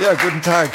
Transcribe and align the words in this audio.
Ja, 0.00 0.14
guten 0.14 0.42
Tag. 0.42 0.70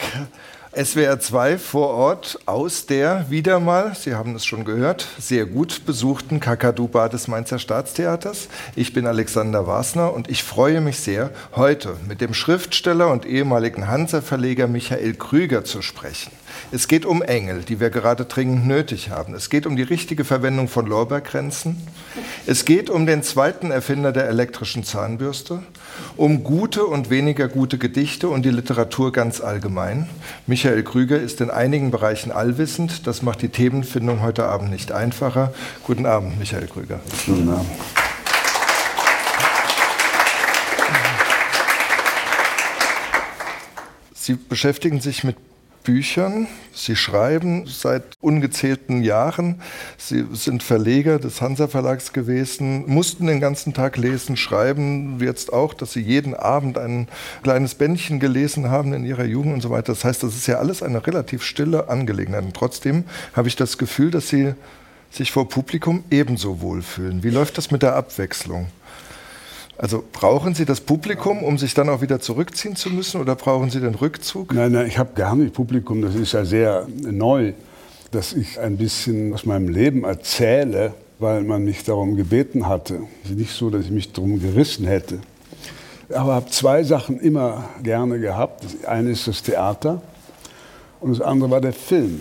SWR 0.73 1.19
2 1.19 1.57
vor 1.57 1.89
Ort 1.89 2.39
aus 2.45 2.85
der 2.85 3.29
wieder 3.29 3.59
mal, 3.59 3.93
Sie 3.93 4.15
haben 4.15 4.33
es 4.33 4.45
schon 4.45 4.63
gehört, 4.63 5.07
sehr 5.19 5.45
gut 5.45 5.85
besuchten 5.85 6.39
Kakadu-Bar 6.39 7.09
des 7.09 7.27
Mainzer 7.27 7.59
Staatstheaters. 7.59 8.47
Ich 8.77 8.93
bin 8.93 9.05
Alexander 9.07 9.67
Wasner 9.67 10.13
und 10.13 10.29
ich 10.29 10.43
freue 10.43 10.79
mich 10.79 10.99
sehr, 10.99 11.31
heute 11.53 11.97
mit 12.07 12.21
dem 12.21 12.33
Schriftsteller 12.33 13.11
und 13.11 13.25
ehemaligen 13.25 13.87
Hansa-Verleger 13.87 14.67
Michael 14.67 15.15
Krüger 15.15 15.65
zu 15.65 15.81
sprechen. 15.81 16.31
Es 16.71 16.87
geht 16.87 17.05
um 17.05 17.21
Engel, 17.21 17.63
die 17.63 17.79
wir 17.79 17.89
gerade 17.89 18.25
dringend 18.25 18.67
nötig 18.67 19.09
haben. 19.09 19.33
Es 19.33 19.49
geht 19.49 19.65
um 19.65 19.75
die 19.75 19.83
richtige 19.83 20.23
Verwendung 20.23 20.67
von 20.67 20.85
Lorbeerkränzen. 20.85 21.77
Es 22.45 22.65
geht 22.65 22.89
um 22.89 23.05
den 23.05 23.23
zweiten 23.23 23.71
Erfinder 23.71 24.11
der 24.11 24.27
elektrischen 24.27 24.83
Zahnbürste, 24.83 25.63
um 26.17 26.43
gute 26.43 26.85
und 26.85 27.09
weniger 27.09 27.47
gute 27.47 27.77
Gedichte 27.77 28.29
und 28.29 28.43
die 28.43 28.51
Literatur 28.51 29.11
ganz 29.11 29.41
allgemein. 29.41 30.09
Michael 30.47 30.83
Krüger 30.83 31.19
ist 31.19 31.41
in 31.41 31.49
einigen 31.49 31.91
Bereichen 31.91 32.31
allwissend. 32.31 33.07
Das 33.07 33.21
macht 33.21 33.41
die 33.41 33.49
Themenfindung 33.49 34.21
heute 34.21 34.45
Abend 34.45 34.71
nicht 34.71 34.91
einfacher. 34.91 35.53
Guten 35.83 36.05
Abend, 36.05 36.39
Michael 36.39 36.67
Krüger. 36.67 36.99
Guten 37.25 37.49
Abend. 37.49 37.69
Sie 44.13 44.35
beschäftigen 44.35 45.01
sich 45.01 45.23
mit 45.23 45.37
Büchern. 45.89 46.45
Sie 46.71 46.95
schreiben 46.95 47.65
seit 47.65 48.03
ungezählten 48.21 49.01
Jahren. 49.01 49.59
Sie 49.97 50.23
sind 50.33 50.61
Verleger 50.61 51.17
des 51.17 51.41
Hansa 51.41 51.67
Verlags 51.67 52.13
gewesen, 52.13 52.83
mussten 52.85 53.25
den 53.25 53.39
ganzen 53.39 53.73
Tag 53.73 53.97
lesen, 53.97 54.37
schreiben 54.37 55.19
jetzt 55.19 55.51
auch, 55.51 55.73
dass 55.73 55.91
Sie 55.93 56.01
jeden 56.01 56.35
Abend 56.35 56.77
ein 56.77 57.07
kleines 57.41 57.73
Bändchen 57.73 58.19
gelesen 58.19 58.69
haben 58.69 58.93
in 58.93 59.03
Ihrer 59.03 59.25
Jugend 59.25 59.55
und 59.55 59.61
so 59.61 59.71
weiter. 59.71 59.93
Das 59.93 60.05
heißt, 60.05 60.21
das 60.21 60.35
ist 60.35 60.45
ja 60.45 60.59
alles 60.59 60.83
eine 60.83 61.07
relativ 61.07 61.41
stille 61.41 61.89
Angelegenheit. 61.89 62.43
Und 62.43 62.53
trotzdem 62.53 63.05
habe 63.33 63.47
ich 63.47 63.55
das 63.55 63.79
Gefühl, 63.79 64.11
dass 64.11 64.29
Sie 64.29 64.53
sich 65.09 65.31
vor 65.31 65.49
Publikum 65.49 66.03
ebenso 66.11 66.61
wohlfühlen. 66.61 67.23
Wie 67.23 67.31
läuft 67.31 67.57
das 67.57 67.71
mit 67.71 67.81
der 67.81 67.95
Abwechslung? 67.95 68.67
Also 69.79 70.03
brauchen 70.11 70.55
Sie 70.55 70.65
das 70.65 70.81
Publikum, 70.81 71.41
um 71.41 71.57
sich 71.57 71.73
dann 71.73 71.87
auch 71.87 72.01
wieder 72.01 72.19
zurückziehen 72.19 72.75
zu 72.75 72.89
müssen 72.89 73.21
oder 73.21 73.35
brauchen 73.35 73.69
Sie 73.69 73.79
den 73.79 73.95
Rückzug? 73.95 74.53
Nein, 74.53 74.73
nein, 74.73 74.87
ich 74.87 74.97
habe 74.97 75.11
gar 75.15 75.37
nicht 75.37 75.53
Publikum. 75.53 76.01
Das 76.01 76.15
ist 76.15 76.33
ja 76.33 76.43
sehr 76.43 76.85
neu, 76.99 77.53
dass 78.11 78.33
ich 78.33 78.59
ein 78.59 78.75
bisschen 78.75 79.33
aus 79.33 79.45
meinem 79.45 79.69
Leben 79.69 80.03
erzähle, 80.03 80.93
weil 81.17 81.43
man 81.43 81.63
mich 81.63 81.85
darum 81.85 82.17
gebeten 82.17 82.67
hatte. 82.67 83.03
Es 83.23 83.29
ist 83.29 83.37
nicht 83.37 83.53
so, 83.53 83.69
dass 83.69 83.85
ich 83.85 83.91
mich 83.91 84.11
darum 84.11 84.41
gerissen 84.41 84.85
hätte. 84.85 85.19
Aber 86.13 86.33
habe 86.33 86.49
zwei 86.49 86.83
Sachen 86.83 87.17
immer 87.21 87.69
gerne 87.81 88.19
gehabt. 88.19 88.65
Das 88.65 88.83
eine 88.83 89.11
ist 89.11 89.29
das 89.29 89.43
Theater 89.43 90.01
und 90.99 91.17
das 91.17 91.21
andere 91.21 91.51
war 91.51 91.61
der 91.61 91.71
Film. 91.71 92.19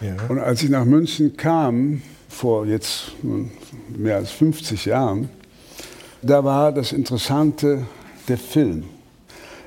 Ja. 0.00 0.16
Und 0.28 0.40
als 0.40 0.64
ich 0.64 0.70
nach 0.70 0.84
München 0.84 1.36
kam, 1.36 2.02
vor 2.28 2.66
jetzt 2.66 3.12
mehr 3.96 4.16
als 4.16 4.32
50 4.32 4.84
Jahren, 4.86 5.30
da 6.22 6.44
war 6.44 6.72
das 6.72 6.92
Interessante 6.92 7.86
der 8.28 8.38
Film. 8.38 8.84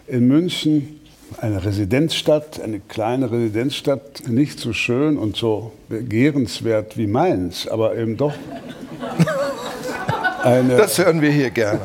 In 0.08 0.28
München, 0.28 1.00
eine 1.40 1.64
Residenzstadt, 1.64 2.60
eine 2.60 2.80
kleine 2.80 3.32
Residenzstadt, 3.32 4.28
nicht 4.28 4.60
so 4.60 4.74
schön 4.74 5.18
und 5.18 5.38
so 5.38 5.72
begehrenswert 5.88 6.98
wie 6.98 7.08
Mainz, 7.08 7.68
aber 7.68 7.96
eben 7.96 8.18
doch. 8.18 8.34
Eine, 10.44 10.76
das 10.76 10.98
hören 10.98 11.22
wir 11.22 11.30
hier 11.30 11.52
gerne. 11.52 11.82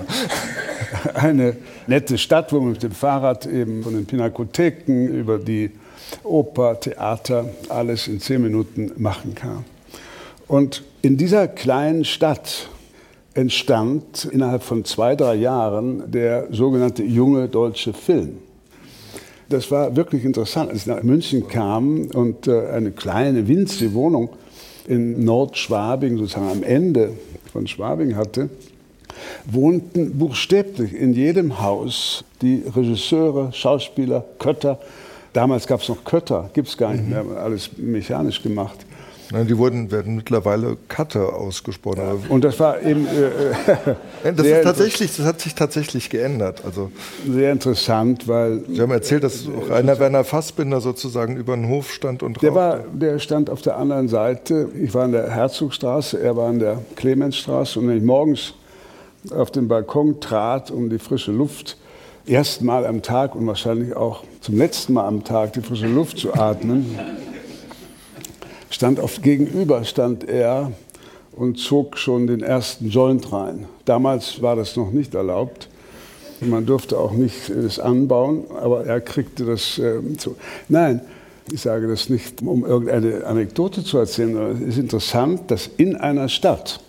Eine 1.14 1.56
nette 1.86 2.16
Stadt, 2.16 2.52
wo 2.52 2.60
man 2.60 2.72
mit 2.72 2.82
dem 2.82 2.92
Fahrrad 2.92 3.44
eben 3.44 3.82
von 3.82 3.92
den 3.92 4.06
Pinakotheken 4.06 5.08
über 5.08 5.38
die 5.38 5.70
Oper, 6.24 6.80
Theater, 6.80 7.50
alles 7.68 8.08
in 8.08 8.18
zehn 8.18 8.42
Minuten 8.42 8.92
machen 8.96 9.34
kann. 9.34 9.66
Und 10.48 10.84
in 11.02 11.18
dieser 11.18 11.48
kleinen 11.48 12.06
Stadt 12.06 12.70
entstand 13.36 14.24
innerhalb 14.32 14.62
von 14.62 14.84
zwei, 14.84 15.14
drei 15.14 15.34
Jahren 15.34 16.10
der 16.10 16.48
sogenannte 16.50 17.02
junge 17.04 17.48
deutsche 17.48 17.92
Film. 17.92 18.38
Das 19.48 19.70
war 19.70 19.94
wirklich 19.94 20.24
interessant, 20.24 20.70
als 20.70 20.80
ich 20.80 20.86
nach 20.86 21.02
München 21.02 21.46
kam 21.46 22.06
und 22.14 22.48
äh, 22.48 22.68
eine 22.68 22.90
kleine, 22.90 23.46
winzige 23.46 23.94
Wohnung 23.94 24.30
in 24.88 25.24
Nordschwabing, 25.24 26.16
sozusagen 26.16 26.50
am 26.50 26.62
Ende 26.62 27.12
von 27.52 27.66
Schwabing 27.66 28.16
hatte, 28.16 28.48
wohnten 29.44 30.18
buchstäblich 30.18 30.94
in 30.94 31.12
jedem 31.12 31.60
Haus 31.60 32.24
die 32.40 32.62
Regisseure, 32.74 33.52
Schauspieler, 33.52 34.24
Kötter. 34.38 34.78
Damals 35.32 35.66
gab 35.66 35.82
es 35.82 35.88
noch 35.88 36.04
Kötter, 36.04 36.50
gibt 36.54 36.68
es 36.68 36.76
gar 36.76 36.94
nicht 36.94 37.08
mehr, 37.08 37.24
alles 37.36 37.70
mechanisch 37.76 38.42
gemacht. 38.42 38.85
Nein, 39.32 39.46
die 39.46 39.58
wurden, 39.58 39.90
werden 39.90 40.14
mittlerweile 40.14 40.76
Cutter 40.88 41.34
ausgesprochen. 41.34 41.98
Ja. 41.98 42.16
Und 42.28 42.44
das 42.44 42.60
war 42.60 42.80
eben. 42.82 43.06
Äh, 43.06 44.32
das, 44.32 44.46
ist 44.46 44.62
tatsächlich, 44.62 45.16
das 45.16 45.26
hat 45.26 45.40
sich 45.40 45.54
tatsächlich 45.54 46.10
geändert. 46.10 46.62
Also, 46.64 46.90
sehr 47.28 47.52
interessant, 47.52 48.28
weil. 48.28 48.62
Sie 48.68 48.80
haben 48.80 48.92
erzählt, 48.92 49.24
dass 49.24 49.46
auch 49.48 49.70
Rainer 49.70 49.98
Werner 49.98 50.24
Fassbinder 50.24 50.80
sozusagen 50.80 51.36
über 51.36 51.56
den 51.56 51.68
Hof 51.68 51.92
stand 51.92 52.22
und 52.22 52.40
der 52.40 52.54
War, 52.54 52.84
der 52.92 53.18
stand 53.18 53.50
auf 53.50 53.62
der 53.62 53.76
anderen 53.76 54.08
Seite. 54.08 54.68
Ich 54.80 54.94
war 54.94 55.04
in 55.04 55.12
der 55.12 55.30
Herzogstraße, 55.30 56.20
er 56.20 56.36
war 56.36 56.50
in 56.50 56.60
der 56.60 56.82
Clemensstraße. 56.94 57.80
Und 57.80 57.88
wenn 57.88 57.98
ich 57.98 58.04
morgens 58.04 58.54
auf 59.30 59.50
den 59.50 59.66
Balkon 59.66 60.20
trat, 60.20 60.70
um 60.70 60.88
die 60.88 60.98
frische 60.98 61.32
Luft 61.32 61.76
erstmal 62.26 62.86
am 62.86 63.02
Tag 63.02 63.34
und 63.34 63.46
wahrscheinlich 63.46 63.96
auch 63.96 64.22
zum 64.40 64.56
letzten 64.56 64.92
Mal 64.92 65.06
am 65.06 65.24
Tag 65.24 65.54
die 65.54 65.62
frische 65.62 65.86
Luft 65.86 66.18
zu 66.18 66.34
atmen 66.34 66.96
stand 68.70 69.00
auf 69.00 69.22
gegenüber 69.22 69.84
stand 69.84 70.28
er 70.28 70.72
und 71.32 71.58
zog 71.58 71.98
schon 71.98 72.26
den 72.26 72.42
ersten 72.42 72.88
Joint 72.88 73.32
rein. 73.32 73.66
Damals 73.84 74.40
war 74.42 74.56
das 74.56 74.76
noch 74.76 74.90
nicht 74.90 75.14
erlaubt. 75.14 75.68
Man 76.40 76.66
durfte 76.66 76.98
auch 76.98 77.12
nicht 77.12 77.48
es 77.48 77.78
anbauen, 77.78 78.44
aber 78.60 78.84
er 78.84 79.00
kriegte 79.00 79.44
das 79.44 79.78
äh, 79.78 80.00
zu. 80.18 80.36
Nein, 80.68 81.00
ich 81.50 81.62
sage 81.62 81.86
das 81.86 82.08
nicht, 82.08 82.42
um 82.42 82.64
irgendeine 82.64 83.24
Anekdote 83.24 83.84
zu 83.84 83.98
erzählen, 83.98 84.34
sondern 84.34 84.62
es 84.62 84.68
ist 84.74 84.78
interessant, 84.78 85.50
dass 85.50 85.70
in 85.76 85.96
einer 85.96 86.28
Stadt 86.28 86.80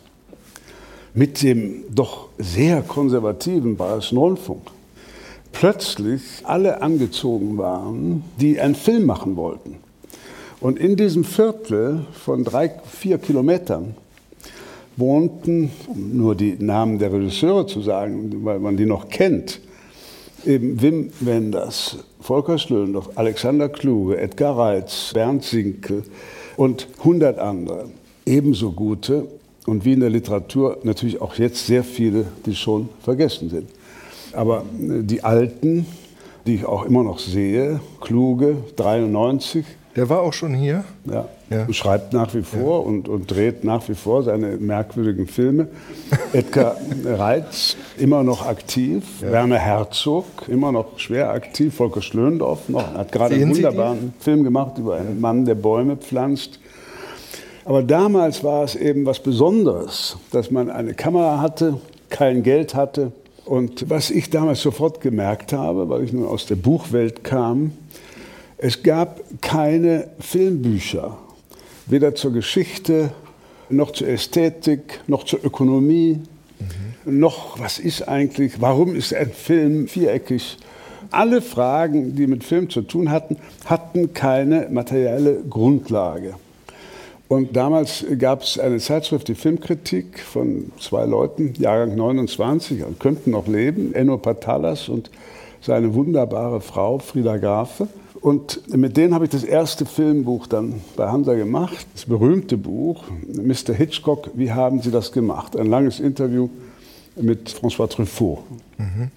mit 1.13 1.41
dem 1.41 1.83
doch 1.89 2.29
sehr 2.37 2.81
konservativen 2.81 3.77
Bayerischen 3.77 4.17
Rundfunk 4.17 4.61
plötzlich 5.51 6.21
alle 6.43 6.81
angezogen 6.81 7.57
waren, 7.57 8.23
die 8.39 8.59
einen 8.59 8.75
Film 8.75 9.05
machen 9.05 9.35
wollten. 9.35 9.77
Und 10.59 10.79
in 10.79 10.95
diesem 10.95 11.23
Viertel 11.23 12.05
von 12.13 12.43
drei, 12.43 12.71
vier 12.85 13.19
Kilometern 13.19 13.95
wohnten, 14.95 15.71
um 15.87 16.17
nur 16.17 16.33
die 16.33 16.55
Namen 16.57 16.97
der 16.97 17.13
Regisseure 17.13 17.67
zu 17.67 17.81
sagen, 17.81 18.43
weil 18.43 18.59
man 18.59 18.75
die 18.75 18.87
noch 18.87 19.09
kennt, 19.09 19.61
eben 20.45 20.81
Wim 20.81 21.11
Wenders, 21.19 21.97
Volker 22.19 22.57
Schlöndorff, 22.57 23.11
Alexander 23.15 23.69
Kluge, 23.69 24.17
Edgar 24.17 24.57
Reitz, 24.57 25.11
Bernd 25.13 25.43
Sinkel 25.43 26.03
und 26.55 26.87
hundert 27.03 27.37
andere. 27.37 27.89
Ebenso 28.25 28.71
gute 28.71 29.27
und 29.67 29.85
wie 29.85 29.93
in 29.93 29.99
der 29.99 30.09
Literatur 30.09 30.79
natürlich 30.83 31.21
auch 31.21 31.35
jetzt 31.35 31.67
sehr 31.67 31.83
viele, 31.83 32.25
die 32.47 32.55
schon 32.55 32.89
vergessen 33.03 33.49
sind. 33.49 33.69
Aber 34.33 34.63
die 34.73 35.23
Alten, 35.23 35.85
die 36.47 36.55
ich 36.55 36.65
auch 36.65 36.85
immer 36.85 37.03
noch 37.03 37.19
sehe, 37.19 37.79
Kluge, 38.01 38.57
93, 38.75 39.63
der 39.97 40.09
war 40.09 40.21
auch 40.21 40.33
schon 40.33 40.53
hier? 40.53 40.83
Ja. 41.05 41.27
ja. 41.49 41.65
Und 41.65 41.75
schreibt 41.75 42.13
nach 42.13 42.33
wie 42.35 42.43
vor 42.43 42.81
ja. 42.81 42.87
und, 42.87 43.09
und 43.09 43.31
dreht 43.31 43.63
nach 43.63 43.89
wie 43.89 43.95
vor 43.95 44.21
seine 44.21 44.57
merkwürdigen 44.57 45.25
Filme. 45.25 45.69
Edgar 46.33 46.77
Reitz, 47.03 47.75
immer 47.97 48.21
noch 48.21 48.45
aktiv. 48.45 49.03
Ja. 49.21 49.31
Werner 49.31 49.57
Herzog, 49.57 50.25
immer 50.47 50.71
noch 50.71 50.99
schwer 50.99 51.31
aktiv. 51.31 51.73
Volker 51.73 52.03
Schlöndorff 52.03 52.69
noch, 52.69 52.93
hat 52.93 53.11
gerade 53.11 53.35
einen 53.35 53.55
wunderbaren 53.55 54.13
Film 54.19 54.43
gemacht 54.43 54.77
über 54.77 54.97
einen 54.97 55.19
Mann, 55.19 55.45
der 55.45 55.55
Bäume 55.55 55.97
pflanzt. 55.97 56.59
Aber 57.65 57.81
damals 57.81 58.43
war 58.43 58.63
es 58.63 58.75
eben 58.75 59.07
was 59.07 59.19
Besonderes, 59.19 60.17
dass 60.31 60.51
man 60.51 60.69
eine 60.69 60.93
Kamera 60.93 61.41
hatte, 61.41 61.81
kein 62.09 62.43
Geld 62.43 62.75
hatte. 62.75 63.11
Und 63.45 63.89
was 63.89 64.11
ich 64.11 64.29
damals 64.29 64.61
sofort 64.61 65.01
gemerkt 65.01 65.53
habe, 65.53 65.89
weil 65.89 66.03
ich 66.03 66.13
nun 66.13 66.27
aus 66.27 66.45
der 66.45 66.55
Buchwelt 66.55 67.23
kam, 67.23 67.71
es 68.57 68.81
gab 68.81 69.21
keine 69.41 70.07
Filmbücher, 70.19 71.17
weder 71.85 72.15
zur 72.15 72.33
Geschichte, 72.33 73.11
noch 73.69 73.91
zur 73.91 74.07
Ästhetik, 74.07 75.01
noch 75.07 75.25
zur 75.25 75.43
Ökonomie, 75.43 76.21
mhm. 77.05 77.19
noch 77.19 77.59
was 77.59 77.79
ist 77.79 78.07
eigentlich, 78.07 78.59
warum 78.59 78.95
ist 78.95 79.13
ein 79.13 79.31
Film 79.31 79.87
viereckig. 79.87 80.57
Alle 81.11 81.41
Fragen, 81.41 82.15
die 82.15 82.27
mit 82.27 82.43
Film 82.43 82.69
zu 82.69 82.81
tun 82.81 83.11
hatten, 83.11 83.37
hatten 83.65 84.13
keine 84.13 84.67
materielle 84.69 85.41
Grundlage. 85.49 86.33
Und 87.29 87.55
damals 87.55 88.05
gab 88.19 88.41
es 88.41 88.57
eine 88.57 88.79
Zeitschrift, 88.79 89.27
die 89.27 89.35
Filmkritik 89.35 90.19
von 90.19 90.71
zwei 90.79 91.05
Leuten, 91.05 91.53
Jahrgang 91.59 91.95
29, 91.95 92.83
könnten 92.99 93.31
noch 93.31 93.47
leben, 93.47 93.93
Enno 93.93 94.17
Patalas 94.17 94.87
und 94.87 95.11
seine 95.61 95.93
wunderbare 95.93 96.61
Frau 96.61 96.99
Frieda 96.99 97.37
Grafe. 97.37 97.87
Und 98.27 98.75
mit 98.75 98.97
denen 98.97 99.13
habe 99.13 99.23
ich 99.23 99.31
das 99.31 99.45
erste 99.45 99.85
Filmbuch 99.85 100.47
dann 100.47 100.81
bei 100.97 101.07
Hansa 101.07 101.33
gemacht, 101.33 101.87
das 101.93 102.03
berühmte 102.03 102.57
Buch, 102.57 103.05
Mr. 103.25 103.73
Hitchcock, 103.73 104.31
wie 104.33 104.51
haben 104.51 104.81
Sie 104.81 104.91
das 104.91 105.13
gemacht? 105.13 105.57
Ein 105.57 105.67
langes 105.67 106.01
Interview 106.01 106.49
mit 107.15 107.49
François 107.49 107.87
Truffaut. 107.87 108.39
Mhm. 108.77 109.11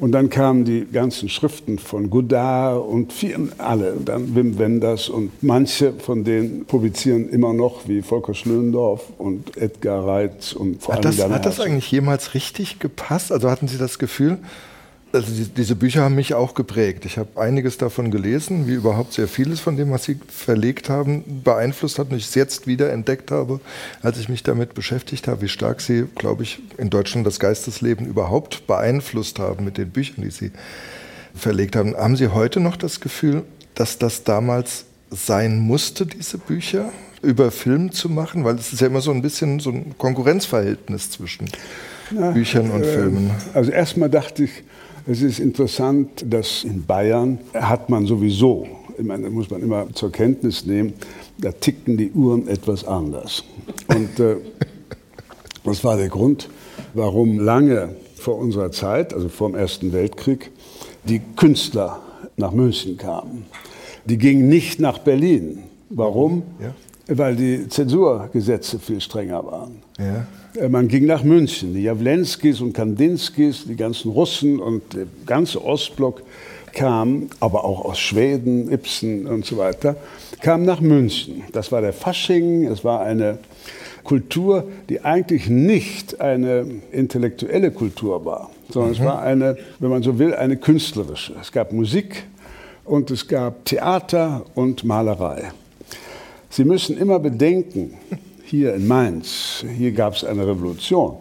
Und 0.00 0.10
dann 0.10 0.28
kamen 0.28 0.64
die 0.64 0.88
ganzen 0.92 1.28
Schriften 1.28 1.78
von 1.78 2.10
Godard 2.10 2.84
und 2.84 3.12
vielen, 3.12 3.52
alle, 3.58 3.94
dann 4.04 4.34
Wim 4.34 4.58
Wenders 4.58 5.08
und 5.08 5.40
manche 5.40 5.92
von 5.92 6.24
denen 6.24 6.64
publizieren 6.64 7.28
immer 7.28 7.52
noch, 7.52 7.86
wie 7.86 8.02
Volker 8.02 8.34
Schlöndorff 8.34 9.04
und 9.18 9.56
Edgar 9.56 10.04
Reitz 10.04 10.52
und 10.52 10.82
vor 10.82 10.94
allem 10.94 11.04
Hat 11.04 11.16
das, 11.16 11.30
hat 11.30 11.46
das 11.46 11.60
eigentlich 11.60 11.92
jemals 11.92 12.34
richtig 12.34 12.80
gepasst? 12.80 13.30
Also 13.30 13.52
hatten 13.52 13.68
Sie 13.68 13.78
das 13.78 14.00
Gefühl, 14.00 14.38
also 15.12 15.32
die, 15.32 15.44
diese 15.48 15.74
Bücher 15.74 16.02
haben 16.02 16.14
mich 16.14 16.34
auch 16.34 16.54
geprägt. 16.54 17.04
Ich 17.04 17.18
habe 17.18 17.40
einiges 17.40 17.78
davon 17.78 18.10
gelesen, 18.10 18.66
wie 18.66 18.74
überhaupt 18.74 19.12
sehr 19.12 19.28
vieles 19.28 19.60
von 19.60 19.76
dem, 19.76 19.90
was 19.90 20.04
Sie 20.04 20.18
verlegt 20.28 20.88
haben, 20.88 21.42
beeinflusst 21.42 21.98
hat 21.98 22.10
und 22.10 22.16
ich 22.16 22.26
es 22.26 22.34
jetzt 22.34 22.66
wieder 22.66 22.92
entdeckt 22.92 23.30
habe, 23.30 23.60
als 24.02 24.18
ich 24.18 24.28
mich 24.28 24.42
damit 24.42 24.74
beschäftigt 24.74 25.28
habe, 25.28 25.42
wie 25.42 25.48
stark 25.48 25.80
Sie, 25.80 26.04
glaube 26.14 26.42
ich, 26.42 26.60
in 26.76 26.90
Deutschland 26.90 27.26
das 27.26 27.40
Geistesleben 27.40 28.06
überhaupt 28.06 28.66
beeinflusst 28.66 29.38
haben 29.38 29.64
mit 29.64 29.78
den 29.78 29.90
Büchern, 29.90 30.24
die 30.24 30.30
Sie 30.30 30.52
verlegt 31.34 31.76
haben. 31.76 31.96
Haben 31.96 32.16
Sie 32.16 32.28
heute 32.28 32.60
noch 32.60 32.76
das 32.76 33.00
Gefühl, 33.00 33.44
dass 33.74 33.98
das 33.98 34.24
damals 34.24 34.84
sein 35.10 35.58
musste, 35.58 36.06
diese 36.06 36.38
Bücher? 36.38 36.90
über 37.20 37.50
Film 37.50 37.90
zu 37.90 38.08
machen? 38.08 38.44
Weil 38.44 38.56
es 38.56 38.72
ist 38.72 38.80
ja 38.80 38.86
immer 38.86 39.00
so 39.00 39.10
ein 39.10 39.22
bisschen 39.22 39.60
so 39.60 39.70
ein 39.70 39.96
Konkurrenzverhältnis 39.98 41.10
zwischen 41.10 41.48
Na, 42.10 42.30
Büchern 42.30 42.70
und 42.70 42.82
äh, 42.82 42.92
Filmen. 42.92 43.30
Also 43.54 43.70
erstmal 43.70 44.08
dachte 44.08 44.44
ich, 44.44 44.62
es 45.10 45.22
ist 45.22 45.38
interessant, 45.38 46.22
dass 46.28 46.64
in 46.64 46.84
Bayern 46.84 47.38
hat 47.54 47.88
man 47.88 48.04
sowieso, 48.04 48.66
ich 48.98 49.04
meine, 49.04 49.24
da 49.24 49.30
muss 49.30 49.48
man 49.48 49.62
immer 49.62 49.86
zur 49.94 50.12
Kenntnis 50.12 50.66
nehmen, 50.66 50.92
da 51.38 51.50
tickten 51.50 51.96
die 51.96 52.10
Uhren 52.10 52.46
etwas 52.46 52.84
anders. 52.86 53.42
Und 53.88 54.20
äh, 54.20 54.36
das 55.64 55.82
war 55.82 55.96
der 55.96 56.08
Grund, 56.08 56.50
warum 56.92 57.38
lange 57.38 57.96
vor 58.16 58.36
unserer 58.36 58.70
Zeit, 58.70 59.14
also 59.14 59.30
vor 59.30 59.48
dem 59.48 59.54
Ersten 59.56 59.94
Weltkrieg, 59.94 60.50
die 61.04 61.22
Künstler 61.36 62.00
nach 62.36 62.52
München 62.52 62.98
kamen. 62.98 63.46
Die 64.04 64.18
gingen 64.18 64.48
nicht 64.48 64.78
nach 64.78 64.98
Berlin. 64.98 65.62
Warum? 65.88 66.42
Ja. 66.60 66.74
Weil 67.16 67.34
die 67.34 67.66
Zensurgesetze 67.68 68.78
viel 68.78 69.00
strenger 69.00 69.42
waren. 69.46 69.76
Ja. 69.98 70.26
Äh, 70.54 70.68
man 70.68 70.88
ging 70.88 71.06
nach 71.06 71.22
München. 71.22 71.74
Die 71.74 71.82
Jawlenskis 71.82 72.60
und 72.60 72.72
Kandinskis, 72.72 73.64
die 73.66 73.76
ganzen 73.76 74.10
Russen 74.10 74.58
und 74.60 74.94
der 74.94 75.06
ganze 75.26 75.64
Ostblock 75.64 76.22
kamen, 76.72 77.30
aber 77.40 77.64
auch 77.64 77.84
aus 77.84 77.98
Schweden, 77.98 78.70
Ibsen 78.70 79.26
und 79.26 79.44
so 79.44 79.58
weiter, 79.58 79.96
kamen 80.42 80.64
nach 80.64 80.80
München. 80.80 81.42
Das 81.52 81.72
war 81.72 81.80
der 81.80 81.92
Fasching, 81.92 82.66
es 82.66 82.84
war 82.84 83.00
eine 83.00 83.38
Kultur, 84.04 84.64
die 84.88 85.04
eigentlich 85.04 85.48
nicht 85.48 86.20
eine 86.20 86.66
intellektuelle 86.92 87.70
Kultur 87.70 88.24
war, 88.24 88.50
sondern 88.70 88.92
mhm. 88.92 88.96
es 88.96 89.04
war 89.04 89.22
eine, 89.22 89.56
wenn 89.80 89.90
man 89.90 90.02
so 90.02 90.18
will, 90.18 90.34
eine 90.34 90.56
künstlerische. 90.56 91.34
Es 91.40 91.52
gab 91.52 91.72
Musik 91.72 92.24
und 92.84 93.10
es 93.10 93.26
gab 93.28 93.64
Theater 93.64 94.44
und 94.54 94.84
Malerei. 94.84 95.52
Sie 96.50 96.64
müssen 96.64 96.96
immer 96.96 97.18
bedenken, 97.18 97.98
hier 98.48 98.74
in 98.74 98.88
Mainz, 98.88 99.64
hier 99.76 99.92
gab 99.92 100.14
es 100.14 100.24
eine 100.24 100.46
Revolution. 100.46 101.16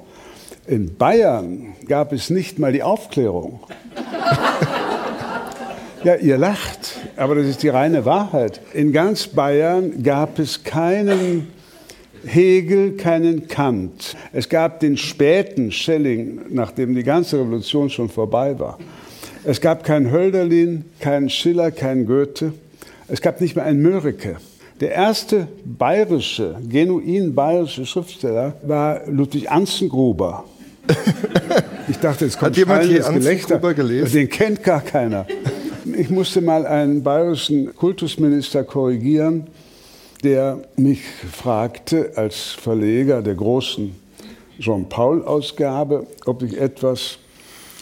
In 0.66 0.96
Bayern 0.96 1.74
gab 1.88 2.14
es 2.14 2.30
nicht 2.30 2.58
mal 2.58 2.72
die 2.72 2.84
Aufklärung. 2.84 3.60
ja, 6.04 6.16
ihr 6.16 6.38
lacht, 6.38 7.00
aber 7.18 7.36
das 7.36 7.48
ist 7.48 7.64
die 7.64 7.70
reine 7.70 8.06
Wahrheit. 8.06 8.62
In 8.74 8.94
ganz 8.94 9.28
Bayern 9.28 10.04
gab 10.04 10.40
es 10.40 10.64
keinen 10.64 11.48
Hegel, 12.26 12.94
keinen 12.94 13.50
Kant. 13.50 14.16
Es 14.32 14.48
gab 14.48 14.80
den 14.80 14.96
späten 14.96 15.72
Schelling, 15.72 16.42
nachdem 16.50 16.96
die 16.96 17.04
ganze 17.04 17.40
Revolution 17.40 17.90
schon 17.90 18.10
vorbei 18.10 18.58
war. 18.58 18.80
Es 19.44 19.60
gab 19.60 19.84
keinen 19.84 20.12
Hölderlin, 20.12 20.86
keinen 21.00 21.30
Schiller, 21.30 21.72
keinen 21.72 22.06
Goethe. 22.06 22.54
Es 23.10 23.22
gab 23.22 23.42
nicht 23.42 23.56
mehr 23.56 23.66
einen 23.66 23.82
Mörike. 23.82 24.38
Der 24.80 24.92
erste 24.92 25.48
bayerische, 25.66 26.56
genuin 26.70 27.34
bayerische 27.34 27.86
Schriftsteller 27.86 28.54
war 28.62 29.02
Ludwig 29.08 29.50
Anzengruber. 29.52 30.44
Ich 31.90 32.00
dachte, 32.00 32.26
jetzt 32.26 32.38
kommt 32.38 32.52
Hat 32.52 32.58
jemand 32.58 32.84
hier 32.84 33.00
Gelächter. 33.00 33.74
gelesen? 33.74 34.12
Den 34.12 34.28
kennt 34.28 34.62
gar 34.62 34.82
keiner. 34.82 35.26
Ich 35.98 36.10
musste 36.10 36.42
mal 36.42 36.66
einen 36.66 37.02
bayerischen 37.02 37.74
Kultusminister 37.74 38.66
korrigieren, 38.66 39.48
der 40.22 40.64
mich 40.76 41.00
fragte 41.32 42.12
als 42.16 42.48
Verleger 42.48 43.22
der 43.22 43.36
großen 43.36 43.96
Jean-Paul-Ausgabe, 44.60 46.08
ob 46.26 46.44
ich 46.44 46.60
etwas 46.60 47.20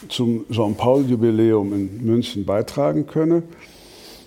zum 0.07 0.45
Jean-Paul-Jubiläum 0.51 1.73
in 1.73 2.05
München 2.05 2.45
beitragen 2.45 3.07
könne. 3.07 3.41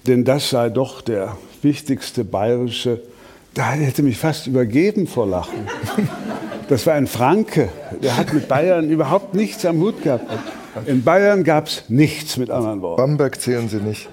Denn 0.09 0.25
das 0.25 0.51
sei 0.51 0.71
doch 0.71 1.03
der 1.03 1.37
wichtigste 1.63 2.25
bayerische, 2.25 3.01
da 3.55 3.73
hätte 3.73 4.03
mich 4.03 4.19
fast 4.19 4.47
übergeben 4.47 5.07
vor 5.07 5.27
Lachen. 5.27 5.67
Das 6.69 6.87
war 6.87 6.95
ein 6.95 7.07
Franke, 7.07 7.71
der 8.03 8.17
hat 8.17 8.33
mit 8.33 8.47
Bayern 8.47 8.91
überhaupt 8.91 9.35
nichts 9.35 9.65
am 9.65 9.81
Hut 9.81 10.03
gehabt. 10.03 10.27
In 10.87 11.03
Bayern 11.03 11.43
gab 11.43 11.67
es 11.67 11.85
nichts 11.89 12.37
mit 12.37 12.51
anderen 12.51 12.83
Worten. 12.83 13.01
Bamberg 13.01 13.41
zählen 13.41 13.69
Sie 13.69 13.79
nicht. 13.79 14.09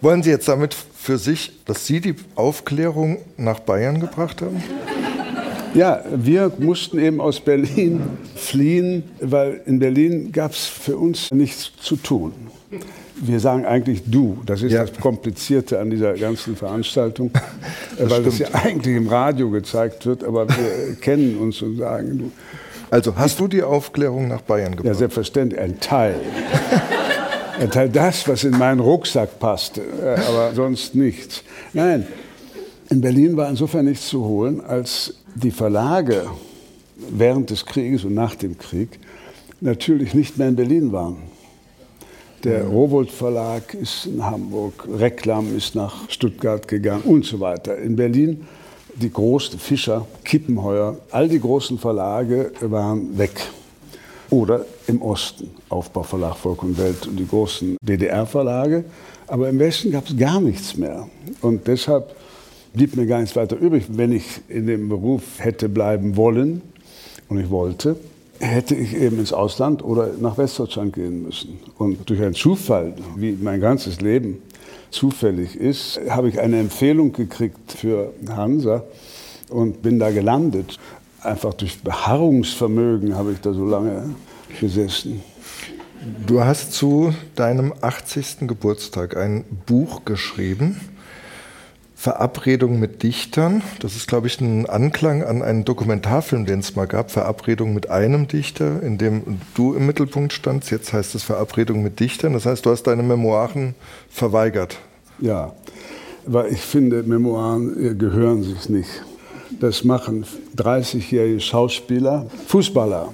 Wollen 0.00 0.22
Sie 0.22 0.30
jetzt 0.30 0.48
damit 0.48 0.74
für 0.74 1.18
sich, 1.18 1.52
dass 1.64 1.86
Sie 1.86 2.00
die 2.00 2.14
Aufklärung 2.34 3.18
nach 3.36 3.60
Bayern 3.60 4.00
gebracht 4.00 4.42
haben? 4.42 4.62
Ja, 5.74 6.02
wir 6.14 6.50
mussten 6.58 6.98
eben 6.98 7.20
aus 7.20 7.40
Berlin 7.40 8.02
fliehen, 8.34 9.04
weil 9.20 9.60
in 9.66 9.78
Berlin 9.78 10.32
gab 10.32 10.52
es 10.52 10.66
für 10.66 10.96
uns 10.96 11.30
nichts 11.30 11.72
zu 11.80 11.96
tun. 11.96 12.32
Wir 13.20 13.40
sagen 13.40 13.64
eigentlich 13.64 14.02
du. 14.06 14.38
Das 14.46 14.62
ist 14.62 14.72
ja. 14.72 14.84
das 14.84 14.98
Komplizierte 14.98 15.78
an 15.80 15.90
dieser 15.90 16.14
ganzen 16.14 16.56
Veranstaltung, 16.56 17.30
das 17.98 18.10
weil 18.10 18.22
das 18.22 18.38
ja 18.38 18.48
eigentlich 18.52 18.96
im 18.96 19.08
Radio 19.08 19.50
gezeigt 19.50 20.06
wird, 20.06 20.24
aber 20.24 20.48
wir 20.48 20.94
kennen 21.00 21.38
uns 21.38 21.60
und 21.62 21.78
sagen 21.78 22.18
du. 22.18 22.32
Also 22.90 23.14
hast 23.16 23.38
du 23.38 23.48
die 23.48 23.62
Aufklärung 23.62 24.28
nach 24.28 24.40
Bayern 24.40 24.72
gebracht? 24.72 24.86
Ja, 24.86 24.94
selbstverständlich, 24.94 25.60
ein 25.60 25.78
Teil. 25.78 26.14
ein 27.60 27.70
Teil 27.70 27.88
das, 27.90 28.26
was 28.28 28.44
in 28.44 28.56
meinen 28.56 28.80
Rucksack 28.80 29.38
passte, 29.38 29.82
äh, 29.82 30.20
aber 30.28 30.52
sonst 30.54 30.94
nichts. 30.94 31.42
Nein, 31.74 32.06
in 32.88 33.00
Berlin 33.00 33.36
war 33.36 33.50
insofern 33.50 33.84
nichts 33.84 34.08
zu 34.08 34.24
holen, 34.24 34.62
als 34.64 35.14
die 35.34 35.50
Verlage 35.50 36.26
während 37.10 37.50
des 37.50 37.66
Krieges 37.66 38.04
und 38.04 38.14
nach 38.14 38.34
dem 38.34 38.58
Krieg 38.58 38.98
natürlich 39.60 40.14
nicht 40.14 40.38
mehr 40.38 40.48
in 40.48 40.56
Berlin 40.56 40.92
waren. 40.92 41.16
Der 42.44 42.66
Rowold 42.66 43.10
Verlag 43.10 43.74
ist 43.74 44.06
in 44.06 44.24
Hamburg, 44.24 44.86
Reklam 44.88 45.56
ist 45.56 45.74
nach 45.74 46.08
Stuttgart 46.08 46.68
gegangen 46.68 47.02
und 47.02 47.24
so 47.24 47.40
weiter. 47.40 47.76
In 47.78 47.96
Berlin 47.96 48.46
die 48.94 49.10
großen 49.10 49.58
Fischer, 49.58 50.06
Kippenheuer, 50.22 50.98
all 51.10 51.28
die 51.28 51.40
großen 51.40 51.78
Verlage 51.78 52.52
waren 52.60 53.18
weg. 53.18 53.32
Oder 54.30 54.64
im 54.86 55.02
Osten, 55.02 55.50
Aufbauverlag 55.68 56.36
Volk 56.36 56.62
und 56.62 56.78
Welt 56.78 57.08
und 57.08 57.16
die 57.16 57.26
großen 57.26 57.76
DDR-Verlage. 57.80 58.84
Aber 59.26 59.48
im 59.48 59.58
Westen 59.58 59.90
gab 59.90 60.08
es 60.08 60.16
gar 60.16 60.40
nichts 60.40 60.76
mehr. 60.76 61.08
Und 61.40 61.66
deshalb 61.66 62.14
blieb 62.72 62.94
mir 62.94 63.06
gar 63.06 63.20
nichts 63.20 63.34
weiter 63.34 63.56
übrig, 63.56 63.86
wenn 63.88 64.12
ich 64.12 64.42
in 64.48 64.68
dem 64.68 64.88
Beruf 64.88 65.22
hätte 65.38 65.68
bleiben 65.68 66.16
wollen 66.16 66.62
und 67.28 67.40
ich 67.40 67.50
wollte, 67.50 67.96
hätte 68.40 68.74
ich 68.74 68.94
eben 68.94 69.18
ins 69.18 69.32
Ausland 69.32 69.82
oder 69.82 70.10
nach 70.20 70.38
Westdeutschland 70.38 70.92
gehen 70.92 71.22
müssen. 71.22 71.58
Und 71.76 72.08
durch 72.08 72.20
einen 72.22 72.34
Zufall, 72.34 72.94
wie 73.16 73.32
mein 73.32 73.60
ganzes 73.60 74.00
Leben 74.00 74.42
zufällig 74.90 75.56
ist, 75.56 76.00
habe 76.08 76.28
ich 76.28 76.40
eine 76.40 76.58
Empfehlung 76.58 77.12
gekriegt 77.12 77.72
für 77.72 78.12
Hansa 78.28 78.84
und 79.50 79.82
bin 79.82 79.98
da 79.98 80.10
gelandet. 80.10 80.78
Einfach 81.22 81.54
durch 81.54 81.82
Beharrungsvermögen 81.82 83.16
habe 83.16 83.32
ich 83.32 83.40
da 83.40 83.52
so 83.52 83.66
lange 83.66 84.14
gesessen. 84.60 85.20
Du 86.26 86.40
hast 86.44 86.72
zu 86.72 87.12
deinem 87.34 87.74
80. 87.80 88.46
Geburtstag 88.46 89.16
ein 89.16 89.44
Buch 89.66 90.04
geschrieben 90.04 90.80
Verabredung 92.00 92.78
mit 92.78 93.02
Dichtern. 93.02 93.60
Das 93.80 93.96
ist, 93.96 94.06
glaube 94.06 94.28
ich, 94.28 94.40
ein 94.40 94.66
Anklang 94.66 95.24
an 95.24 95.42
einen 95.42 95.64
Dokumentarfilm, 95.64 96.46
den 96.46 96.60
es 96.60 96.76
mal 96.76 96.86
gab. 96.86 97.10
Verabredung 97.10 97.74
mit 97.74 97.90
einem 97.90 98.28
Dichter, 98.28 98.80
in 98.84 98.98
dem 98.98 99.40
du 99.56 99.74
im 99.74 99.84
Mittelpunkt 99.84 100.32
standst. 100.32 100.70
Jetzt 100.70 100.92
heißt 100.92 101.16
es 101.16 101.24
Verabredung 101.24 101.82
mit 101.82 101.98
Dichtern. 101.98 102.34
Das 102.34 102.46
heißt, 102.46 102.64
du 102.64 102.70
hast 102.70 102.84
deine 102.84 103.02
Memoiren 103.02 103.74
verweigert. 104.10 104.78
Ja, 105.18 105.52
weil 106.24 106.52
ich 106.52 106.60
finde, 106.60 107.02
Memoiren 107.02 107.98
gehören 107.98 108.44
sich 108.44 108.68
nicht. 108.68 109.02
Das 109.58 109.82
machen 109.82 110.24
30-jährige 110.56 111.40
Schauspieler, 111.40 112.26
Fußballer. 112.46 113.08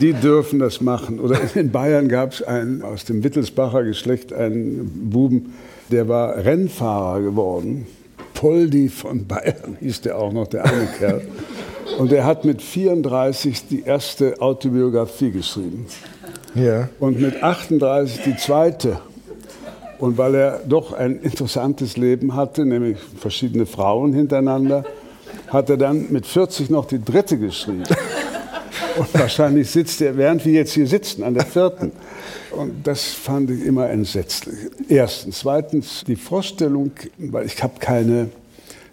die 0.00 0.12
dürfen 0.12 0.60
das 0.60 0.80
machen. 0.80 1.18
Oder 1.18 1.40
in 1.56 1.72
Bayern 1.72 2.08
gab 2.08 2.32
es 2.32 2.44
aus 2.44 3.06
dem 3.06 3.24
Wittelsbacher 3.24 3.82
Geschlecht, 3.82 4.32
einen 4.32 5.10
Buben, 5.10 5.54
der 5.90 6.08
war 6.08 6.36
Rennfahrer 6.36 7.20
geworden. 7.22 7.86
Poldi 8.34 8.88
von 8.88 9.26
Bayern 9.26 9.76
hieß 9.80 10.02
der 10.02 10.18
auch 10.18 10.32
noch, 10.32 10.46
der 10.46 10.64
eine 10.64 10.86
Kerl. 10.98 11.22
Und 11.98 12.12
er 12.12 12.24
hat 12.24 12.44
mit 12.44 12.62
34 12.62 13.66
die 13.68 13.82
erste 13.82 14.40
Autobiografie 14.40 15.30
geschrieben. 15.30 15.86
Ja. 16.54 16.88
Und 17.00 17.20
mit 17.20 17.42
38 17.42 18.22
die 18.22 18.36
zweite. 18.36 19.00
Und 19.98 20.16
weil 20.16 20.34
er 20.34 20.60
doch 20.68 20.92
ein 20.92 21.20
interessantes 21.20 21.96
Leben 21.96 22.36
hatte, 22.36 22.64
nämlich 22.64 22.98
verschiedene 23.18 23.66
Frauen 23.66 24.12
hintereinander, 24.12 24.84
hat 25.48 25.70
er 25.70 25.76
dann 25.76 26.06
mit 26.10 26.26
40 26.26 26.70
noch 26.70 26.86
die 26.86 27.02
dritte 27.02 27.38
geschrieben. 27.38 27.84
Und 28.98 29.14
wahrscheinlich 29.14 29.70
sitzt 29.70 30.00
er, 30.00 30.16
während 30.16 30.44
wir 30.44 30.52
jetzt 30.52 30.72
hier 30.72 30.86
sitzen, 30.86 31.22
an 31.22 31.34
der 31.34 31.46
vierten. 31.46 31.92
Und 32.50 32.86
das 32.86 33.04
fand 33.04 33.50
ich 33.50 33.64
immer 33.64 33.88
entsetzlich. 33.88 34.56
Erstens. 34.88 35.40
Zweitens 35.40 36.04
die 36.06 36.16
Vorstellung, 36.16 36.90
weil 37.18 37.46
ich 37.46 37.62
habe 37.62 37.78
keine 37.78 38.30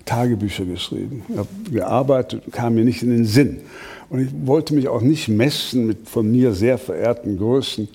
Tagebücher 0.06 0.66
geschrieben. 0.66 1.24
Ich 1.30 1.38
habe 1.38 1.48
gearbeitet, 1.72 2.44
kam 2.52 2.76
mir 2.76 2.86
nicht 2.86 3.02
in 3.02 3.10
den 3.10 3.26
Sinn. 3.26 3.62
Und 4.10 4.20
ich 4.20 4.30
wollte 4.46 4.76
mich 4.76 4.88
auch 4.88 5.02
nicht 5.02 5.28
messen 5.28 5.88
mit 5.88 6.08
von 6.08 6.32
mir 6.32 6.54
sehr 6.54 6.78
verehrten 6.78 7.38
Größen 7.38 7.88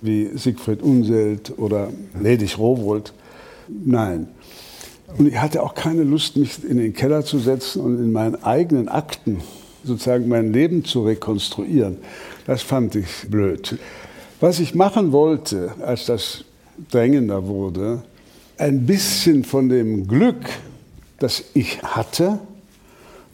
wie 0.00 0.30
Siegfried 0.34 0.82
Unselt 0.82 1.58
oder 1.58 1.88
Ledig 2.20 2.58
Rowold. 2.58 3.12
Nein. 3.68 4.28
Und 5.18 5.26
ich 5.26 5.38
hatte 5.38 5.62
auch 5.62 5.74
keine 5.74 6.02
Lust, 6.02 6.36
mich 6.36 6.64
in 6.64 6.78
den 6.78 6.92
Keller 6.92 7.24
zu 7.24 7.38
setzen 7.38 7.80
und 7.80 7.98
in 7.98 8.12
meinen 8.12 8.42
eigenen 8.42 8.88
Akten 8.88 9.38
sozusagen 9.86 10.28
mein 10.28 10.52
Leben 10.52 10.84
zu 10.84 11.04
rekonstruieren. 11.04 11.98
Das 12.46 12.62
fand 12.62 12.94
ich 12.94 13.06
blöd. 13.28 13.78
Was 14.40 14.60
ich 14.60 14.74
machen 14.74 15.12
wollte, 15.12 15.72
als 15.80 16.06
das 16.06 16.44
drängender 16.90 17.46
wurde, 17.46 18.02
ein 18.58 18.86
bisschen 18.86 19.44
von 19.44 19.68
dem 19.68 20.06
Glück, 20.06 20.44
das 21.18 21.44
ich 21.54 21.82
hatte 21.82 22.38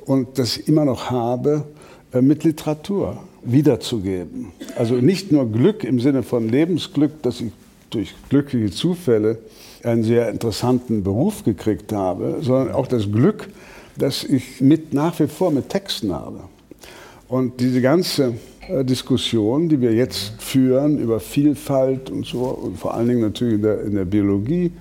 und 0.07 0.39
das 0.39 0.59
ich 0.59 0.69
immer 0.69 0.85
noch 0.85 1.11
habe, 1.11 1.65
äh, 2.13 2.21
mit 2.21 2.45
Literatur 2.45 3.19
wiederzugeben. 3.43 4.53
Also 4.77 4.95
nicht 4.95 5.33
nur 5.33 5.51
Glück 5.51 5.85
im 5.85 6.01
Sinne 6.01 6.23
von 6.23 6.49
Lebensglück, 6.49 7.23
dass 7.23 7.41
ich 7.41 7.53
durch 7.91 8.15
glückliche 8.29 8.71
Zufälle 8.71 9.39
einen 9.83 10.05
sehr 10.05 10.29
interessanten 10.31 11.03
Beruf 11.03 11.45
gekriegt 11.45 11.93
habe, 11.93 12.39
sondern 12.41 12.75
auch 12.75 12.87
das 12.87 13.11
Glück, 13.11 13.49
dass 13.97 14.25
ich 14.25 14.61
mit, 14.61 14.93
nach 14.93 15.19
wie 15.21 15.27
vor 15.27 15.51
mit 15.51 15.69
Texten 15.69 16.13
habe. 16.13 16.41
Und 17.29 17.61
diese 17.61 17.81
ganze 17.81 18.35
äh, 18.69 18.85
Diskussion, 18.85 19.69
die 19.69 19.81
wir 19.81 19.93
jetzt 19.93 20.33
führen 20.39 20.99
über 20.99 21.21
Vielfalt 21.21 22.11
und 22.11 22.27
so, 22.27 22.45
und 22.45 22.79
vor 22.79 22.95
allen 22.95 23.09
Dingen 23.09 23.21
natürlich 23.21 23.55
in 23.55 23.63
der, 23.63 23.83
in 23.83 23.95
der 23.95 24.05
Biologie, 24.05 24.73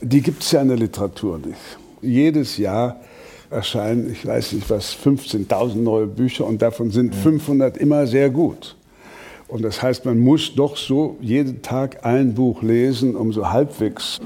die 0.00 0.20
gibt 0.20 0.42
es 0.42 0.52
ja 0.52 0.62
in 0.62 0.68
der 0.68 0.76
Literatur 0.76 1.38
nicht. 1.38 1.58
Jedes 2.02 2.56
Jahr 2.56 3.00
erscheinen, 3.50 4.12
ich 4.12 4.26
weiß 4.26 4.52
nicht 4.52 4.68
was, 4.70 4.94
15.000 4.94 5.76
neue 5.76 6.06
Bücher 6.06 6.46
und 6.46 6.60
davon 6.60 6.90
sind 6.90 7.14
500 7.14 7.76
immer 7.76 8.06
sehr 8.06 8.30
gut. 8.30 8.76
Und 9.48 9.62
das 9.62 9.82
heißt, 9.82 10.04
man 10.04 10.18
muss 10.18 10.54
doch 10.54 10.76
so 10.76 11.16
jeden 11.20 11.62
Tag 11.62 12.04
ein 12.04 12.34
Buch 12.34 12.62
lesen, 12.62 13.16
um 13.16 13.32
so 13.32 13.48
halbwegs 13.48 14.18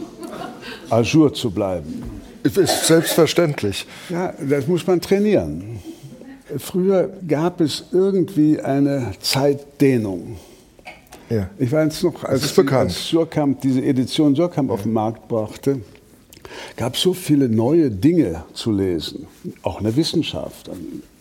à 0.90 1.02
jour 1.02 1.32
zu 1.32 1.50
bleiben. 1.50 2.21
Es 2.42 2.56
ist 2.56 2.86
selbstverständlich. 2.86 3.86
Ja, 4.08 4.34
das 4.40 4.66
muss 4.66 4.86
man 4.86 5.00
trainieren. 5.00 5.78
Früher 6.58 7.10
gab 7.26 7.60
es 7.60 7.84
irgendwie 7.92 8.60
eine 8.60 9.12
Zeitdehnung. 9.20 10.36
Ja. 11.30 11.48
Ich 11.58 11.72
weiß 11.72 12.02
noch, 12.02 12.24
als, 12.24 12.58
als 12.58 13.08
Surkamp 13.08 13.60
diese 13.60 13.82
Edition 13.82 14.34
Surkamp 14.34 14.68
ja. 14.68 14.74
auf 14.74 14.82
den 14.82 14.92
Markt 14.92 15.28
brachte, 15.28 15.80
gab 16.76 16.96
so 16.96 17.14
viele 17.14 17.48
neue 17.48 17.90
Dinge 17.90 18.44
zu 18.52 18.72
lesen, 18.72 19.26
auch 19.62 19.78
in 19.78 19.84
der 19.84 19.96
Wissenschaft, 19.96 20.68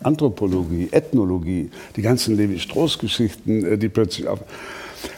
Anthropologie, 0.02 0.88
Ethnologie, 0.90 1.70
die 1.96 2.02
ganzen 2.02 2.36
Levi-Strauss-Geschichten, 2.36 3.64
äh, 3.64 3.78
die 3.78 3.88
plötzlich 3.88 4.28
auf 4.28 4.40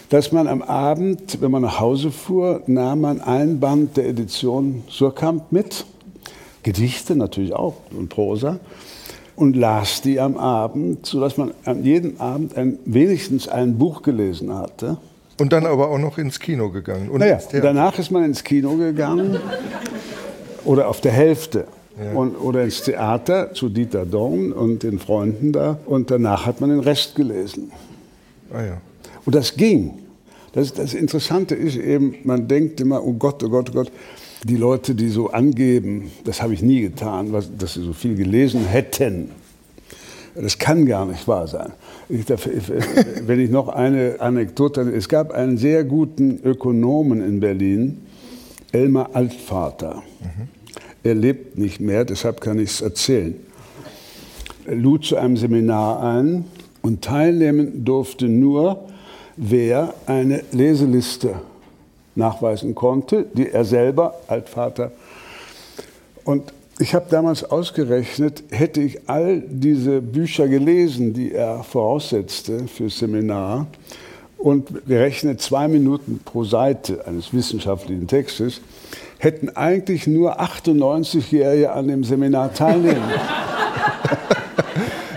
dass 0.08 0.32
man 0.32 0.46
am 0.46 0.62
Abend, 0.62 1.40
wenn 1.40 1.50
man 1.50 1.62
nach 1.62 1.80
Hause 1.80 2.10
fuhr, 2.10 2.62
nahm 2.66 3.00
man 3.00 3.20
ein 3.20 3.58
Band 3.58 3.96
der 3.96 4.06
Edition 4.06 4.84
Surkamp 4.88 5.50
mit, 5.50 5.84
Gedichte 6.64 7.14
natürlich 7.14 7.52
auch 7.52 7.76
und 7.96 8.08
Prosa, 8.08 8.58
und 9.36 9.54
las 9.56 10.02
die 10.02 10.20
am 10.20 10.36
Abend, 10.36 11.06
sodass 11.06 11.36
man 11.36 11.52
an 11.64 11.84
jedem 11.84 12.20
Abend 12.20 12.56
ein, 12.56 12.78
wenigstens 12.84 13.48
ein 13.48 13.78
Buch 13.78 14.02
gelesen 14.02 14.52
hatte. 14.52 14.96
Und 15.40 15.52
dann 15.52 15.66
aber 15.66 15.90
auch 15.90 15.98
noch 15.98 16.18
ins 16.18 16.38
Kino 16.38 16.70
gegangen. 16.70 17.08
Und 17.08 17.20
naja, 17.20 17.38
danach 17.52 17.98
ist 17.98 18.10
man 18.10 18.24
ins 18.24 18.44
Kino 18.44 18.76
gegangen 18.76 19.38
oder 20.64 20.88
auf 20.88 21.00
der 21.00 21.12
Hälfte. 21.12 21.66
Ja. 22.02 22.12
Und, 22.12 22.36
oder 22.36 22.64
ins 22.64 22.82
Theater 22.82 23.54
zu 23.54 23.68
Dieter 23.68 24.04
Dorn 24.04 24.52
und 24.52 24.82
den 24.82 24.98
Freunden 24.98 25.52
da. 25.52 25.78
Und 25.86 26.10
danach 26.10 26.46
hat 26.46 26.60
man 26.60 26.70
den 26.70 26.80
Rest 26.80 27.14
gelesen. 27.14 27.70
Ah, 28.52 28.62
ja. 28.62 28.76
Und 29.24 29.34
das 29.34 29.56
ging. 29.56 29.98
Das, 30.52 30.72
das 30.72 30.94
Interessante 30.94 31.54
ist 31.54 31.76
eben, 31.76 32.16
man 32.24 32.46
denkt 32.46 32.80
immer, 32.80 33.04
oh 33.04 33.12
Gott, 33.12 33.42
oh 33.42 33.48
Gott, 33.48 33.70
oh 33.70 33.74
Gott, 33.74 33.92
die 34.44 34.56
Leute, 34.56 34.94
die 34.94 35.08
so 35.08 35.30
angeben, 35.30 36.10
das 36.24 36.42
habe 36.42 36.54
ich 36.54 36.62
nie 36.62 36.82
getan, 36.82 37.32
was, 37.32 37.50
dass 37.56 37.74
sie 37.74 37.82
so 37.82 37.92
viel 37.92 38.14
gelesen 38.14 38.64
hätten. 38.66 39.30
Das 40.34 40.58
kann 40.58 40.84
gar 40.84 41.06
nicht 41.06 41.26
wahr 41.28 41.46
sein. 41.46 41.72
Ich, 42.08 42.26
wenn 42.28 43.40
ich 43.40 43.50
noch 43.50 43.68
eine 43.68 44.16
Anekdote, 44.18 44.82
es 44.82 45.08
gab 45.08 45.30
einen 45.32 45.56
sehr 45.56 45.84
guten 45.84 46.40
Ökonomen 46.42 47.22
in 47.22 47.40
Berlin, 47.40 48.02
Elmar 48.72 49.10
Altvater. 49.14 50.02
Mhm. 50.20 50.48
Er 51.04 51.14
lebt 51.14 51.56
nicht 51.56 51.80
mehr, 51.80 52.04
deshalb 52.04 52.40
kann 52.40 52.58
ich 52.58 52.70
es 52.70 52.80
erzählen. 52.80 53.36
Er 54.66 54.74
lud 54.74 55.04
zu 55.04 55.16
einem 55.16 55.36
Seminar 55.36 56.02
ein 56.02 56.44
und 56.82 57.02
teilnehmen 57.02 57.84
durfte 57.84 58.28
nur, 58.28 58.88
wer 59.36 59.94
eine 60.06 60.42
Leseliste 60.52 61.36
nachweisen 62.16 62.74
konnte, 62.74 63.26
die 63.34 63.50
er 63.50 63.64
selber, 63.64 64.14
Altvater. 64.28 64.92
Und 66.24 66.52
ich 66.78 66.94
habe 66.94 67.06
damals 67.08 67.44
ausgerechnet, 67.44 68.42
hätte 68.50 68.80
ich 68.80 69.08
all 69.08 69.42
diese 69.46 70.00
Bücher 70.00 70.48
gelesen, 70.48 71.12
die 71.12 71.32
er 71.32 71.62
voraussetzte 71.62 72.66
fürs 72.66 72.98
Seminar, 72.98 73.66
und 74.36 74.86
gerechnet 74.86 75.40
zwei 75.40 75.68
Minuten 75.68 76.20
pro 76.22 76.44
Seite 76.44 77.06
eines 77.06 77.32
wissenschaftlichen 77.32 78.06
Textes, 78.06 78.60
hätten 79.18 79.48
eigentlich 79.56 80.06
nur 80.06 80.38
98-Jährige 80.38 81.72
an 81.72 81.88
dem 81.88 82.04
Seminar 82.04 82.52
teilnehmen. 82.52 83.02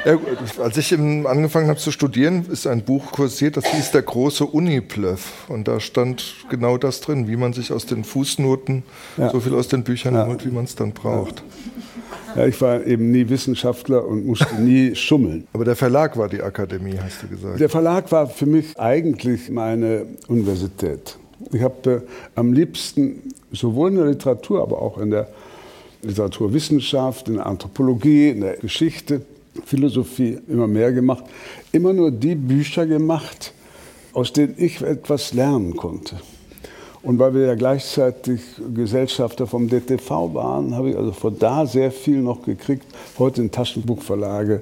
Ja, 0.05 0.17
als 0.61 0.77
ich 0.77 0.93
angefangen 0.93 1.69
habe 1.69 1.79
zu 1.79 1.91
studieren, 1.91 2.45
ist 2.51 2.67
ein 2.67 2.83
Buch 2.83 3.11
kursiert, 3.11 3.57
das 3.57 3.65
hieß 3.65 3.91
Der 3.91 4.01
große 4.01 4.45
Uniplöff. 4.45 5.49
Und 5.49 5.67
da 5.67 5.79
stand 5.79 6.35
genau 6.49 6.77
das 6.77 7.01
drin, 7.01 7.27
wie 7.27 7.35
man 7.35 7.53
sich 7.53 7.71
aus 7.71 7.85
den 7.85 8.03
Fußnoten 8.03 8.83
ja. 9.17 9.29
so 9.29 9.39
viel 9.39 9.53
aus 9.55 9.67
den 9.67 9.83
Büchern 9.83 10.15
ja. 10.15 10.27
holt, 10.27 10.45
wie 10.45 10.51
man 10.51 10.65
es 10.65 10.75
dann 10.75 10.91
braucht. 10.91 11.43
Ja, 12.35 12.45
ich 12.45 12.59
war 12.61 12.85
eben 12.85 13.11
nie 13.11 13.27
Wissenschaftler 13.29 14.05
und 14.05 14.25
musste 14.25 14.61
nie 14.61 14.95
schummeln. 14.95 15.47
Aber 15.53 15.65
der 15.65 15.75
Verlag 15.75 16.17
war 16.17 16.29
die 16.29 16.41
Akademie, 16.41 16.95
hast 17.01 17.23
du 17.23 17.27
gesagt. 17.27 17.59
Der 17.59 17.69
Verlag 17.69 18.11
war 18.11 18.27
für 18.27 18.45
mich 18.45 18.77
eigentlich 18.77 19.49
meine 19.49 20.05
Universität. 20.27 21.17
Ich 21.51 21.61
habe 21.61 21.91
äh, 21.91 22.01
am 22.35 22.53
liebsten 22.53 23.33
sowohl 23.51 23.91
in 23.91 23.95
der 23.97 24.05
Literatur, 24.07 24.61
aber 24.61 24.81
auch 24.81 24.97
in 24.97 25.11
der 25.11 25.29
Literaturwissenschaft, 26.01 27.27
in 27.27 27.35
der 27.35 27.45
Anthropologie, 27.45 28.29
in 28.29 28.41
der 28.41 28.57
Geschichte 28.57 29.21
Philosophie 29.65 30.37
immer 30.47 30.67
mehr 30.67 30.91
gemacht, 30.91 31.23
immer 31.71 31.93
nur 31.93 32.11
die 32.11 32.35
Bücher 32.35 32.85
gemacht, 32.85 33.53
aus 34.13 34.33
denen 34.33 34.55
ich 34.57 34.81
etwas 34.81 35.33
lernen 35.33 35.75
konnte. 35.75 36.17
Und 37.03 37.19
weil 37.19 37.33
wir 37.33 37.45
ja 37.45 37.55
gleichzeitig 37.55 38.41
Gesellschafter 38.73 39.47
vom 39.47 39.69
DTV 39.69 40.33
waren, 40.33 40.75
habe 40.75 40.89
ich 40.89 40.97
also 40.97 41.11
von 41.11 41.37
da 41.37 41.65
sehr 41.65 41.91
viel 41.91 42.19
noch 42.19 42.41
gekriegt. 42.41 42.85
Heute 43.17 43.41
in 43.41 43.51
Taschenbuchverlage 43.51 44.61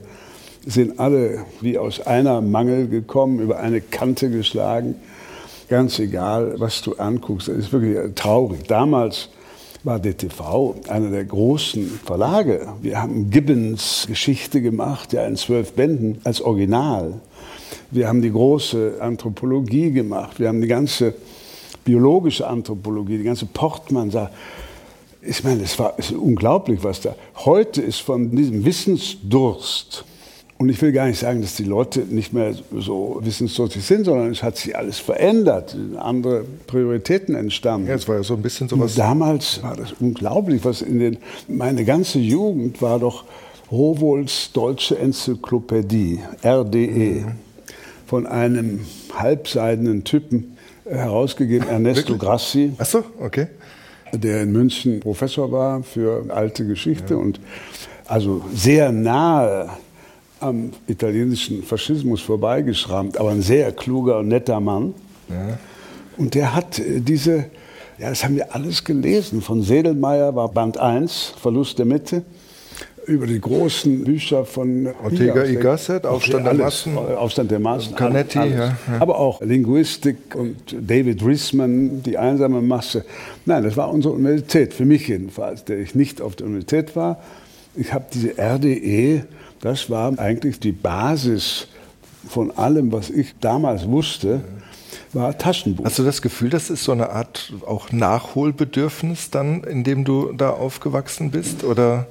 sind 0.65 0.99
alle 0.99 1.45
wie 1.61 1.77
aus 1.77 2.01
einer 2.01 2.41
Mangel 2.41 2.87
gekommen, 2.87 3.39
über 3.39 3.59
eine 3.59 3.81
Kante 3.81 4.29
geschlagen. 4.29 4.95
Ganz 5.69 5.97
egal, 5.97 6.55
was 6.57 6.81
du 6.81 6.93
anguckst, 6.93 7.47
das 7.47 7.57
ist 7.57 7.73
wirklich 7.73 7.97
traurig. 8.15 8.67
Damals 8.67 9.29
war 9.85 9.99
DTV 9.99 10.75
einer 10.89 11.11
der 11.11 11.25
großen 11.25 11.99
Verlage. 12.03 12.67
Wir 12.81 13.01
haben 13.01 13.29
Gibbons 13.29 14.05
Geschichte 14.07 14.59
gemacht, 14.61 15.13
ja 15.13 15.25
in 15.27 15.35
zwölf 15.35 15.73
Bänden 15.73 16.19
als 16.23 16.41
Original. 16.41 17.21
Wir 17.91 18.07
haben 18.07 18.23
die 18.23 18.31
große 18.31 18.97
Anthropologie 18.99 19.91
gemacht. 19.91 20.39
Wir 20.39 20.47
haben 20.47 20.59
die 20.59 20.67
ganze 20.67 21.13
biologische 21.83 22.47
Anthropologie, 22.47 23.19
die 23.19 23.23
ganze 23.23 23.45
Portmann. 23.45 24.11
Ich 25.21 25.43
meine, 25.43 25.61
es 25.61 25.77
war 25.77 25.93
es 25.97 26.11
unglaublich, 26.11 26.83
was 26.83 27.01
da. 27.01 27.15
Heute 27.45 27.83
ist 27.83 27.99
von 27.99 28.35
diesem 28.35 28.65
Wissensdurst 28.65 30.03
Und 30.57 30.69
ich 30.69 30.81
will 30.81 30.93
gar 30.93 31.07
nicht 31.07 31.19
sagen, 31.19 31.41
dass 31.41 31.55
die 31.55 31.65
Leute 31.65 31.99
nicht 31.99 32.31
mehr 32.31 32.53
so 32.71 33.19
wissensdurstig 33.21 33.83
sind, 33.83 34.05
sondern 34.05 34.31
es 34.31 34.41
hat 34.41 34.55
sich 34.55 34.77
alles 34.77 34.99
verändert, 34.99 35.75
andere 35.97 36.45
Prioritäten 36.65 37.35
entstanden. 37.35 37.87
Ja, 37.87 37.95
es 37.95 38.07
war 38.07 38.15
ja 38.15 38.23
so 38.23 38.35
ein 38.35 38.41
bisschen 38.41 38.69
sowas. 38.69 38.95
Damals 38.95 39.61
war 39.63 39.75
das 39.75 39.93
unglaublich, 39.99 40.63
was 40.63 40.81
in 40.81 40.99
den, 40.99 41.17
meine 41.49 41.83
ganze 41.83 42.19
Jugend 42.19 42.81
war 42.81 42.99
doch 42.99 43.25
Rowohls 43.69 44.51
Deutsche 44.53 44.97
Enzyklopädie, 44.97 46.19
RDE, 46.41 47.25
mhm. 47.25 47.31
von 48.07 48.25
einem 48.25 48.85
halbseidenen 49.13 50.05
Typen 50.05 50.55
herausgegeben, 50.85 51.67
Ernesto 51.67 52.13
Wirklich? 52.13 52.19
Grassi. 52.19 52.73
Ach 52.77 52.85
so, 52.85 53.03
okay. 53.19 53.47
Der 54.13 54.43
in 54.43 54.53
München 54.53 55.01
Professor 55.01 55.51
war 55.51 55.83
für 55.83 56.27
alte 56.29 56.65
Geschichte 56.65 57.15
ja. 57.15 57.19
und 57.19 57.41
also 58.05 58.45
sehr 58.53 58.93
nahe 58.93 59.69
am 60.39 60.71
italienischen 60.87 61.63
Faschismus 61.63 62.21
vorbeigeschrammt, 62.21 63.17
aber 63.17 63.31
ein 63.31 63.41
sehr 63.41 63.71
kluger 63.71 64.19
und 64.19 64.27
netter 64.27 64.59
Mann. 64.59 64.93
Ja. 65.29 65.57
Und 66.17 66.35
der 66.35 66.55
hat 66.55 66.79
äh, 66.79 67.01
diese, 67.01 67.45
ja, 67.97 68.09
das 68.09 68.23
haben 68.23 68.35
wir 68.35 68.53
alles 68.53 68.83
gelesen. 68.83 69.41
Von 69.41 69.61
Sedelmeier 69.61 70.35
war 70.35 70.49
Band 70.49 70.77
1, 70.77 71.33
Verlust 71.41 71.79
der 71.79 71.85
Mitte, 71.85 72.23
über 73.07 73.27
die 73.27 73.39
großen 73.39 74.03
Bücher 74.03 74.45
von 74.45 74.87
Ortega 75.03 75.43
y 75.43 75.59
Gasset, 75.59 76.05
Aufstand 76.05 76.47
der 76.47 76.53
Massen. 76.55 76.97
Aufstand 76.97 77.51
der 77.51 77.59
Massen. 77.59 77.95
Canetti, 77.95 78.39
ja, 78.39 78.45
ja. 78.45 78.77
Aber 78.99 79.19
auch 79.19 79.41
Linguistik 79.41 80.17
und 80.33 80.55
David 80.79 81.23
Riesman, 81.23 82.01
die 82.01 82.17
einsame 82.17 82.61
Masse. 82.61 83.05
Nein, 83.45 83.63
das 83.63 83.77
war 83.77 83.91
unsere 83.91 84.15
Universität, 84.15 84.73
für 84.73 84.85
mich 84.85 85.07
jedenfalls, 85.07 85.63
der 85.65 85.79
ich 85.79 85.93
nicht 85.93 86.21
auf 86.21 86.35
der 86.35 86.47
Universität 86.47 86.95
war. 86.95 87.21
Ich 87.75 87.93
habe 87.93 88.05
diese 88.11 88.37
RDE 88.39 89.25
das 89.65 89.89
war 89.89 90.17
eigentlich 90.19 90.59
die 90.59 90.71
Basis 90.71 91.67
von 92.27 92.51
allem, 92.51 92.91
was 92.91 93.09
ich 93.09 93.33
damals 93.41 93.87
wusste, 93.87 94.41
war 95.11 95.35
Taschenbuch. 95.35 95.85
Hast 95.85 95.97
du 95.97 96.03
das 96.03 96.21
Gefühl, 96.21 96.51
das 96.51 96.69
ist 96.69 96.83
so 96.83 96.91
eine 96.91 97.09
Art 97.09 97.51
auch 97.65 97.91
Nachholbedürfnis 97.91 99.31
dann, 99.31 99.63
in 99.63 99.83
dem 99.83 100.03
du 100.03 100.33
da 100.33 100.51
aufgewachsen 100.51 101.31
bist? 101.31 101.63
Oder 101.63 102.05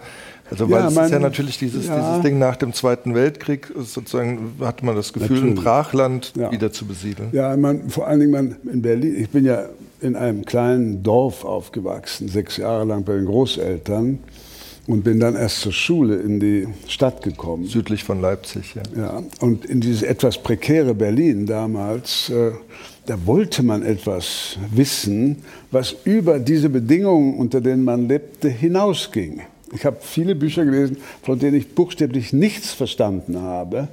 also 0.51 0.69
weil 0.69 0.81
ja, 0.81 0.89
es 0.89 0.97
ist 0.97 1.11
ja 1.13 1.19
natürlich 1.21 1.59
dieses, 1.59 1.87
ja. 1.87 1.97
dieses 1.97 2.23
Ding 2.23 2.41
nach 2.41 2.57
dem 2.57 2.73
Zweiten 2.73 3.15
Weltkrieg, 3.15 3.73
sozusagen 3.77 4.55
hat 4.61 4.83
man 4.83 4.97
das 4.97 5.13
Gefühl, 5.13 5.37
natürlich. 5.37 5.59
ein 5.59 5.63
Brachland 5.63 6.33
ja. 6.37 6.51
wieder 6.51 6.73
zu 6.73 6.87
besiedeln. 6.87 7.29
Ja, 7.33 7.57
man, 7.57 7.89
vor 7.89 8.09
allen 8.09 8.19
Dingen 8.19 8.33
man, 8.33 8.57
in 8.71 8.83
Berlin, 8.83 9.15
ich 9.17 9.31
bin 9.31 9.45
ja 9.45 9.67
in 10.01 10.17
einem 10.17 10.45
kleinen 10.45 11.05
Dorf 11.05 11.45
aufgewachsen, 11.45 12.29
sechs 12.29 12.57
Jahre 12.57 12.85
lang 12.85 13.05
bei 13.05 13.15
den 13.15 13.27
Großeltern 13.27 14.19
und 14.87 15.03
bin 15.03 15.19
dann 15.19 15.35
erst 15.35 15.61
zur 15.61 15.73
Schule 15.73 16.17
in 16.17 16.41
die 16.41 16.69
Stadt 16.89 17.23
gekommen. 17.23 17.67
Südlich 17.67 18.05
von 18.05 18.21
Leipzig, 18.21 18.75
ja. 18.75 18.83
ja 18.97 19.23
und 19.41 19.65
in 19.65 19.81
dieses 19.81 20.03
etwas 20.03 20.39
prekäre 20.39 20.95
Berlin 20.95 21.47
damals, 21.47 22.31
äh, 22.31 22.53
da 23.07 23.27
wollte 23.27 23.63
man 23.63 23.83
etwas 23.83 24.57
wissen, 24.75 25.43
was 25.71 25.95
über 26.05 26.39
diese 26.39 26.69
Bedingungen, 26.69 27.35
unter 27.35 27.61
denen 27.61 27.85
man 27.85 28.09
lebte, 28.09 28.49
hinausging. 28.49 29.43
Ich 29.75 29.85
habe 29.85 29.97
viele 30.01 30.35
Bücher 30.35 30.65
gelesen, 30.65 30.99
von 31.23 31.39
denen 31.39 31.57
ich 31.57 31.75
buchstäblich 31.75 32.33
nichts 32.33 32.73
verstanden 32.73 33.41
habe, 33.41 33.89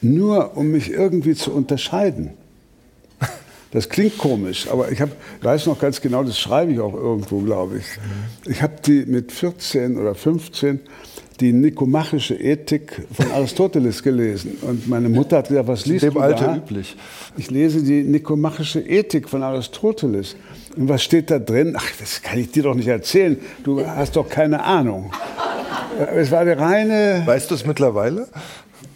nur 0.00 0.56
um 0.56 0.70
mich 0.70 0.90
irgendwie 0.90 1.34
zu 1.34 1.52
unterscheiden. 1.52 2.30
Das 3.72 3.88
klingt 3.88 4.16
komisch, 4.16 4.68
aber 4.70 4.90
ich 4.92 5.00
hab, 5.00 5.10
weiß 5.42 5.66
noch 5.66 5.78
ganz 5.78 6.00
genau, 6.00 6.22
das 6.22 6.38
schreibe 6.38 6.72
ich 6.72 6.80
auch 6.80 6.94
irgendwo, 6.94 7.40
glaube 7.40 7.78
ich. 7.78 7.84
Ich 8.50 8.62
habe 8.62 8.74
die 8.86 9.04
mit 9.06 9.32
14 9.32 9.98
oder 9.98 10.14
15 10.14 10.80
die 11.40 11.52
nikomachische 11.52 12.34
Ethik 12.34 13.02
von 13.12 13.30
Aristoteles 13.32 14.02
gelesen. 14.02 14.56
Und 14.62 14.88
meine 14.88 15.08
Mutter 15.08 15.38
hat 15.38 15.48
gesagt, 15.48 15.68
was 15.68 15.84
liest 15.84 16.04
Dem 16.04 16.14
du 16.14 16.20
Alter 16.20 16.46
da? 16.46 16.56
üblich. 16.56 16.96
Ich 17.36 17.50
lese 17.50 17.82
die 17.82 18.02
nikomachische 18.02 18.80
Ethik 18.80 19.28
von 19.28 19.42
Aristoteles. 19.42 20.36
Und 20.76 20.88
was 20.88 21.02
steht 21.02 21.30
da 21.30 21.38
drin? 21.38 21.74
Ach, 21.76 21.90
das 22.00 22.22
kann 22.22 22.38
ich 22.38 22.52
dir 22.52 22.62
doch 22.62 22.74
nicht 22.74 22.88
erzählen. 22.88 23.36
Du 23.64 23.84
hast 23.86 24.16
doch 24.16 24.28
keine 24.28 24.62
Ahnung. 24.62 25.10
Es 26.14 26.30
war 26.30 26.44
der 26.44 26.58
reine. 26.58 27.22
Weißt 27.26 27.50
du 27.50 27.54
es 27.54 27.66
mittlerweile? 27.66 28.28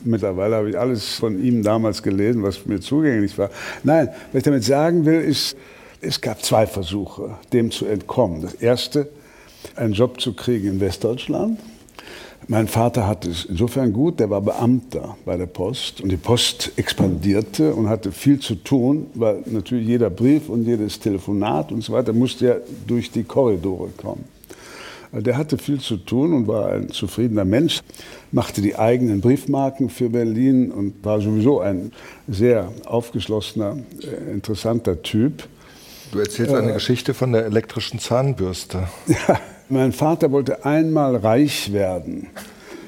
Mittlerweile 0.05 0.57
habe 0.57 0.71
ich 0.71 0.79
alles 0.79 1.15
von 1.15 1.43
ihm 1.43 1.63
damals 1.63 2.03
gelesen, 2.03 2.43
was 2.43 2.65
mir 2.67 2.81
zugänglich 2.81 3.37
war. 3.37 3.51
Nein, 3.83 4.09
was 4.33 4.39
ich 4.39 4.45
damit 4.45 4.65
sagen 4.65 5.05
will, 5.05 5.21
ist, 5.21 5.57
es 6.01 6.21
gab 6.21 6.43
zwei 6.43 6.67
Versuche, 6.67 7.37
dem 7.53 7.71
zu 7.71 7.85
entkommen. 7.85 8.41
Das 8.41 8.55
erste, 8.55 9.09
einen 9.77 9.93
Job 9.93 10.21
zu 10.21 10.33
kriegen 10.33 10.69
in 10.69 10.81
Westdeutschland. 10.81 11.59
Mein 12.49 12.67
Vater 12.67 13.07
hatte 13.07 13.31
es 13.31 13.45
insofern 13.45 13.93
gut, 13.93 14.19
der 14.19 14.31
war 14.31 14.41
Beamter 14.41 15.17
bei 15.25 15.37
der 15.37 15.47
Post 15.47 16.01
und 16.01 16.09
die 16.09 16.17
Post 16.17 16.73
expandierte 16.77 17.75
und 17.75 17.89
hatte 17.89 18.11
viel 18.11 18.41
zu 18.41 18.57
tun, 18.57 19.07
weil 19.15 19.43
natürlich 19.47 19.87
jeder 19.87 20.11
Brief 20.11 20.49
und 20.49 20.65
jedes 20.65 20.99
Telefonat 20.99 21.71
und 21.71 21.83
so 21.83 21.93
weiter 21.93 22.13
musste 22.13 22.47
ja 22.47 22.57
durch 22.87 23.11
die 23.11 23.23
Korridore 23.23 23.91
kommen. 23.97 24.25
Der 25.13 25.37
hatte 25.37 25.59
viel 25.59 25.81
zu 25.81 25.97
tun 25.97 26.33
und 26.33 26.47
war 26.47 26.71
ein 26.71 26.91
zufriedener 26.91 27.45
Mensch, 27.45 27.81
machte 28.31 28.63
die 28.63 28.77
eigenen 28.77 29.21
Briefmarken 29.21 29.91
für 29.91 30.09
Berlin 30.09 30.71
und 30.71 31.05
war 31.05 31.21
sowieso 31.21 31.61
ein 31.61 31.93
sehr 32.29 32.73
aufgeschlossener, 32.87 33.79
äh, 34.03 34.31
interessanter 34.31 35.03
Typ. 35.03 35.49
Du 36.13 36.21
erzählst 36.21 36.55
eine 36.55 36.71
äh, 36.71 36.75
Geschichte 36.75 37.13
von 37.15 37.33
der 37.33 37.45
elektrischen 37.45 37.99
Zahnbürste. 37.99 38.89
Ja, 39.29 39.41
mein 39.69 39.93
Vater 39.93 40.31
wollte 40.31 40.65
einmal 40.65 41.17
reich 41.17 41.73
werden, 41.73 42.29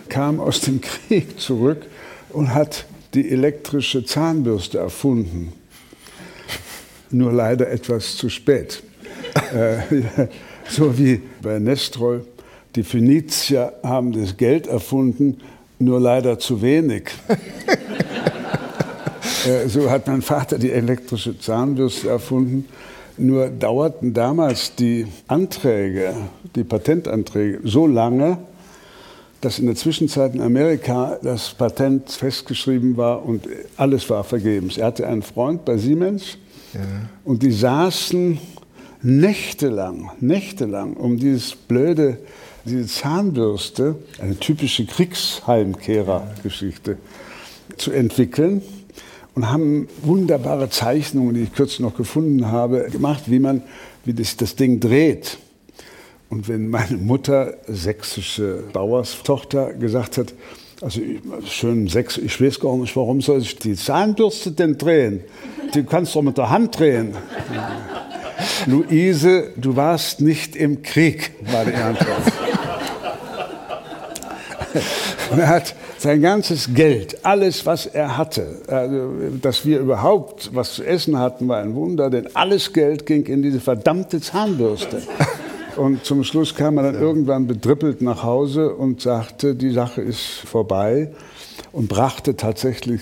kam 0.08 0.38
aus 0.40 0.61
dem 0.61 0.80
Krieg 1.08 1.40
zurück 1.40 1.87
und 2.30 2.54
hat 2.54 2.87
die 3.14 3.30
elektrische 3.30 4.04
Zahnbürste 4.04 4.78
erfunden. 4.78 5.52
Nur 7.11 7.32
leider 7.32 7.68
etwas 7.68 8.16
zu 8.16 8.28
spät. 8.28 8.82
äh, 9.54 10.28
so 10.72 10.98
wie 10.98 11.20
bei 11.42 11.58
Nestroy. 11.58 12.20
Die 12.74 12.82
Phönizier 12.82 13.74
haben 13.82 14.12
das 14.12 14.37
Geld 14.37 14.66
erfunden, 14.66 15.40
nur 15.78 16.00
leider 16.00 16.38
zu 16.38 16.62
wenig. 16.62 17.11
Äh, 19.44 19.68
so 19.68 19.90
hat 19.90 20.06
mein 20.06 20.22
Vater 20.22 20.56
die 20.56 20.70
elektrische 20.70 21.37
Zahnbürste 21.37 22.08
erfunden. 22.08 22.68
Nur 23.18 23.48
dauerten 23.48 24.14
damals 24.14 24.76
die 24.76 25.06
Anträge, 25.26 26.14
die 26.54 26.62
Patentanträge 26.62 27.58
so 27.64 27.88
lange, 27.88 28.38
dass 29.40 29.58
in 29.58 29.66
der 29.66 29.74
Zwischenzeit 29.74 30.37
in 30.37 30.40
Amerika 30.40 31.18
das 31.22 31.52
Patent 31.54 32.11
festgeschrieben 32.11 32.96
war 32.96 33.24
und 33.24 33.48
alles 33.76 34.08
war 34.08 34.22
vergebens. 34.22 34.78
Er 34.78 34.87
hatte 34.87 35.08
einen 35.08 35.22
Freund 35.22 35.64
bei 35.64 35.76
Siemens 35.76 36.38
ja. 36.72 36.80
und 37.24 37.42
die 37.42 37.50
saßen 37.50 38.38
nächtelang, 39.02 40.10
nächtelang 40.20 40.94
um 40.94 41.18
dieses 41.18 41.54
blöde, 41.54 42.18
diese 42.64 42.86
Zahnbürste, 42.86 43.96
eine 44.20 44.38
typische 44.38 44.86
Kriegsheimkehrer-Geschichte, 44.86 46.96
zu 47.76 47.90
entwickeln 47.90 48.62
und 49.34 49.50
haben 49.50 49.88
wunderbare 50.02 50.70
Zeichnungen, 50.70 51.34
die 51.34 51.42
ich 51.42 51.52
kürzlich 51.52 51.80
noch 51.80 51.96
gefunden 51.96 52.50
habe, 52.50 52.88
gemacht, 52.90 53.24
wie 53.26 53.38
man, 53.38 53.62
wie 54.04 54.14
das, 54.14 54.36
das 54.36 54.56
Ding 54.56 54.78
dreht. 54.78 55.38
Und 56.28 56.48
wenn 56.48 56.70
meine 56.70 56.96
Mutter, 56.96 57.54
sächsische 57.66 58.62
Bauerstochter, 58.72 59.74
gesagt 59.74 60.18
hat, 60.18 60.34
also 60.80 61.00
schön 61.44 61.88
sechs, 61.88 62.18
ich 62.18 62.40
weiß 62.40 62.58
gar 62.58 62.76
nicht, 62.76 62.96
warum 62.96 63.20
soll 63.20 63.40
ich 63.40 63.56
die 63.56 63.74
Zahnbürste 63.74 64.50
denn 64.50 64.78
drehen? 64.78 65.20
Die 65.74 65.84
kannst 65.84 66.14
du 66.14 66.18
doch 66.18 66.24
mit 66.24 66.38
der 66.38 66.50
Hand 66.50 66.78
drehen. 66.78 67.14
Luise, 68.66 69.50
du 69.57 69.76
warst 69.76 70.20
nicht 70.20 70.57
im 70.57 70.83
Krieg, 70.83 71.33
war 71.50 71.64
die 71.64 71.74
Antwort. 71.74 72.33
Er 75.37 75.48
hat 75.48 75.74
sein 75.98 76.20
ganzes 76.20 76.74
Geld, 76.74 77.24
alles, 77.24 77.64
was 77.64 77.87
er 77.87 78.16
hatte, 78.16 78.62
also, 78.66 79.12
dass 79.40 79.64
wir 79.64 79.78
überhaupt 79.78 80.50
was 80.52 80.74
zu 80.74 80.85
essen 80.85 81.18
hatten, 81.18 81.48
war 81.48 81.59
ein 81.59 81.74
Wunder, 81.74 82.11
denn 82.11 82.35
alles 82.35 82.72
Geld 82.72 83.07
ging 83.07 83.24
in 83.26 83.42
diese 83.42 83.61
verdammte 83.61 84.20
Zahnbürste. 84.20 85.02
Und 85.76 86.05
zum 86.05 86.22
Schluss 86.24 86.55
kam 86.55 86.76
er 86.76 86.85
dann 86.85 87.00
irgendwann 87.00 87.46
bedrippelt 87.46 88.02
nach 88.02 88.22
Hause 88.22 88.74
und 88.74 89.00
sagte, 89.00 89.55
die 89.55 89.70
Sache 89.70 90.02
ist 90.02 90.40
vorbei 90.44 91.12
und 91.72 91.88
brachte 91.88 92.37
tatsächlich 92.37 93.00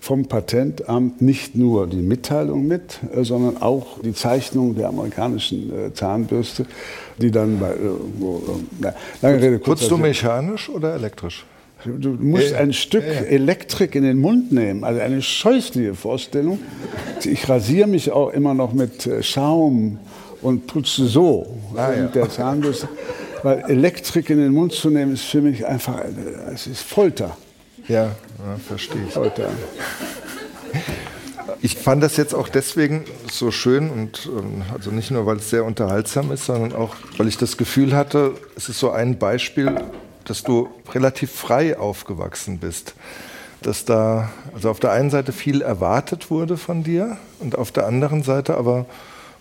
vom 0.00 0.26
Patentamt 0.26 1.20
nicht 1.20 1.54
nur 1.54 1.86
die 1.86 2.02
Mitteilung 2.02 2.66
mit, 2.66 2.98
äh, 3.14 3.22
sondern 3.22 3.62
auch 3.62 4.00
die 4.02 4.14
Zeichnung 4.14 4.74
der 4.74 4.88
amerikanischen 4.88 5.70
äh, 5.70 5.92
Zahnbürste, 5.92 6.66
die 7.18 7.30
dann 7.30 7.58
bei, 7.58 7.70
äh, 7.70 7.74
na, 8.80 8.94
lange 9.20 9.42
Rede, 9.42 9.58
Putzt 9.58 9.90
du 9.90 9.98
mechanisch 9.98 10.68
oder 10.70 10.94
elektrisch? 10.94 11.44
Du 11.84 12.10
musst 12.10 12.52
ein 12.52 12.74
Stück 12.74 13.04
Elektrik 13.04 13.94
in 13.94 14.02
den 14.02 14.18
Mund 14.18 14.52
nehmen, 14.52 14.84
also 14.84 15.00
eine 15.00 15.22
scheußliche 15.22 15.94
Vorstellung. 15.94 16.58
Ich 17.24 17.48
rasiere 17.48 17.88
mich 17.88 18.12
auch 18.12 18.34
immer 18.34 18.52
noch 18.52 18.74
mit 18.74 19.08
Schaum 19.22 19.98
und 20.42 20.66
putze 20.66 21.06
so 21.06 21.56
ah, 21.76 21.88
mit 21.98 22.14
der 22.14 22.28
Zahnbürste, 22.28 22.86
weil 23.42 23.64
Elektrik 23.66 24.28
in 24.28 24.36
den 24.38 24.52
Mund 24.52 24.74
zu 24.74 24.90
nehmen 24.90 25.14
ist 25.14 25.24
für 25.24 25.40
mich 25.40 25.66
einfach, 25.66 26.02
es 26.52 26.66
ist 26.66 26.82
Folter. 26.82 27.34
Ja, 27.88 28.10
ja 28.46 28.56
verstehe 28.56 29.02
ich. 29.08 29.16
Heute 29.16 29.48
Ich 31.62 31.76
fand 31.76 32.02
das 32.02 32.16
jetzt 32.16 32.34
auch 32.34 32.48
deswegen 32.48 33.04
so 33.30 33.50
schön 33.50 33.90
und 33.90 34.30
also 34.72 34.90
nicht 34.90 35.10
nur, 35.10 35.26
weil 35.26 35.36
es 35.36 35.50
sehr 35.50 35.64
unterhaltsam 35.64 36.32
ist, 36.32 36.46
sondern 36.46 36.72
auch, 36.72 36.96
weil 37.18 37.28
ich 37.28 37.36
das 37.36 37.56
Gefühl 37.56 37.94
hatte, 37.94 38.34
es 38.56 38.68
ist 38.68 38.78
so 38.78 38.90
ein 38.90 39.18
Beispiel, 39.18 39.74
dass 40.24 40.42
du 40.42 40.68
relativ 40.92 41.32
frei 41.32 41.78
aufgewachsen 41.78 42.58
bist. 42.58 42.94
Dass 43.62 43.84
da 43.84 44.30
also 44.54 44.70
auf 44.70 44.80
der 44.80 44.92
einen 44.92 45.10
Seite 45.10 45.32
viel 45.32 45.60
erwartet 45.60 46.30
wurde 46.30 46.56
von 46.56 46.82
dir 46.82 47.18
und 47.40 47.58
auf 47.58 47.72
der 47.72 47.86
anderen 47.86 48.22
Seite 48.22 48.56
aber, 48.56 48.86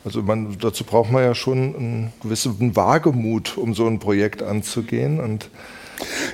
also 0.03 0.21
man, 0.21 0.57
dazu 0.59 0.83
braucht 0.83 1.11
man 1.11 1.23
ja 1.23 1.35
schon 1.35 1.75
einen 1.75 2.13
gewissen 2.21 2.75
Wagemut, 2.75 3.57
um 3.57 3.73
so 3.73 3.87
ein 3.87 3.99
Projekt 3.99 4.43
anzugehen. 4.43 5.19
Und 5.19 5.49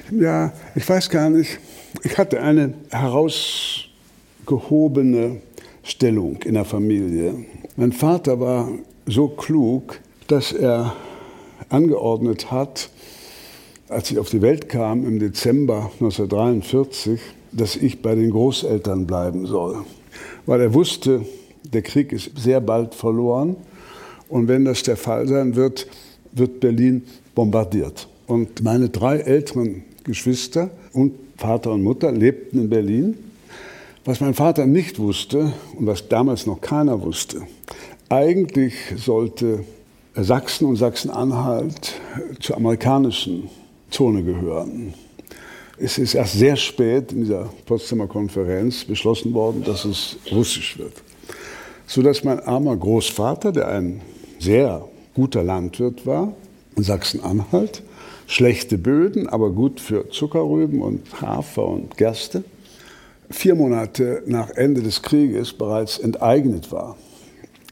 ja, 0.09 0.51
ich 0.73 0.87
weiß 0.87 1.09
gar 1.09 1.29
nicht. 1.29 1.59
Ich 2.03 2.17
hatte 2.17 2.41
eine 2.41 2.73
herausgehobene 2.89 5.41
Stellung 5.83 6.37
in 6.43 6.55
der 6.55 6.65
Familie. 6.65 7.45
Mein 7.75 7.91
Vater 7.91 8.39
war 8.39 8.71
so 9.05 9.27
klug, 9.27 9.99
dass 10.27 10.51
er 10.51 10.95
angeordnet 11.69 12.51
hat, 12.51 12.89
als 13.87 14.11
ich 14.11 14.17
auf 14.17 14.29
die 14.29 14.41
Welt 14.41 14.69
kam 14.69 15.05
im 15.05 15.19
Dezember 15.19 15.91
1943, 15.99 17.19
dass 17.51 17.75
ich 17.75 18.01
bei 18.01 18.15
den 18.15 18.31
Großeltern 18.31 19.05
bleiben 19.05 19.45
soll. 19.45 19.85
Weil 20.45 20.61
er 20.61 20.73
wusste, 20.73 21.25
der 21.63 21.83
Krieg 21.83 22.11
ist 22.11 22.31
sehr 22.35 22.61
bald 22.61 22.95
verloren 22.95 23.55
und 24.27 24.47
wenn 24.47 24.65
das 24.65 24.83
der 24.83 24.97
Fall 24.97 25.27
sein 25.27 25.55
wird, 25.55 25.87
wird 26.31 26.59
Berlin 26.59 27.03
bombardiert. 27.35 28.07
Und 28.27 28.63
meine 28.63 28.89
drei 28.89 29.17
älteren 29.17 29.83
Geschwister 30.03 30.71
und 30.93 31.13
Vater 31.37 31.71
und 31.71 31.83
Mutter 31.83 32.11
lebten 32.11 32.59
in 32.59 32.69
Berlin 32.69 33.17
was 34.05 34.19
mein 34.19 34.35
Vater 34.35 34.67
nicht 34.67 34.99
wusste 34.99 35.51
und 35.75 35.87
was 35.87 36.07
damals 36.07 36.45
noch 36.45 36.61
keiner 36.61 37.01
wusste, 37.01 37.41
eigentlich 38.07 38.75
sollte 38.95 39.65
Sachsen 40.13 40.67
und 40.67 40.75
Sachsen-Anhalt 40.75 41.99
zur 42.39 42.55
amerikanischen 42.55 43.49
Zone 43.89 44.23
gehören. 44.23 44.93
Es 45.77 45.97
ist 45.97 46.13
erst 46.13 46.33
sehr 46.33 46.55
spät 46.55 47.11
in 47.11 47.21
dieser 47.21 47.49
Potsdamer 47.65 48.07
Konferenz 48.07 48.85
beschlossen 48.85 49.33
worden, 49.33 49.63
dass 49.65 49.83
es 49.83 50.17
russisch 50.31 50.77
wird. 50.77 50.93
Sodass 51.87 52.23
mein 52.23 52.39
armer 52.39 52.77
Großvater, 52.77 53.51
der 53.51 53.67
ein 53.67 54.01
sehr 54.39 54.87
guter 55.15 55.43
Landwirt 55.43 56.05
war, 56.05 56.33
in 56.77 56.83
Sachsen-Anhalt, 56.83 57.81
schlechte 58.27 58.77
Böden, 58.77 59.27
aber 59.27 59.51
gut 59.51 59.79
für 59.79 60.09
Zuckerrüben 60.09 60.81
und 60.81 61.21
Hafer 61.21 61.67
und 61.67 61.97
Gerste, 61.97 62.43
vier 63.29 63.55
Monate 63.55 64.23
nach 64.25 64.49
Ende 64.51 64.81
des 64.81 65.01
Krieges 65.01 65.53
bereits 65.53 65.97
enteignet 65.97 66.71
war. 66.71 66.95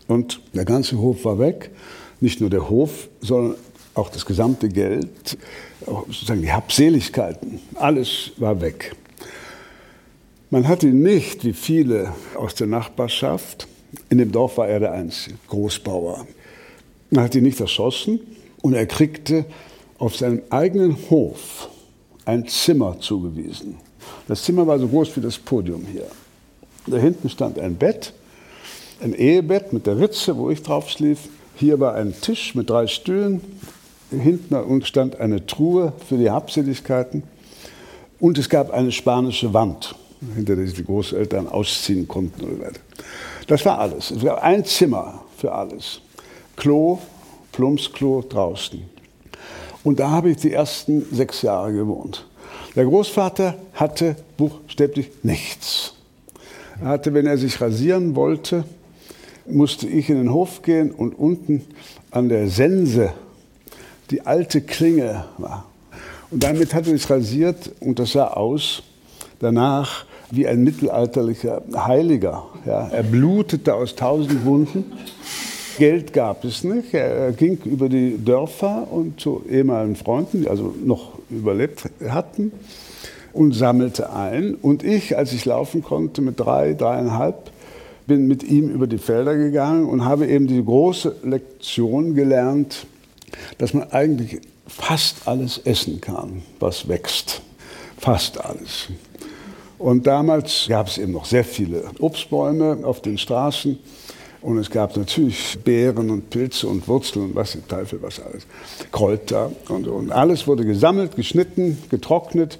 Und 0.07 0.41
der 0.53 0.65
ganze 0.65 0.99
Hof 0.99 1.25
war 1.25 1.39
weg. 1.39 1.71
Nicht 2.19 2.41
nur 2.41 2.49
der 2.49 2.69
Hof, 2.69 3.09
sondern 3.21 3.55
auch 3.95 4.09
das 4.09 4.25
gesamte 4.25 4.69
Geld, 4.69 5.37
sozusagen 5.85 6.41
die 6.41 6.51
Habseligkeiten, 6.51 7.59
alles 7.75 8.31
war 8.37 8.59
weg. 8.61 8.95
Man 10.49 10.67
hat 10.67 10.83
ihn 10.83 11.01
nicht, 11.01 11.43
wie 11.45 11.53
viele 11.53 12.13
aus 12.35 12.55
der 12.55 12.67
Nachbarschaft, 12.67 13.67
in 14.09 14.17
dem 14.17 14.31
Dorf 14.31 14.57
war 14.57 14.67
er 14.67 14.79
der 14.79 14.91
einzige 14.91 15.35
Großbauer. 15.47 16.27
Man 17.09 17.23
hat 17.23 17.35
ihn 17.35 17.43
nicht 17.43 17.59
erschossen 17.59 18.19
und 18.61 18.73
er 18.73 18.85
kriegte 18.85 19.45
auf 20.03 20.17
seinem 20.17 20.41
eigenen 20.49 20.97
Hof 21.09 21.69
ein 22.25 22.45
Zimmer 22.45 22.99
zugewiesen. 22.99 23.77
Das 24.27 24.43
Zimmer 24.43 24.67
war 24.67 24.77
so 24.77 24.85
groß 24.89 25.15
wie 25.15 25.21
das 25.21 25.37
Podium 25.37 25.85
hier. 25.89 26.07
Da 26.87 26.97
hinten 26.97 27.29
stand 27.29 27.57
ein 27.57 27.75
Bett, 27.75 28.11
ein 29.01 29.13
Ehebett 29.13 29.71
mit 29.71 29.87
der 29.87 29.97
Ritze, 29.97 30.35
wo 30.35 30.49
ich 30.49 30.61
drauf 30.61 30.89
schlief. 30.89 31.19
Hier 31.55 31.79
war 31.79 31.95
ein 31.95 32.13
Tisch 32.19 32.53
mit 32.53 32.69
drei 32.69 32.87
Stühlen. 32.87 33.39
Hinten 34.11 34.83
stand 34.83 35.21
eine 35.21 35.45
Truhe 35.45 35.93
für 36.05 36.17
die 36.17 36.29
Habseligkeiten. 36.29 37.23
Und 38.19 38.37
es 38.37 38.49
gab 38.49 38.71
eine 38.71 38.91
spanische 38.91 39.53
Wand, 39.53 39.95
hinter 40.35 40.57
der 40.57 40.65
sich 40.65 40.75
die 40.75 40.83
Großeltern 40.83 41.47
ausziehen 41.47 42.09
konnten. 42.09 42.61
Das 43.47 43.63
war 43.63 43.79
alles. 43.79 44.11
Es 44.11 44.21
gab 44.21 44.43
ein 44.43 44.65
Zimmer 44.65 45.23
für 45.37 45.53
alles. 45.53 46.01
Klo, 46.57 46.99
Plumpsklo 47.53 48.25
draußen. 48.27 48.92
Und 49.83 49.99
da 49.99 50.09
habe 50.11 50.29
ich 50.31 50.37
die 50.37 50.53
ersten 50.53 51.05
sechs 51.11 51.41
Jahre 51.41 51.73
gewohnt. 51.73 52.25
Der 52.75 52.85
Großvater 52.85 53.55
hatte 53.73 54.15
buchstäblich 54.37 55.09
nichts. 55.23 55.93
Er 56.81 56.87
hatte, 56.87 57.13
wenn 57.13 57.25
er 57.25 57.37
sich 57.37 57.59
rasieren 57.61 58.15
wollte, 58.15 58.63
musste 59.45 59.87
ich 59.87 60.09
in 60.09 60.17
den 60.17 60.33
Hof 60.33 60.61
gehen 60.61 60.91
und 60.91 61.13
unten 61.13 61.65
an 62.11 62.29
der 62.29 62.47
Sense 62.49 63.13
die 64.09 64.25
alte 64.25 64.61
Klinge 64.61 65.25
war. 65.37 65.65
Und 66.31 66.43
damit 66.43 66.73
hat 66.73 66.87
er 66.87 66.93
sich 66.93 67.09
rasiert 67.09 67.71
und 67.79 67.99
das 67.99 68.13
sah 68.13 68.27
aus 68.27 68.83
danach 69.39 70.05
wie 70.31 70.47
ein 70.47 70.63
mittelalterlicher 70.63 71.61
Heiliger. 71.75 72.45
Ja, 72.65 72.87
er 72.87 73.03
blutete 73.03 73.75
aus 73.75 73.95
tausend 73.95 74.45
Wunden. 74.45 74.91
Geld 75.77 76.13
gab 76.13 76.43
es 76.43 76.63
nicht. 76.63 76.93
Er 76.93 77.31
ging 77.31 77.57
über 77.65 77.89
die 77.89 78.23
Dörfer 78.23 78.87
und 78.91 79.19
zu 79.19 79.43
ehemaligen 79.49 79.95
Freunden, 79.95 80.41
die 80.41 80.49
also 80.49 80.73
noch 80.83 81.19
überlebt 81.29 81.89
hatten 82.07 82.51
und 83.33 83.53
sammelte 83.53 84.11
ein. 84.11 84.55
Und 84.55 84.83
ich, 84.83 85.17
als 85.17 85.33
ich 85.33 85.45
laufen 85.45 85.83
konnte 85.83 86.21
mit 86.21 86.39
drei, 86.39 86.73
dreieinhalb, 86.73 87.51
bin 88.05 88.27
mit 88.27 88.43
ihm 88.43 88.69
über 88.69 88.87
die 88.87 88.97
Felder 88.97 89.35
gegangen 89.35 89.87
und 89.87 90.05
habe 90.05 90.27
eben 90.27 90.47
die 90.47 90.63
große 90.63 91.15
Lektion 91.23 92.15
gelernt, 92.15 92.85
dass 93.57 93.73
man 93.73 93.91
eigentlich 93.91 94.41
fast 94.67 95.27
alles 95.27 95.59
essen 95.63 96.01
kann, 96.01 96.43
was 96.59 96.87
wächst. 96.87 97.41
Fast 97.97 98.43
alles. 98.43 98.89
Und 99.79 100.07
damals 100.07 100.65
gab 100.69 100.87
es 100.87 100.97
eben 100.97 101.11
noch 101.11 101.25
sehr 101.25 101.43
viele 101.43 101.83
Obstbäume 101.99 102.79
auf 102.83 103.01
den 103.01 103.17
Straßen. 103.17 103.79
Und 104.43 104.57
es 104.57 104.69
gab 104.69 104.97
natürlich 104.97 105.57
Beeren 105.63 106.09
und 106.09 106.29
Pilze 106.29 106.67
und 106.67 106.85
Wurzeln 106.89 107.27
und 107.27 107.35
was, 107.35 107.57
Teufel, 107.67 108.01
was 108.01 108.19
alles. 108.19 108.45
Kräuter 108.91 109.49
und, 109.69 109.87
und 109.87 110.11
alles 110.11 110.45
wurde 110.45 110.65
gesammelt, 110.65 111.15
geschnitten, 111.15 111.77
getrocknet, 111.89 112.59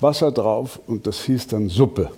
Wasser 0.00 0.30
drauf 0.30 0.78
und 0.86 1.06
das 1.06 1.24
hieß 1.24 1.46
dann 1.46 1.70
Suppe. 1.70 2.10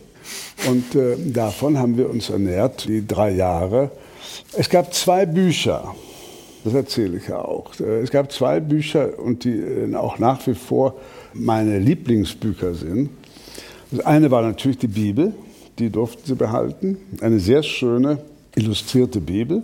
Und 0.69 0.97
äh, 0.97 1.17
davon 1.33 1.79
haben 1.79 1.97
wir 1.97 2.11
uns 2.11 2.29
ernährt, 2.29 2.89
die 2.89 3.07
drei 3.07 3.31
Jahre. 3.31 3.93
Es 4.53 4.69
gab 4.69 4.93
zwei 4.93 5.27
Bücher, 5.27 5.95
das 6.65 6.75
erzähle 6.75 7.19
ich 7.19 7.29
ja 7.29 7.39
auch. 7.39 7.79
Es 7.79 8.11
gab 8.11 8.33
zwei 8.33 8.59
Bücher 8.59 9.17
und 9.19 9.45
die 9.45 9.61
äh, 9.61 9.95
auch 9.95 10.19
nach 10.19 10.45
wie 10.49 10.55
vor 10.55 10.97
meine 11.35 11.79
Lieblingsbücher 11.79 12.75
sind. 12.75 13.11
Das 13.93 14.05
eine 14.05 14.33
war 14.33 14.43
natürlich 14.43 14.79
die 14.79 14.89
Bibel, 14.89 15.35
die 15.79 15.91
durften 15.91 16.23
sie 16.25 16.35
behalten. 16.35 16.97
Eine 17.21 17.39
sehr 17.39 17.63
schöne 17.63 18.19
illustrierte 18.55 19.21
Bibel. 19.21 19.63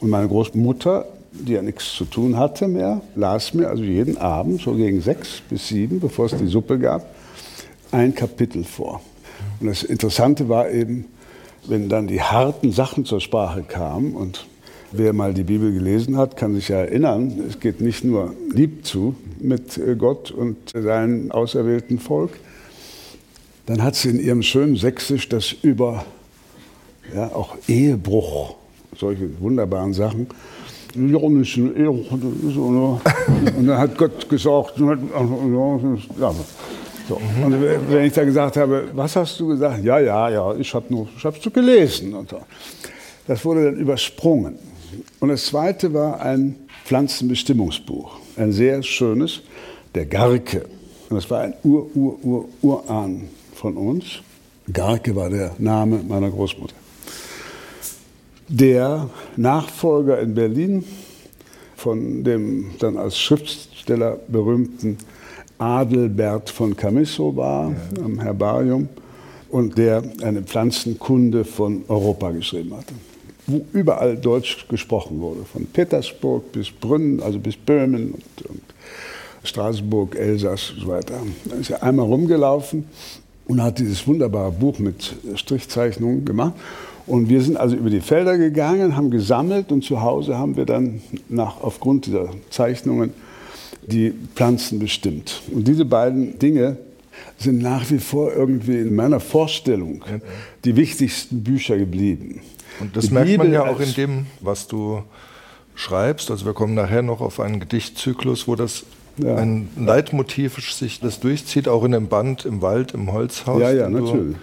Und 0.00 0.10
meine 0.10 0.28
Großmutter, 0.28 1.06
die 1.32 1.52
ja 1.52 1.62
nichts 1.62 1.94
zu 1.94 2.04
tun 2.04 2.36
hatte 2.36 2.68
mehr, 2.68 3.00
las 3.14 3.54
mir 3.54 3.68
also 3.68 3.82
jeden 3.82 4.16
Abend, 4.18 4.60
so 4.60 4.74
gegen 4.74 5.00
sechs 5.00 5.42
bis 5.48 5.68
sieben, 5.68 6.00
bevor 6.00 6.26
es 6.26 6.36
die 6.36 6.46
Suppe 6.46 6.78
gab, 6.78 7.14
ein 7.92 8.14
Kapitel 8.14 8.64
vor. 8.64 9.00
Und 9.60 9.68
das 9.68 9.82
Interessante 9.82 10.48
war 10.48 10.70
eben, 10.70 11.06
wenn 11.66 11.88
dann 11.88 12.06
die 12.06 12.22
harten 12.22 12.72
Sachen 12.72 13.04
zur 13.04 13.20
Sprache 13.20 13.62
kamen 13.62 14.14
und 14.14 14.46
wer 14.92 15.12
mal 15.12 15.34
die 15.34 15.42
Bibel 15.42 15.72
gelesen 15.72 16.16
hat, 16.16 16.36
kann 16.36 16.54
sich 16.54 16.68
ja 16.68 16.76
erinnern, 16.76 17.40
es 17.48 17.60
geht 17.60 17.80
nicht 17.80 18.04
nur 18.04 18.34
lieb 18.52 18.86
zu 18.86 19.16
mit 19.40 19.80
Gott 19.98 20.30
und 20.30 20.56
seinem 20.70 21.30
auserwählten 21.32 21.98
Volk, 21.98 22.38
dann 23.66 23.82
hat 23.82 23.96
sie 23.96 24.10
in 24.10 24.20
ihrem 24.20 24.42
schönen 24.42 24.76
Sächsisch 24.76 25.28
das 25.28 25.52
über 25.52 26.04
ja, 27.14 27.26
auch 27.34 27.56
Ehebruch, 27.68 28.54
solche 28.96 29.28
wunderbaren 29.40 29.92
Sachen. 29.92 30.26
Ja, 30.94 31.28
nicht 31.28 31.56
ne? 31.58 31.78
Und 33.58 33.66
dann 33.66 33.78
hat 33.78 33.98
Gott 33.98 34.28
gesagt, 34.28 34.78
ja, 34.78 36.34
so. 37.08 37.20
Und 37.44 37.62
wenn 37.90 38.06
ich 38.06 38.12
da 38.12 38.24
gesagt 38.24 38.56
habe, 38.56 38.88
was 38.94 39.14
hast 39.14 39.38
du 39.38 39.48
gesagt? 39.48 39.84
Ja, 39.84 39.98
ja, 39.98 40.30
ja, 40.30 40.54
ich 40.54 40.72
habe 40.74 40.86
nur, 40.88 41.06
ich 41.16 41.24
habe 41.24 41.36
es 41.36 41.52
gelesen. 41.52 42.14
Und 42.14 42.30
so. 42.30 42.40
Das 43.26 43.44
wurde 43.44 43.66
dann 43.66 43.76
übersprungen. 43.76 44.56
Und 45.20 45.28
das 45.28 45.46
zweite 45.46 45.92
war 45.92 46.20
ein 46.20 46.56
Pflanzenbestimmungsbuch, 46.84 48.16
ein 48.36 48.52
sehr 48.52 48.82
schönes, 48.82 49.42
der 49.94 50.06
Garke. 50.06 50.64
Und 51.10 51.16
das 51.16 51.30
war 51.30 51.40
ein 51.42 51.54
Ur-Ur-Ur-Urahn 51.62 53.28
von 53.54 53.76
uns. 53.76 54.04
Garke 54.72 55.14
war 55.14 55.28
der 55.28 55.52
Name 55.58 56.00
meiner 56.08 56.30
Großmutter 56.30 56.74
der 58.48 59.10
Nachfolger 59.36 60.20
in 60.20 60.34
Berlin 60.34 60.84
von 61.76 62.24
dem 62.24 62.70
dann 62.78 62.96
als 62.96 63.18
Schriftsteller 63.18 64.18
berühmten 64.28 64.98
Adelbert 65.58 66.50
von 66.50 66.76
Camisso 66.76 67.36
war 67.36 67.70
ja. 67.70 68.02
am 68.04 68.18
Herbarium 68.18 68.88
und 69.50 69.78
der 69.78 70.02
eine 70.22 70.42
Pflanzenkunde 70.42 71.44
von 71.44 71.84
Europa 71.88 72.30
geschrieben 72.32 72.76
hatte, 72.76 72.94
wo 73.46 73.64
überall 73.72 74.16
Deutsch 74.16 74.66
gesprochen 74.68 75.20
wurde, 75.20 75.44
von 75.44 75.66
Petersburg 75.66 76.50
bis 76.52 76.70
Brünn, 76.70 77.22
also 77.22 77.38
bis 77.38 77.56
Böhmen 77.56 78.12
und, 78.12 78.46
und 78.48 78.62
Straßburg, 79.44 80.16
Elsass 80.16 80.72
und 80.72 80.80
so 80.80 80.88
weiter. 80.88 81.14
Da 81.44 81.56
ist 81.56 81.70
er 81.70 81.82
einmal 81.82 82.06
rumgelaufen 82.06 82.86
und 83.46 83.62
hat 83.62 83.78
dieses 83.78 84.06
wunderbare 84.06 84.50
Buch 84.50 84.78
mit 84.78 85.14
Strichzeichnungen 85.36 86.24
gemacht. 86.24 86.54
Und 87.06 87.28
wir 87.28 87.40
sind 87.40 87.56
also 87.56 87.76
über 87.76 87.90
die 87.90 88.00
Felder 88.00 88.36
gegangen, 88.36 88.96
haben 88.96 89.10
gesammelt 89.10 89.70
und 89.70 89.84
zu 89.84 90.02
Hause 90.02 90.36
haben 90.36 90.56
wir 90.56 90.66
dann 90.66 91.00
nach, 91.28 91.62
aufgrund 91.62 92.06
dieser 92.06 92.30
Zeichnungen 92.50 93.12
die 93.86 94.12
Pflanzen 94.34 94.78
bestimmt. 94.80 95.42
Und 95.52 95.68
diese 95.68 95.84
beiden 95.84 96.38
Dinge 96.38 96.78
sind 97.38 97.62
nach 97.62 97.88
wie 97.90 97.98
vor 97.98 98.32
irgendwie 98.32 98.78
in 98.78 98.94
meiner 98.94 99.20
Vorstellung 99.20 100.04
die 100.64 100.74
wichtigsten 100.76 101.44
Bücher 101.44 101.78
geblieben. 101.78 102.40
Und 102.80 102.96
das 102.96 103.06
die 103.06 103.14
merkt 103.14 103.38
man 103.38 103.52
ja 103.52 103.64
auch 103.66 103.80
in 103.80 103.94
dem, 103.94 104.26
was 104.40 104.66
du 104.66 105.02
schreibst. 105.74 106.30
Also 106.30 106.44
wir 106.44 106.54
kommen 106.54 106.74
nachher 106.74 107.02
noch 107.02 107.20
auf 107.20 107.38
einen 107.38 107.60
Gedichtzyklus, 107.60 108.48
wo 108.48 108.56
das 108.56 108.84
ja. 109.18 109.36
ein 109.36 109.68
Leitmotiv 109.78 110.56
sich 110.72 111.00
das 111.00 111.20
durchzieht, 111.20 111.68
auch 111.68 111.84
in 111.84 111.92
dem 111.92 112.08
Band 112.08 112.44
im 112.44 112.62
Wald, 112.62 112.92
im 112.92 113.12
Holzhaus. 113.12 113.60
Ja, 113.60 113.70
ja, 113.70 113.88
natürlich. 113.88 114.36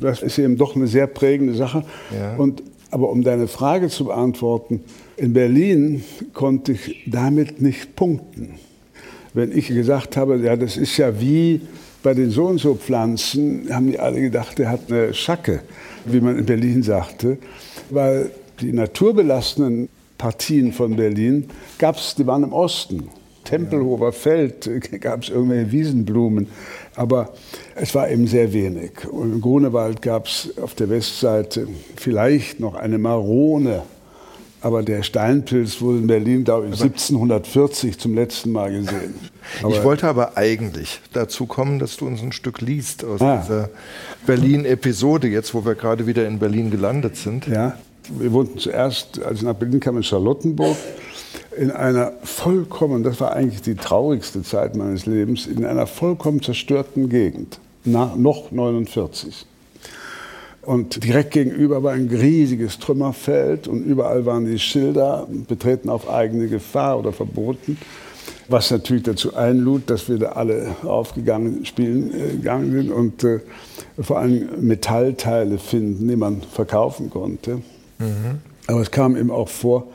Das 0.00 0.22
ist 0.22 0.38
eben 0.38 0.56
doch 0.56 0.76
eine 0.76 0.86
sehr 0.86 1.06
prägende 1.06 1.54
Sache. 1.54 1.84
Ja. 2.14 2.36
Und, 2.36 2.62
aber 2.90 3.10
um 3.10 3.22
deine 3.22 3.48
Frage 3.48 3.88
zu 3.88 4.06
beantworten, 4.06 4.82
in 5.16 5.32
Berlin 5.32 6.04
konnte 6.32 6.72
ich 6.72 7.04
damit 7.06 7.60
nicht 7.60 7.96
punkten. 7.96 8.54
Wenn 9.34 9.56
ich 9.56 9.68
gesagt 9.68 10.16
habe, 10.16 10.36
ja, 10.38 10.56
das 10.56 10.76
ist 10.76 10.96
ja 10.96 11.20
wie 11.20 11.60
bei 12.02 12.14
den 12.14 12.30
so 12.30 12.46
und 12.46 12.58
so 12.58 12.74
Pflanzen, 12.74 13.68
haben 13.70 13.90
die 13.90 13.98
alle 13.98 14.20
gedacht, 14.20 14.58
der 14.58 14.70
hat 14.70 14.90
eine 14.90 15.12
Schacke, 15.12 15.60
wie 16.04 16.20
man 16.20 16.38
in 16.38 16.46
Berlin 16.46 16.82
sagte, 16.82 17.38
weil 17.90 18.30
die 18.60 18.72
naturbelassenen 18.72 19.88
Partien 20.16 20.72
von 20.72 20.96
Berlin 20.96 21.48
gab 21.78 21.96
es, 21.96 22.14
die 22.14 22.26
waren 22.26 22.44
im 22.44 22.52
Osten. 22.52 23.08
Tempelhofer 23.46 24.12
Feld 24.12 24.68
gab 25.00 25.22
es 25.22 25.28
irgendwelche 25.30 25.72
Wiesenblumen. 25.72 26.48
Aber 26.94 27.32
es 27.74 27.94
war 27.94 28.10
eben 28.10 28.26
sehr 28.26 28.52
wenig. 28.52 29.06
Und 29.10 29.34
im 29.34 29.40
Grunewald 29.40 30.02
gab 30.02 30.26
es 30.26 30.52
auf 30.60 30.74
der 30.74 30.90
Westseite 30.90 31.68
vielleicht 31.96 32.60
noch 32.60 32.74
eine 32.74 32.98
Marone. 32.98 33.82
Aber 34.62 34.82
der 34.82 35.02
Steinpilz 35.02 35.80
wurde 35.80 35.98
in 35.98 36.06
Berlin, 36.06 36.44
glaube 36.44 36.66
ich, 36.66 36.72
1740 36.72 37.98
zum 37.98 38.14
letzten 38.14 38.50
Mal 38.52 38.72
gesehen. 38.72 39.14
Aber 39.62 39.70
ich 39.76 39.84
wollte 39.84 40.08
aber 40.08 40.36
eigentlich 40.36 41.00
dazu 41.12 41.46
kommen, 41.46 41.78
dass 41.78 41.98
du 41.98 42.06
uns 42.06 42.22
ein 42.22 42.32
Stück 42.32 42.60
liest 42.62 43.04
aus 43.04 43.20
ah. 43.20 43.36
dieser 43.36 43.70
Berlin-Episode, 44.26 45.28
jetzt 45.28 45.54
wo 45.54 45.64
wir 45.64 45.74
gerade 45.74 46.06
wieder 46.06 46.26
in 46.26 46.38
Berlin 46.38 46.70
gelandet 46.70 47.16
sind. 47.16 47.46
Ja, 47.46 47.76
wir 48.08 48.32
wohnten 48.32 48.58
zuerst, 48.58 49.22
als 49.22 49.38
ich 49.38 49.44
nach 49.44 49.54
Berlin 49.54 49.78
kam, 49.78 49.98
in 49.98 50.02
Charlottenburg 50.02 50.76
in 51.56 51.70
einer 51.70 52.12
vollkommen, 52.22 53.02
das 53.02 53.20
war 53.20 53.32
eigentlich 53.32 53.62
die 53.62 53.74
traurigste 53.74 54.42
Zeit 54.42 54.76
meines 54.76 55.06
Lebens, 55.06 55.46
in 55.46 55.64
einer 55.64 55.86
vollkommen 55.86 56.42
zerstörten 56.42 57.08
Gegend, 57.08 57.58
nach, 57.84 58.16
noch 58.16 58.50
49. 58.52 59.46
Und 60.62 61.04
direkt 61.04 61.30
gegenüber 61.30 61.84
war 61.84 61.92
ein 61.92 62.08
riesiges 62.08 62.80
Trümmerfeld 62.80 63.68
und 63.68 63.84
überall 63.84 64.26
waren 64.26 64.46
die 64.46 64.58
Schilder, 64.58 65.28
betreten 65.46 65.88
auf 65.88 66.10
eigene 66.10 66.48
Gefahr 66.48 66.98
oder 66.98 67.12
verboten. 67.12 67.78
Was 68.48 68.72
natürlich 68.72 69.04
dazu 69.04 69.34
einlud, 69.34 69.88
dass 69.88 70.08
wir 70.08 70.18
da 70.18 70.30
alle 70.30 70.74
aufgegangen 70.82 71.64
spielen 71.64 72.12
äh, 72.12 72.36
gegangen 72.36 72.72
sind 72.72 72.90
und 72.90 73.22
äh, 73.22 73.40
vor 74.00 74.18
allem 74.18 74.48
Metallteile 74.60 75.58
finden, 75.58 76.08
die 76.08 76.16
man 76.16 76.42
verkaufen 76.42 77.10
konnte. 77.10 77.56
Mhm. 77.98 78.40
Aber 78.66 78.80
es 78.80 78.90
kam 78.90 79.16
eben 79.16 79.30
auch 79.30 79.48
vor, 79.48 79.86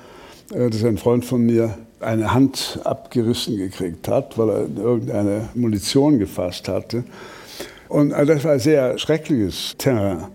äh, 0.54 0.70
dass 0.70 0.84
ein 0.84 0.98
Freund 0.98 1.26
von 1.26 1.46
mir 1.46 1.78
eine 2.00 2.34
Hand 2.34 2.80
abgerissen 2.84 3.58
gekriegt 3.58 4.08
hat, 4.08 4.38
weil 4.38 4.50
er 4.50 4.68
irgendeine 4.78 5.50
Munition 5.54 6.20
gefasst 6.20 6.68
hatte. 6.68 7.04
Und 7.88 8.14
also 8.14 8.34
das 8.34 8.44
war 8.44 8.54
ein 8.54 8.60
sehr 8.60 8.98
schreckliches 8.98 9.76
Terrain. 9.78 10.26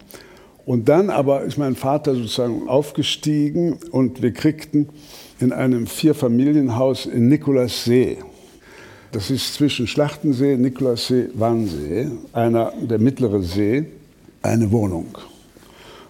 Und 0.65 0.89
dann 0.89 1.11
aber 1.11 1.43
ist 1.43 1.59
mein 1.59 1.77
Vater 1.77 2.15
sozusagen 2.15 2.69
aufgestiegen 2.69 3.79
und 3.91 4.21
wir 4.21 4.33
kriegten 4.33 4.89
in 5.39 5.53
einem 5.53 5.87
Vierfamilienhaus 5.87 7.07
in 7.07 7.29
Nikolassee, 7.29 8.19
das 9.13 9.31
ist 9.31 9.55
zwischen 9.55 9.87
Schlachtensee, 9.87 10.57
Nikolassee, 10.57 11.29
Wannsee, 11.35 12.09
einer 12.33 12.73
der 12.83 12.99
mittlere 12.99 13.41
See, 13.43 13.87
eine 14.43 14.71
Wohnung 14.71 15.17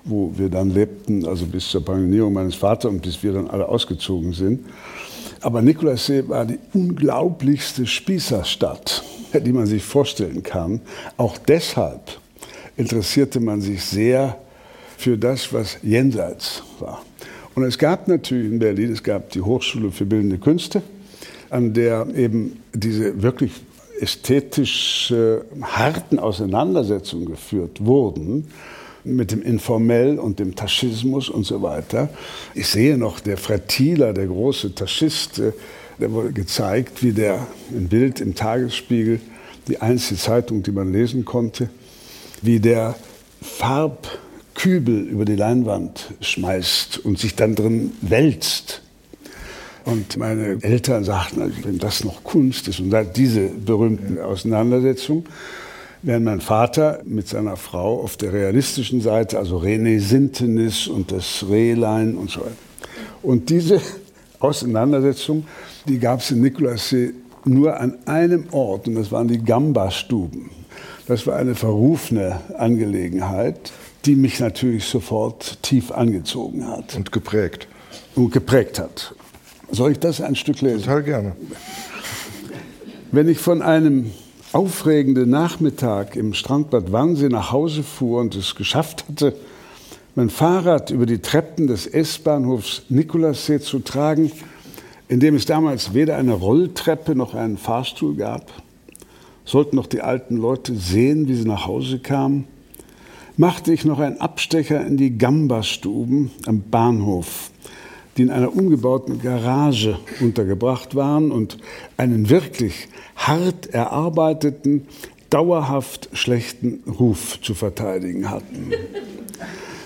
wo 0.07 0.33
wir 0.37 0.49
dann 0.49 0.71
lebten, 0.71 1.27
also 1.27 1.47
bis 1.47 1.69
zur 1.69 1.85
Pensionierung 1.85 2.33
meines 2.33 2.55
Vaters 2.55 2.91
und 2.91 3.03
bis 3.03 3.23
wir 3.23 3.33
dann 3.33 3.49
alle 3.49 3.69
ausgezogen 3.69 4.33
sind. 4.33 4.65
Aber 5.41 5.63
Nikolassee 5.63 6.29
war 6.29 6.45
die 6.45 6.59
unglaublichste 6.73 7.87
Spießerstadt, 7.87 9.05
die 9.35 9.53
man 9.53 9.67
sich 9.67 9.83
vorstellen 9.83 10.43
kann. 10.43 10.81
Auch 11.17 11.37
deshalb 11.39 12.19
interessierte 12.77 13.41
man 13.41 13.61
sich 13.61 13.85
sehr 13.85 14.39
für 14.97 15.19
das, 15.19 15.53
was 15.53 15.79
jenseits 15.83 16.63
war. 16.79 17.03
Und 17.55 17.65
es 17.65 17.79
gab 17.79 18.09
natürlich 18.09 18.51
in 18.51 18.59
Berlin, 18.59 18.93
es 18.93 19.03
gab 19.03 19.31
die 19.31 19.41
Hochschule 19.41 19.91
für 19.91 20.05
Bildende 20.05 20.39
Künste, 20.39 20.83
an 21.51 21.73
der 21.73 22.07
eben 22.15 22.61
diese 22.73 23.23
wirklich 23.23 23.53
ästhetisch 24.01 25.11
äh, 25.11 25.39
harten 25.63 26.19
Auseinandersetzungen 26.19 27.27
geführt 27.27 27.85
wurden 27.85 28.49
mit 29.07 29.33
dem 29.33 29.43
Informell 29.43 30.19
und 30.19 30.39
dem 30.39 30.55
Taschismus 30.55 31.29
und 31.29 31.45
so 31.45 31.63
weiter. 31.63 32.09
Ich 32.55 32.69
sehe 32.69 32.99
noch, 32.99 33.21
der 33.21 33.37
Thieler, 33.67 34.13
der 34.13 34.27
große 34.27 34.75
Taschist, 34.75 35.39
äh, 35.39 35.53
der 35.99 36.13
wurde 36.13 36.33
gezeigt, 36.33 37.03
wie 37.03 37.13
der 37.13 37.47
ein 37.71 37.89
Bild 37.89 38.21
im 38.21 38.35
Tagesspiegel, 38.35 39.21
die 39.69 39.81
einzige 39.81 40.21
Zeitung, 40.21 40.63
die 40.63 40.73
man 40.73 40.93
lesen 40.93 41.25
konnte, 41.25 41.71
wie 42.43 42.61
der 42.61 42.95
Farbkübel 43.41 45.01
über 45.03 45.25
die 45.25 45.37
Leinwand 45.37 46.13
schmeißt 46.21 46.99
und 46.99 47.19
sich 47.19 47.35
dann 47.35 47.55
drin 47.55 47.93
wälzt. 48.03 48.83
Und 49.85 50.17
meine 50.17 50.59
Eltern 50.63 51.05
sagten, 51.05 51.43
also, 51.43 51.55
wenn 51.63 51.79
das 51.79 52.05
noch 52.05 52.25
Kunst 52.25 52.67
ist, 52.69 52.81
und 52.81 52.93
diese 53.15 53.49
berühmten 53.49 54.19
Auseinandersetzungen, 54.19 55.25
während 56.07 56.25
mein 56.25 56.41
Vater 56.41 57.01
mit 57.05 57.27
seiner 57.27 57.57
Frau 57.57 58.01
auf 58.01 58.17
der 58.17 58.33
realistischen 58.33 59.01
Seite, 59.01 59.41
also 59.41 59.59
René 59.59 59.99
Sintenis 59.99 60.87
und 60.87 61.11
das 61.11 61.45
Rehlein 61.51 62.15
und 62.15 62.31
so 62.31 62.43
weiter. 62.43 62.53
Und 63.23 63.51
diese 63.51 63.81
Auseinandersetzung, 64.39 65.47
die 65.89 65.99
gab 65.99 66.21
es 66.21 66.31
in 66.31 66.43
Nikolassee 66.43 67.13
nur 67.45 67.81
an 67.81 67.99
einem 68.07 68.45
Ort, 68.53 68.87
und 68.87 68.95
das 68.95 69.11
waren 69.11 69.27
die 69.27 69.43
Gamba-Stuben. 69.43 70.51
Das 71.09 71.27
war 71.27 71.37
eine 71.37 71.57
verrufene 71.57 72.41
Angelegenheit, 72.57 73.73
die 74.05 74.15
mich 74.15 74.39
natürlich 74.39 74.85
sofort 74.85 75.61
tief 75.63 75.91
angezogen 75.91 76.69
hat. 76.69 76.95
Und 76.95 77.11
geprägt. 77.11 77.67
Und 78.15 78.33
geprägt 78.33 78.79
hat. 78.79 79.13
Soll 79.73 79.93
ich 79.93 79.99
das 79.99 80.21
ein 80.21 80.37
Stück 80.37 80.61
lesen? 80.61 80.83
Total 80.83 81.03
gerne. 81.03 81.33
Wenn 83.11 83.29
ich 83.29 83.39
von 83.39 83.61
einem 83.61 84.13
aufregende 84.57 85.27
Nachmittag 85.27 86.17
im 86.17 86.33
Strandbad 86.33 86.91
Wannsee 86.91 87.29
nach 87.29 87.53
Hause 87.53 87.83
fuhr 87.83 88.23
und 88.23 88.35
es 88.35 88.55
geschafft 88.55 89.05
hatte, 89.07 89.35
mein 90.15 90.31
Fahrrad 90.31 90.91
über 90.91 91.05
die 91.05 91.19
Treppen 91.19 91.67
des 91.67 91.87
S-Bahnhofs 91.87 92.85
Nikolassee 92.89 93.61
zu 93.61 93.81
tragen, 93.81 94.33
in 95.09 95.21
dem 95.21 95.35
es 95.35 95.45
damals 95.45 95.93
weder 95.93 96.17
eine 96.17 96.33
Rolltreppe 96.33 97.15
noch 97.15 97.35
einen 97.35 97.59
Fahrstuhl 97.59 98.17
gab, 98.17 98.51
sollten 99.45 99.77
noch 99.77 99.89
die 99.89 100.01
alten 100.01 100.39
Leute 100.39 100.75
sehen, 100.75 101.29
wie 101.29 101.35
sie 101.35 101.47
nach 101.47 101.67
Hause 101.67 101.99
kamen, 101.99 102.47
machte 103.37 103.75
ich 103.75 103.85
noch 103.85 103.99
einen 103.99 104.23
Abstecher 104.23 104.87
in 104.87 104.97
die 104.97 105.19
Gamba-Stuben 105.19 106.31
am 106.47 106.63
Bahnhof, 106.71 107.51
die 108.17 108.23
in 108.23 108.31
einer 108.31 108.55
umgebauten 108.55 109.21
Garage 109.21 109.99
untergebracht 110.21 110.95
waren 110.95 111.31
und 111.31 111.59
einen 111.97 112.31
wirklich 112.31 112.89
hart 113.17 113.67
erarbeiteten, 113.67 114.87
dauerhaft 115.31 116.09
schlechten 116.13 116.83
Ruf 116.99 117.41
zu 117.43 117.55
verteidigen 117.55 118.31
hatten. 118.31 118.73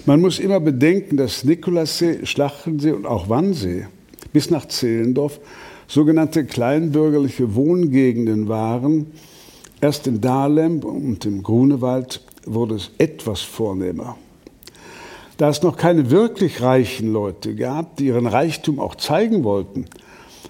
Man 0.07 0.21
muss 0.21 0.39
immer 0.39 0.61
bedenken, 0.61 1.17
dass 1.17 1.45
Nikolassee, 1.45 2.25
Schlachensee 2.25 2.93
und 2.93 3.07
auch 3.07 3.29
Wannsee 3.29 3.87
bis 4.33 4.51
nach 4.51 4.67
Zehlendorf 4.67 5.41
sogenannte 5.89 6.45
kleinbürgerliche 6.45 7.55
Wohngegenden 7.55 8.49
waren. 8.49 9.07
Erst 9.81 10.07
in 10.07 10.21
Dahlem 10.21 10.81
und 10.81 11.27
im 11.27 11.43
Grunewald 11.43 12.23
wurde 12.47 12.77
es 12.77 12.91
etwas 12.99 13.41
vornehmer. 13.41 14.17
Da 15.41 15.49
es 15.49 15.63
noch 15.63 15.79
keine 15.79 16.11
wirklich 16.11 16.61
reichen 16.61 17.15
Leute 17.15 17.55
gab, 17.55 17.97
die 17.97 18.09
ihren 18.09 18.27
Reichtum 18.27 18.79
auch 18.79 18.95
zeigen 18.95 19.43
wollten, 19.43 19.87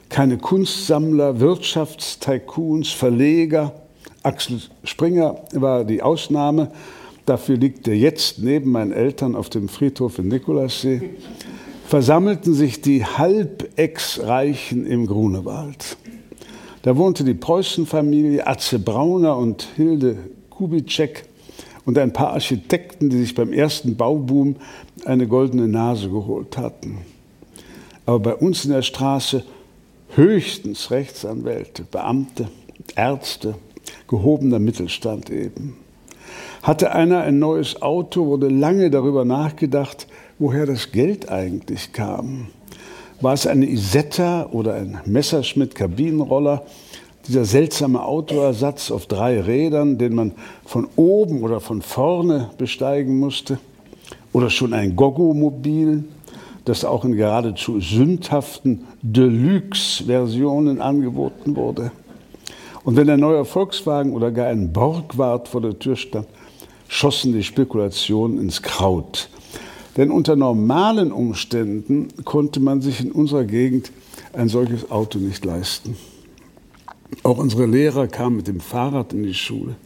keine 0.08 0.36
Kunstsammler, 0.36 1.38
Wirtschaftstycoons, 1.38 2.90
Verleger. 2.90 3.72
Axel 4.24 4.60
Springer 4.82 5.42
war 5.52 5.84
die 5.84 6.02
Ausnahme. 6.02 6.72
Dafür 7.24 7.56
liegt 7.56 7.86
er 7.86 7.94
jetzt 7.94 8.40
neben 8.40 8.72
meinen 8.72 8.90
Eltern 8.90 9.36
auf 9.36 9.48
dem 9.48 9.68
Friedhof 9.68 10.18
in 10.18 10.26
Nikolassee. 10.26 11.10
Versammelten 11.86 12.52
sich 12.52 12.80
die 12.80 13.04
Halbex-Reichen 13.04 14.86
im 14.86 15.06
Grunewald. 15.06 15.98
Da 16.82 16.96
wohnte 16.96 17.22
die 17.22 17.34
Preußenfamilie 17.34 18.44
Atze 18.44 18.80
Brauner 18.80 19.36
und 19.36 19.68
Hilde 19.76 20.16
Kubitschek 20.48 21.29
und 21.84 21.98
ein 21.98 22.12
paar 22.12 22.32
Architekten, 22.32 23.10
die 23.10 23.18
sich 23.18 23.34
beim 23.34 23.52
ersten 23.52 23.96
Bauboom 23.96 24.56
eine 25.04 25.26
goldene 25.26 25.68
Nase 25.68 26.10
geholt 26.10 26.56
hatten. 26.56 26.98
Aber 28.06 28.18
bei 28.18 28.34
uns 28.34 28.64
in 28.64 28.72
der 28.72 28.82
Straße 28.82 29.44
höchstens 30.14 30.90
Rechtsanwälte, 30.90 31.84
Beamte, 31.84 32.48
Ärzte, 32.96 33.54
gehobener 34.08 34.58
Mittelstand 34.58 35.30
eben. 35.30 35.76
Hatte 36.62 36.92
einer 36.92 37.22
ein 37.22 37.38
neues 37.38 37.80
Auto, 37.80 38.26
wurde 38.26 38.48
lange 38.48 38.90
darüber 38.90 39.24
nachgedacht, 39.24 40.06
woher 40.38 40.66
das 40.66 40.92
Geld 40.92 41.30
eigentlich 41.30 41.92
kam. 41.92 42.48
War 43.20 43.34
es 43.34 43.46
eine 43.46 43.66
Isetta 43.66 44.46
oder 44.50 44.74
ein 44.74 45.00
Messerschmitt-Kabinenroller? 45.04 46.64
Dieser 47.28 47.44
seltsame 47.44 48.02
Autoersatz 48.02 48.90
auf 48.90 49.06
drei 49.06 49.40
Rädern, 49.40 49.98
den 49.98 50.14
man 50.14 50.32
von 50.64 50.88
oben 50.96 51.42
oder 51.42 51.60
von 51.60 51.82
vorne 51.82 52.50
besteigen 52.56 53.18
musste? 53.18 53.58
Oder 54.32 54.48
schon 54.48 54.72
ein 54.72 54.96
Gogo-Mobil, 54.96 56.04
das 56.64 56.84
auch 56.84 57.04
in 57.04 57.16
geradezu 57.16 57.80
sündhaften 57.80 58.86
Deluxe-Versionen 59.02 60.80
angeboten 60.80 61.56
wurde? 61.56 61.92
Und 62.84 62.96
wenn 62.96 63.10
ein 63.10 63.20
neuer 63.20 63.44
Volkswagen 63.44 64.12
oder 64.12 64.30
gar 64.30 64.46
ein 64.46 64.72
Borgward 64.72 65.48
vor 65.48 65.60
der 65.60 65.78
Tür 65.78 65.96
stand, 65.96 66.26
schossen 66.88 67.32
die 67.32 67.44
Spekulationen 67.44 68.38
ins 68.38 68.62
Kraut. 68.62 69.28
Denn 69.96 70.10
unter 70.10 70.36
normalen 70.36 71.12
Umständen 71.12 72.08
konnte 72.24 72.60
man 72.60 72.80
sich 72.80 73.00
in 73.00 73.12
unserer 73.12 73.44
Gegend 73.44 73.92
ein 74.32 74.48
solches 74.48 74.90
Auto 74.90 75.18
nicht 75.18 75.44
leisten. 75.44 75.96
Auch 77.22 77.38
unsere 77.38 77.66
Lehrer 77.66 78.06
kamen 78.06 78.36
mit 78.36 78.48
dem 78.48 78.60
Fahrrad 78.60 79.12
in 79.12 79.22
die 79.22 79.34
Schule. 79.34 79.76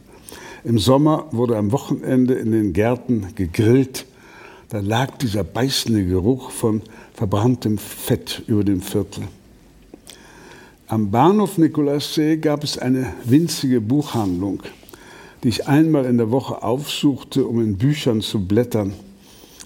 Im 0.63 0.79
Sommer 0.79 1.27
wurde 1.31 1.57
am 1.57 1.71
Wochenende 1.71 2.33
in 2.33 2.51
den 2.51 2.73
Gärten 2.73 3.27
gegrillt. 3.35 4.05
Da 4.69 4.79
lag 4.79 5.17
dieser 5.17 5.43
beißende 5.43 6.05
Geruch 6.05 6.49
von 6.49 6.81
verbranntem 7.13 7.77
Fett 7.77 8.41
über 8.47 8.63
dem 8.63 8.81
Viertel. 8.81 9.23
Am 10.87 11.11
Bahnhof 11.11 11.57
Nikolassee 11.57 12.37
gab 12.37 12.63
es 12.63 12.77
eine 12.77 13.13
winzige 13.23 13.81
Buchhandlung, 13.81 14.63
die 15.43 15.49
ich 15.49 15.67
einmal 15.67 16.05
in 16.05 16.17
der 16.17 16.31
Woche 16.31 16.63
aufsuchte, 16.63 17.45
um 17.45 17.59
in 17.61 17.77
Büchern 17.77 18.21
zu 18.21 18.45
blättern. 18.45 18.93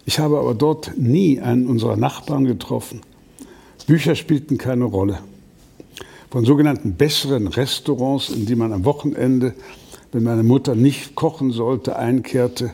Ich 0.06 0.19
habe 0.19 0.39
aber 0.39 0.54
dort 0.54 0.98
nie 0.98 1.39
einen 1.39 1.67
unserer 1.67 1.98
Nachbarn 1.98 2.45
getroffen. 2.45 3.02
Bücher 3.86 4.15
spielten 4.15 4.58
keine 4.58 4.86
Rolle. 4.86 5.19
Von 6.30 6.46
sogenannten 6.46 6.94
besseren 6.94 7.48
Restaurants, 7.48 8.30
in 8.30 8.46
die 8.46 8.56
man 8.56 8.72
am 8.74 8.86
Wochenende, 8.86 9.54
wenn 10.12 10.24
meine 10.24 10.44
Mutter 10.44 10.76
nicht 10.76 11.15
kochen 11.15 11.52
sollte, 11.52 11.96
einkehrte, 11.96 12.72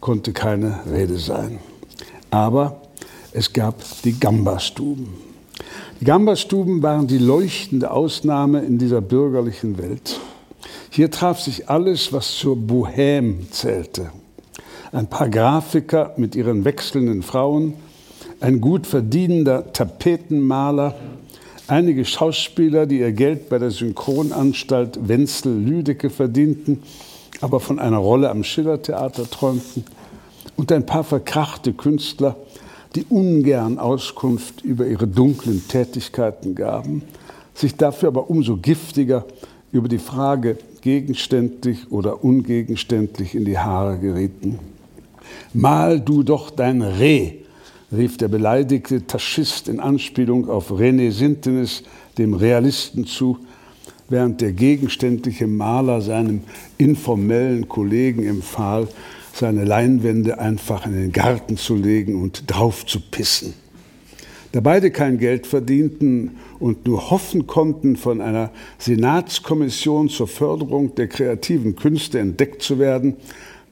konnte 0.00 0.32
keine 0.32 0.80
Rede 0.90 1.18
sein. 1.18 1.58
Aber 2.30 2.80
es 3.32 3.52
gab 3.52 3.76
die 4.04 4.18
Gamba-Stuben. 4.18 5.08
Die 6.00 6.04
Gamba-Stuben 6.04 6.82
waren 6.82 7.06
die 7.06 7.18
leuchtende 7.18 7.90
Ausnahme 7.90 8.60
in 8.60 8.78
dieser 8.78 9.00
bürgerlichen 9.00 9.78
Welt. 9.78 10.20
Hier 10.90 11.10
traf 11.10 11.40
sich 11.40 11.68
alles, 11.68 12.12
was 12.12 12.36
zur 12.36 12.56
Bohème 12.56 13.50
zählte 13.50 14.10
ein 14.94 15.08
paar 15.08 15.28
Grafiker 15.28 16.12
mit 16.16 16.36
ihren 16.36 16.64
wechselnden 16.64 17.22
Frauen, 17.22 17.74
ein 18.40 18.60
gut 18.60 18.86
verdienender 18.86 19.72
Tapetenmaler, 19.72 20.94
einige 21.66 22.04
Schauspieler, 22.04 22.86
die 22.86 23.00
ihr 23.00 23.12
Geld 23.12 23.48
bei 23.48 23.58
der 23.58 23.70
Synchronanstalt 23.70 25.08
Wenzel-Lüdecke 25.08 26.10
verdienten, 26.10 26.82
aber 27.40 27.60
von 27.60 27.78
einer 27.78 27.98
Rolle 27.98 28.30
am 28.30 28.44
Schillertheater 28.44 29.28
träumten, 29.28 29.84
und 30.56 30.70
ein 30.70 30.86
paar 30.86 31.02
verkrachte 31.02 31.72
Künstler, 31.72 32.36
die 32.94 33.04
ungern 33.08 33.78
Auskunft 33.78 34.62
über 34.62 34.86
ihre 34.86 35.08
dunklen 35.08 35.66
Tätigkeiten 35.66 36.54
gaben, 36.54 37.02
sich 37.54 37.76
dafür 37.76 38.08
aber 38.08 38.30
umso 38.30 38.56
giftiger 38.56 39.24
über 39.72 39.88
die 39.88 39.98
Frage 39.98 40.58
gegenständlich 40.80 41.90
oder 41.90 42.22
ungegenständlich 42.22 43.34
in 43.34 43.44
die 43.44 43.58
Haare 43.58 43.98
gerieten. 43.98 44.60
Mal 45.52 46.00
du 46.00 46.22
doch 46.22 46.50
dein 46.50 46.82
Reh, 46.82 47.43
rief 47.92 48.16
der 48.16 48.28
beleidigte 48.28 49.06
Taschist 49.06 49.68
in 49.68 49.80
Anspielung 49.80 50.48
auf 50.48 50.70
René 50.70 51.10
Sintenis, 51.10 51.82
dem 52.18 52.34
Realisten, 52.34 53.06
zu, 53.06 53.38
während 54.08 54.40
der 54.40 54.52
gegenständliche 54.52 55.46
Maler 55.46 56.00
seinem 56.00 56.42
informellen 56.78 57.68
Kollegen 57.68 58.24
empfahl, 58.24 58.88
seine 59.32 59.64
Leinwände 59.64 60.38
einfach 60.38 60.86
in 60.86 60.92
den 60.92 61.12
Garten 61.12 61.56
zu 61.56 61.74
legen 61.74 62.20
und 62.20 62.44
drauf 62.46 62.86
zu 62.86 63.00
pissen. 63.00 63.54
Da 64.52 64.60
beide 64.60 64.92
kein 64.92 65.18
Geld 65.18 65.48
verdienten 65.48 66.36
und 66.60 66.86
nur 66.86 67.10
hoffen 67.10 67.48
konnten, 67.48 67.96
von 67.96 68.20
einer 68.20 68.50
Senatskommission 68.78 70.08
zur 70.08 70.28
Förderung 70.28 70.94
der 70.94 71.08
kreativen 71.08 71.74
Künste 71.74 72.20
entdeckt 72.20 72.62
zu 72.62 72.78
werden, 72.78 73.16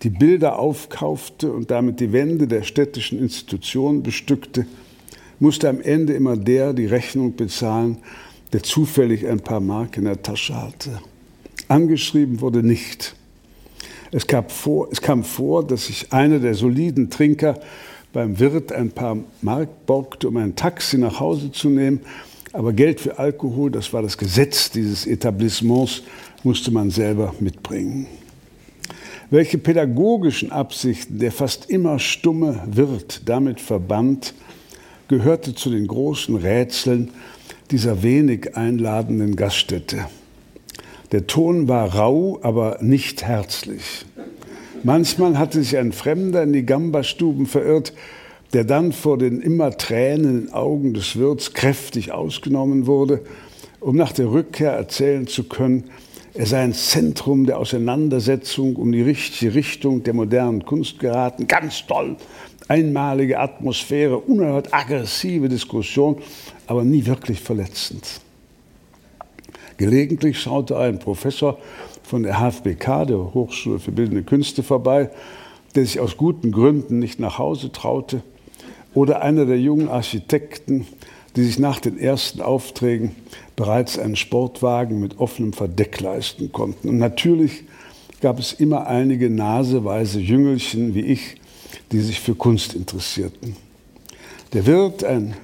die 0.02 0.10
Bilder 0.10 0.58
aufkaufte 0.58 1.52
und 1.52 1.70
damit 1.70 2.00
die 2.00 2.12
Wände 2.12 2.46
der 2.48 2.62
städtischen 2.62 3.18
Institutionen 3.18 4.02
bestückte, 4.02 4.66
musste 5.38 5.68
am 5.68 5.80
Ende 5.80 6.14
immer 6.14 6.36
der 6.36 6.72
die 6.72 6.86
Rechnung 6.86 7.36
bezahlen, 7.36 7.98
der 8.52 8.62
zufällig 8.62 9.26
ein 9.26 9.40
paar 9.40 9.60
Mark 9.60 9.96
in 9.96 10.04
der 10.04 10.22
Tasche 10.22 10.60
hatte. 10.60 11.00
Angeschrieben 11.68 12.40
wurde 12.40 12.62
nicht. 12.62 13.14
Es, 14.10 14.26
vor, 14.48 14.88
es 14.90 15.00
kam 15.00 15.24
vor, 15.24 15.66
dass 15.66 15.86
sich 15.86 16.12
einer 16.12 16.38
der 16.38 16.54
soliden 16.54 17.08
Trinker 17.08 17.58
beim 18.12 18.38
Wirt 18.38 18.70
ein 18.72 18.90
paar 18.90 19.16
Mark 19.40 19.86
borgte, 19.86 20.28
um 20.28 20.36
ein 20.36 20.54
Taxi 20.54 20.98
nach 20.98 21.18
Hause 21.18 21.50
zu 21.50 21.70
nehmen. 21.70 22.00
Aber 22.52 22.74
Geld 22.74 23.00
für 23.00 23.18
Alkohol, 23.18 23.70
das 23.70 23.92
war 23.92 24.02
das 24.02 24.18
Gesetz 24.18 24.70
dieses 24.70 25.06
Etablissements, 25.06 26.02
musste 26.42 26.70
man 26.70 26.90
selber 26.90 27.34
mitbringen. 27.40 28.06
Welche 29.32 29.56
pädagogischen 29.56 30.52
Absichten 30.52 31.18
der 31.18 31.32
fast 31.32 31.70
immer 31.70 31.98
stumme 31.98 32.64
Wirt 32.66 33.22
damit 33.24 33.62
verband, 33.62 34.34
gehörte 35.08 35.54
zu 35.54 35.70
den 35.70 35.86
großen 35.86 36.36
Rätseln 36.36 37.12
dieser 37.70 38.02
wenig 38.02 38.58
einladenden 38.58 39.34
Gaststätte. 39.34 40.04
Der 41.12 41.26
Ton 41.26 41.66
war 41.66 41.94
rau, 41.94 42.40
aber 42.42 42.76
nicht 42.82 43.22
herzlich. 43.22 44.04
Manchmal 44.82 45.38
hatte 45.38 45.62
sich 45.62 45.78
ein 45.78 45.92
Fremder 45.92 46.42
in 46.42 46.52
die 46.52 46.66
Gamba-Stuben 46.66 47.46
verirrt, 47.46 47.94
der 48.52 48.64
dann 48.64 48.92
vor 48.92 49.16
den 49.16 49.40
immer 49.40 49.70
tränenden 49.70 50.52
Augen 50.52 50.92
des 50.92 51.16
Wirts 51.16 51.54
kräftig 51.54 52.12
ausgenommen 52.12 52.86
wurde, 52.86 53.22
um 53.80 53.96
nach 53.96 54.12
der 54.12 54.30
Rückkehr 54.30 54.72
erzählen 54.72 55.26
zu 55.26 55.44
können, 55.44 55.84
er 56.34 56.46
sei 56.46 56.62
ein 56.62 56.72
Zentrum 56.72 57.44
der 57.46 57.58
Auseinandersetzung 57.58 58.76
um 58.76 58.90
die 58.90 59.02
richtige 59.02 59.54
Richtung 59.54 60.02
der 60.02 60.14
modernen 60.14 60.64
Kunst 60.64 60.98
geraten. 60.98 61.46
Ganz 61.46 61.86
toll. 61.86 62.16
Einmalige 62.68 63.38
Atmosphäre, 63.38 64.18
unerhört 64.18 64.72
aggressive 64.72 65.48
Diskussion, 65.48 66.22
aber 66.66 66.84
nie 66.84 67.04
wirklich 67.04 67.40
verletzend. 67.40 68.20
Gelegentlich 69.76 70.40
schaute 70.40 70.78
ein 70.78 70.98
Professor 70.98 71.58
von 72.02 72.22
der 72.22 72.38
HFBK, 72.38 73.06
der 73.06 73.34
Hochschule 73.34 73.78
für 73.78 73.92
Bildende 73.92 74.22
Künste, 74.22 74.62
vorbei, 74.62 75.10
der 75.74 75.84
sich 75.84 76.00
aus 76.00 76.16
guten 76.16 76.52
Gründen 76.52 76.98
nicht 76.98 77.20
nach 77.20 77.38
Hause 77.38 77.72
traute, 77.72 78.22
oder 78.94 79.22
einer 79.22 79.44
der 79.44 79.58
jungen 79.58 79.88
Architekten, 79.88 80.86
die 81.36 81.44
sich 81.44 81.58
nach 81.58 81.80
den 81.80 81.98
ersten 81.98 82.40
Aufträgen 82.40 83.12
bereits 83.56 83.98
einen 83.98 84.16
Sportwagen 84.16 85.00
mit 85.00 85.18
offenem 85.18 85.52
Verdeck 85.52 86.00
leisten 86.00 86.52
konnten. 86.52 86.88
Und 86.88 86.98
natürlich 86.98 87.64
gab 88.20 88.38
es 88.38 88.52
immer 88.52 88.86
einige 88.86 89.30
naseweise 89.30 90.20
Jüngelchen 90.20 90.94
wie 90.94 91.00
ich, 91.00 91.36
die 91.90 92.00
sich 92.00 92.20
für 92.20 92.34
Kunst 92.34 92.74
interessierten. 92.74 93.56
Der 94.52 94.66
Wirt, 94.66 95.04
ein 95.04 95.34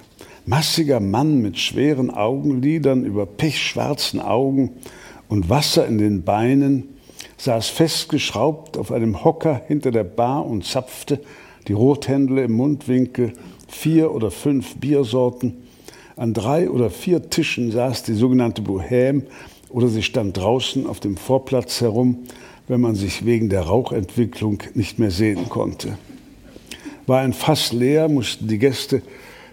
massiger 0.47 1.01
Mann 1.01 1.41
mit 1.41 1.59
schweren 1.59 2.11
Augenlidern 2.11 3.05
über 3.05 3.27
pechschwarzen 3.27 4.21
Augen 4.21 4.73
und 5.29 5.49
Wasser 5.49 5.87
in 5.87 5.99
den 5.99 6.23
Beinen, 6.23 6.85
saß 7.39 7.69
festgeschraubt 7.69 8.77
auf 8.77 8.93
einem 8.93 9.25
Hocker 9.25 9.63
hinter 9.67 9.91
der 9.91 10.05
Bar 10.05 10.47
und 10.47 10.65
zapfte, 10.65 11.21
die 11.69 11.73
Rothändle 11.73 12.45
im 12.45 12.53
Mundwinkel, 12.53 13.33
vier 13.69 14.13
oder 14.13 14.31
fünf 14.31 14.77
Biersorten 14.77 15.68
An 16.19 16.35
drei 16.35 16.69
oder 16.69 16.91
vier 16.91 17.31
Tischen 17.31 17.71
saß 17.71 18.03
die 18.03 18.15
sogenannte 18.15 18.61
Bohème 18.61 19.23
oder 19.71 19.87
sie 19.87 20.03
stand 20.03 20.37
draußen 20.37 20.85
auf 20.89 20.99
dem 20.99 21.17
Vorplatz 21.17 21.81
herum, 21.81 22.25
wenn 22.67 22.81
man 22.81 22.97
sich 22.97 23.25
wegen 23.25 23.49
der 23.49 23.63
Rauchentwicklung 23.63 24.61
nicht 24.75 24.99
mehr 24.99 25.13
sehen 25.13 25.49
konnte. 25.49 25.97
War 27.07 27.21
ein 27.21 27.33
Fass 27.33 27.73
leer, 27.73 28.09
mussten 28.09 28.49
die 28.49 28.59
Gäste 28.59 29.01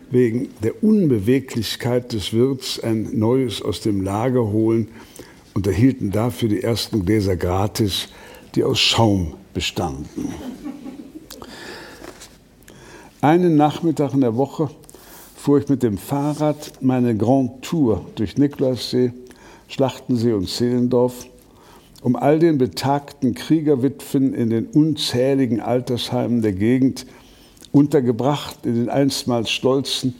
wegen 0.09 0.49
der 0.63 0.83
Unbeweglichkeit 0.83 2.13
des 2.13 2.33
Wirts 2.33 2.79
ein 2.79 3.09
neues 3.13 3.61
aus 3.61 3.81
dem 3.81 4.01
Lager 4.01 4.47
holen 4.47 4.87
und 5.53 5.67
erhielten 5.67 6.09
dafür 6.09 6.49
die 6.49 6.63
ersten 6.63 7.05
Gläser 7.05 7.37
gratis, 7.37 8.07
die 8.55 8.63
aus 8.63 8.79
Schaum 8.79 9.35
bestanden. 9.53 10.33
Einen 13.21 13.55
Nachmittag 13.55 14.15
in 14.15 14.21
der 14.21 14.35
Woche 14.35 14.71
fuhr 15.45 15.59
ich 15.59 15.69
mit 15.69 15.83
dem 15.83 15.99
Fahrrad 15.99 16.71
meine 16.81 17.15
Grand 17.15 17.61
Tour 17.61 18.03
durch 18.15 18.35
Nikolaussee, 18.35 19.13
Schlachtensee 19.67 20.33
und 20.33 20.49
Zehlendorf, 20.49 21.27
um 22.01 22.15
all 22.15 22.39
den 22.39 22.57
betagten 22.57 23.35
Kriegerwitwen 23.35 24.33
in 24.33 24.49
den 24.49 24.65
unzähligen 24.65 25.59
Altersheimen 25.59 26.41
der 26.41 26.53
Gegend 26.53 27.05
untergebracht 27.71 28.65
in 28.65 28.73
den 28.73 28.89
einstmals 28.89 29.51
stolzen, 29.51 30.15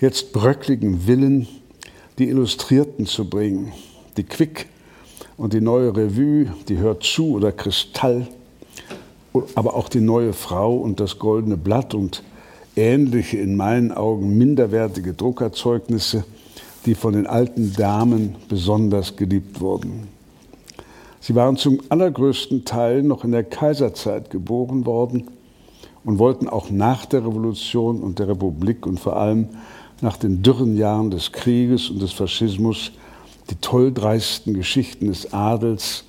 jetzt 0.00 0.32
bröckligen 0.32 1.02
Villen 1.02 1.46
die 2.18 2.28
Illustrierten 2.28 3.06
zu 3.06 3.30
bringen, 3.30 3.72
die 4.16 4.24
Quick 4.24 4.66
und 5.36 5.52
die 5.52 5.60
neue 5.60 5.96
Revue, 5.96 6.52
die 6.68 6.78
Hört 6.78 7.04
zu 7.04 7.34
oder 7.34 7.52
Kristall, 7.52 8.26
aber 9.54 9.74
auch 9.74 9.88
die 9.88 10.00
neue 10.00 10.32
Frau 10.32 10.76
und 10.76 10.98
das 10.98 11.20
goldene 11.20 11.56
Blatt 11.56 11.94
und 11.94 12.24
ähnliche, 12.76 13.38
in 13.38 13.56
meinen 13.56 13.92
Augen 13.92 14.36
minderwertige 14.36 15.12
Druckerzeugnisse, 15.12 16.24
die 16.86 16.94
von 16.94 17.12
den 17.12 17.26
alten 17.26 17.72
Damen 17.74 18.36
besonders 18.48 19.16
geliebt 19.16 19.60
wurden. 19.60 20.08
Sie 21.20 21.34
waren 21.34 21.56
zum 21.56 21.80
allergrößten 21.90 22.64
Teil 22.64 23.02
noch 23.02 23.24
in 23.24 23.32
der 23.32 23.44
Kaiserzeit 23.44 24.30
geboren 24.30 24.86
worden 24.86 25.28
und 26.04 26.18
wollten 26.18 26.48
auch 26.48 26.70
nach 26.70 27.04
der 27.04 27.20
Revolution 27.20 28.00
und 28.00 28.18
der 28.18 28.28
Republik 28.28 28.86
und 28.86 28.98
vor 28.98 29.16
allem 29.16 29.48
nach 30.00 30.16
den 30.16 30.42
dürren 30.42 30.76
Jahren 30.76 31.10
des 31.10 31.32
Krieges 31.32 31.90
und 31.90 32.00
des 32.00 32.12
Faschismus 32.12 32.92
die 33.50 33.56
tolldreisten 33.56 34.54
Geschichten 34.54 35.08
des 35.08 35.34
Adels 35.34 36.04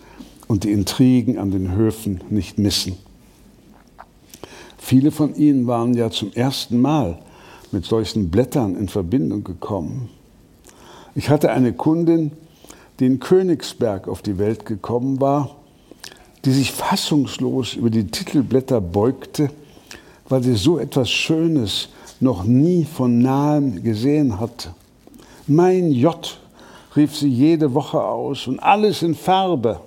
und 0.47 0.63
die 0.63 0.71
Intrigen 0.71 1.37
an 1.37 1.51
den 1.51 1.75
Höfen 1.75 2.21
nicht 2.29 2.57
missen. 2.57 2.97
Viele 4.81 5.11
von 5.11 5.35
ihnen 5.35 5.67
waren 5.67 5.93
ja 5.93 6.09
zum 6.09 6.33
ersten 6.33 6.81
Mal 6.81 7.19
mit 7.71 7.85
solchen 7.85 8.29
Blättern 8.29 8.75
in 8.75 8.89
Verbindung 8.89 9.45
gekommen. 9.45 10.09
Ich 11.15 11.29
hatte 11.29 11.51
eine 11.51 11.71
Kundin, 11.71 12.33
die 12.99 13.05
in 13.05 13.19
Königsberg 13.19 14.09
auf 14.09 14.21
die 14.21 14.37
Welt 14.37 14.65
gekommen 14.65 15.21
war, 15.21 15.55
die 16.43 16.51
sich 16.51 16.73
fassungslos 16.73 17.75
über 17.75 17.89
die 17.89 18.07
Titelblätter 18.07 18.81
beugte 18.81 19.51
weil 20.31 20.41
sie 20.41 20.55
so 20.55 20.79
etwas 20.79 21.09
Schönes 21.09 21.89
noch 22.21 22.45
nie 22.45 22.85
von 22.85 23.19
nahem 23.19 23.83
gesehen 23.83 24.39
hatte. 24.39 24.73
Mein 25.45 25.91
J, 25.91 26.39
rief 26.95 27.15
sie 27.17 27.27
jede 27.27 27.73
Woche 27.73 28.01
aus 28.01 28.47
und 28.47 28.59
alles 28.59 29.03
in 29.03 29.13
Farbe. 29.13 29.81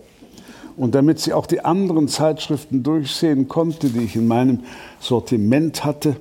Und 0.76 0.94
damit 0.94 1.20
sie 1.20 1.32
auch 1.32 1.46
die 1.46 1.64
anderen 1.64 2.08
Zeitschriften 2.08 2.82
durchsehen 2.82 3.48
konnte, 3.48 3.90
die 3.90 4.04
ich 4.04 4.16
in 4.16 4.26
meinem 4.26 4.60
Sortiment 5.00 5.84
hatte, 5.84 6.16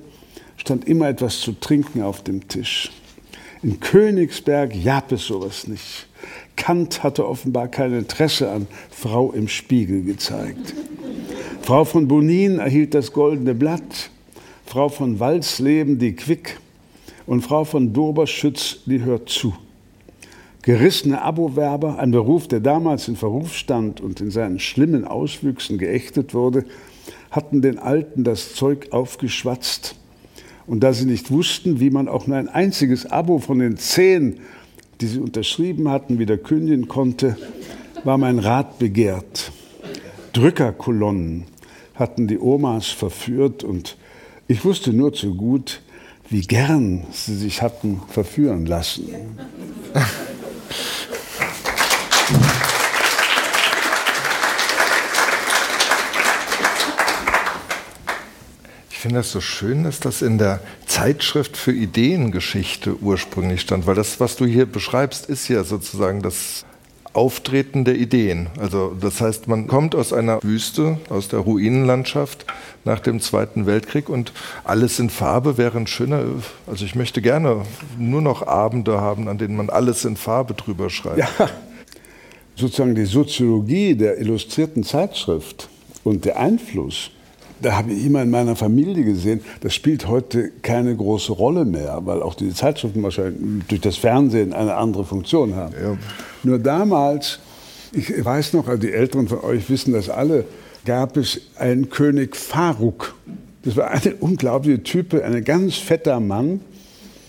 stand 0.56 0.86
immer 0.86 1.08
etwas 1.08 1.40
zu 1.40 1.52
trinken 1.52 2.02
auf 2.02 2.22
dem 2.22 2.46
Tisch. 2.48 2.90
In 3.62 3.80
Königsberg 3.80 4.72
gab 4.84 5.10
es 5.10 5.26
sowas 5.26 5.66
nicht. 5.66 6.06
Kant 6.54 7.02
hatte 7.02 7.26
offenbar 7.26 7.68
kein 7.68 7.94
Interesse 7.94 8.50
an 8.50 8.66
Frau 8.90 9.32
im 9.32 9.48
Spiegel 9.48 10.02
gezeigt. 10.02 10.74
Frau 11.62 11.84
von 11.84 12.06
Bonin 12.06 12.58
erhielt 12.58 12.94
das 12.94 13.12
goldene 13.12 13.54
Blatt. 13.54 14.10
Frau 14.66 14.88
von 14.88 15.18
Walsleben 15.18 15.98
die 15.98 16.14
Quick 16.14 16.58
und 17.26 17.42
Frau 17.42 17.64
von 17.64 17.92
Doberschütz 17.92 18.80
die 18.86 19.00
hört 19.02 19.28
zu. 19.28 19.54
Gerissene 20.64 21.20
Abowerber, 21.20 21.98
ein 21.98 22.10
Beruf, 22.10 22.48
der 22.48 22.60
damals 22.60 23.06
in 23.08 23.16
Verruf 23.16 23.54
stand 23.54 24.00
und 24.00 24.22
in 24.22 24.30
seinen 24.30 24.58
schlimmen 24.58 25.04
Auswüchsen 25.04 25.76
geächtet 25.76 26.32
wurde, 26.32 26.64
hatten 27.30 27.60
den 27.60 27.78
Alten 27.78 28.24
das 28.24 28.54
Zeug 28.54 28.88
aufgeschwatzt. 28.90 29.94
Und 30.66 30.80
da 30.80 30.94
sie 30.94 31.04
nicht 31.04 31.30
wussten, 31.30 31.80
wie 31.80 31.90
man 31.90 32.08
auch 32.08 32.26
nur 32.26 32.38
ein 32.38 32.48
einziges 32.48 33.04
Abo 33.04 33.40
von 33.40 33.58
den 33.58 33.76
zehn, 33.76 34.40
die 35.02 35.06
sie 35.06 35.18
unterschrieben 35.18 35.90
hatten, 35.90 36.18
wieder 36.18 36.38
kündigen 36.38 36.88
konnte, 36.88 37.36
war 38.02 38.16
mein 38.16 38.38
Rat 38.38 38.78
begehrt. 38.78 39.52
Drückerkolonnen 40.32 41.44
hatten 41.94 42.26
die 42.26 42.38
Omas 42.38 42.86
verführt 42.86 43.64
und 43.64 43.98
ich 44.48 44.64
wusste 44.64 44.94
nur 44.94 45.12
zu 45.12 45.34
gut, 45.34 45.82
wie 46.30 46.40
gern 46.40 47.04
sie 47.12 47.36
sich 47.36 47.60
hatten 47.60 48.00
verführen 48.08 48.64
lassen. 48.64 49.04
finde 59.04 59.18
das 59.18 59.32
so 59.32 59.42
schön, 59.42 59.84
dass 59.84 60.00
das 60.00 60.22
in 60.22 60.38
der 60.38 60.60
Zeitschrift 60.86 61.58
für 61.58 61.72
Ideengeschichte 61.72 62.96
ursprünglich 63.02 63.60
stand, 63.60 63.86
weil 63.86 63.94
das, 63.94 64.18
was 64.18 64.34
du 64.36 64.46
hier 64.46 64.64
beschreibst, 64.64 65.26
ist 65.26 65.46
ja 65.48 65.62
sozusagen 65.62 66.22
das 66.22 66.64
Auftreten 67.12 67.84
der 67.84 67.96
Ideen. 67.96 68.46
Also 68.58 68.96
das 68.98 69.20
heißt, 69.20 69.46
man 69.46 69.66
kommt 69.66 69.94
aus 69.94 70.14
einer 70.14 70.42
Wüste, 70.42 70.96
aus 71.10 71.28
der 71.28 71.40
Ruinenlandschaft 71.40 72.46
nach 72.86 72.98
dem 72.98 73.20
Zweiten 73.20 73.66
Weltkrieg 73.66 74.08
und 74.08 74.32
alles 74.64 74.98
in 74.98 75.10
Farbe 75.10 75.58
wäre 75.58 75.76
ein 75.76 75.86
schöner, 75.86 76.24
also 76.66 76.86
ich 76.86 76.94
möchte 76.94 77.20
gerne 77.20 77.60
nur 77.98 78.22
noch 78.22 78.46
Abende 78.46 79.02
haben, 79.02 79.28
an 79.28 79.36
denen 79.36 79.56
man 79.56 79.68
alles 79.68 80.06
in 80.06 80.16
Farbe 80.16 80.54
drüber 80.54 80.88
schreibt. 80.88 81.18
Ja, 81.18 81.50
sozusagen 82.56 82.94
die 82.94 83.04
Soziologie 83.04 83.96
der 83.96 84.18
illustrierten 84.18 84.82
Zeitschrift 84.82 85.68
und 86.04 86.24
der 86.24 86.38
Einfluss 86.38 87.10
da 87.64 87.76
habe 87.78 87.92
ich 87.92 88.04
immer 88.04 88.22
in 88.22 88.30
meiner 88.30 88.56
Familie 88.56 89.04
gesehen, 89.04 89.40
das 89.60 89.74
spielt 89.74 90.06
heute 90.06 90.50
keine 90.62 90.94
große 90.94 91.32
Rolle 91.32 91.64
mehr, 91.64 92.00
weil 92.04 92.22
auch 92.22 92.34
die 92.34 92.52
Zeitschriften 92.52 93.02
wahrscheinlich 93.02 93.64
durch 93.68 93.80
das 93.80 93.96
Fernsehen 93.96 94.52
eine 94.52 94.74
andere 94.74 95.04
Funktion 95.04 95.54
haben. 95.54 95.74
Ja. 95.82 95.96
Nur 96.42 96.58
damals, 96.58 97.38
ich 97.92 98.22
weiß 98.22 98.52
noch, 98.52 98.68
also 98.68 98.80
die 98.80 98.92
Älteren 98.92 99.28
von 99.28 99.40
euch 99.40 99.70
wissen 99.70 99.94
das 99.94 100.10
alle, 100.10 100.44
gab 100.84 101.16
es 101.16 101.40
einen 101.56 101.88
König 101.88 102.36
Faruk. 102.36 103.14
Das 103.62 103.76
war 103.76 103.90
eine 103.90 104.14
unglaubliche 104.20 104.82
Type, 104.82 105.24
ein 105.24 105.42
ganz 105.42 105.76
fetter 105.76 106.20
Mann, 106.20 106.60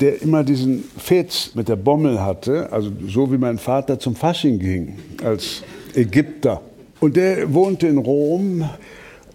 der 0.01 0.21
immer 0.21 0.43
diesen 0.43 0.83
Fetz 0.97 1.51
mit 1.55 1.69
der 1.69 1.77
Bommel 1.77 2.21
hatte, 2.21 2.73
also 2.73 2.91
so 3.07 3.31
wie 3.31 3.37
mein 3.37 3.57
Vater 3.57 3.99
zum 3.99 4.15
Fasching 4.17 4.59
ging, 4.59 4.97
als 5.23 5.63
Ägypter. 5.93 6.61
Und 6.99 7.15
der 7.15 7.53
wohnte 7.53 7.87
in 7.87 7.97
Rom 7.97 8.69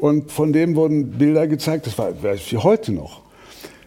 und 0.01 0.33
von 0.33 0.53
dem 0.53 0.77
wurden 0.77 1.11
Bilder 1.13 1.47
gezeigt, 1.47 1.87
das 1.87 1.99
war 1.99 2.13
heute 2.63 2.93
noch, 2.93 3.21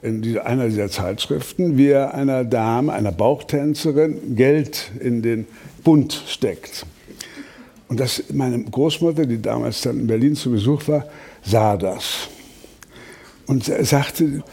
in 0.02 0.38
einer 0.40 0.68
dieser 0.68 0.90
Zeitschriften, 0.90 1.78
wie 1.78 1.88
er 1.88 2.14
einer 2.14 2.44
Dame, 2.44 2.92
einer 2.92 3.12
Bauchtänzerin, 3.12 4.36
Geld 4.36 4.92
in 5.00 5.22
den 5.22 5.48
Bund 5.84 6.24
steckt. 6.28 6.86
Und 7.88 8.00
das, 8.00 8.24
meine 8.34 8.62
Großmutter, 8.64 9.26
die 9.26 9.42
damals 9.42 9.82
dann 9.82 10.02
in 10.02 10.08
Berlin 10.08 10.36
zu 10.36 10.52
Besuch 10.52 10.88
war, 10.88 11.06
sah 11.44 11.78
das. 11.78 12.28
Und 13.48 13.66
sagte, 13.66 14.44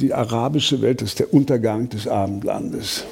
die 0.00 0.14
arabische 0.14 0.80
Welt 0.82 1.02
ist 1.02 1.18
der 1.18 1.32
Untergang 1.32 1.88
des 1.88 2.06
Abendlandes. 2.06 3.04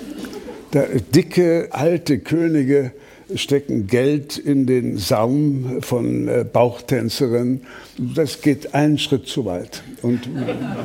Da 0.71 0.85
dicke, 1.15 1.69
alte 1.71 2.19
Könige 2.19 2.93
stecken 3.35 3.87
Geld 3.87 4.39
in 4.39 4.67
den 4.67 4.99
Saum 4.99 5.83
von 5.83 6.29
äh, 6.29 6.45
Bauchtänzerinnen. 6.51 7.63
Das 7.99 8.41
geht 8.41 8.75
einen 8.75 8.99
Schritt 8.99 9.27
zu 9.27 9.45
weit. 9.45 9.83
Und 10.03 10.29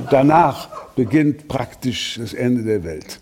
danach 0.10 0.90
beginnt 0.96 1.48
praktisch 1.48 2.18
das 2.20 2.34
Ende 2.34 2.64
der 2.64 2.84
Welt. 2.84 3.20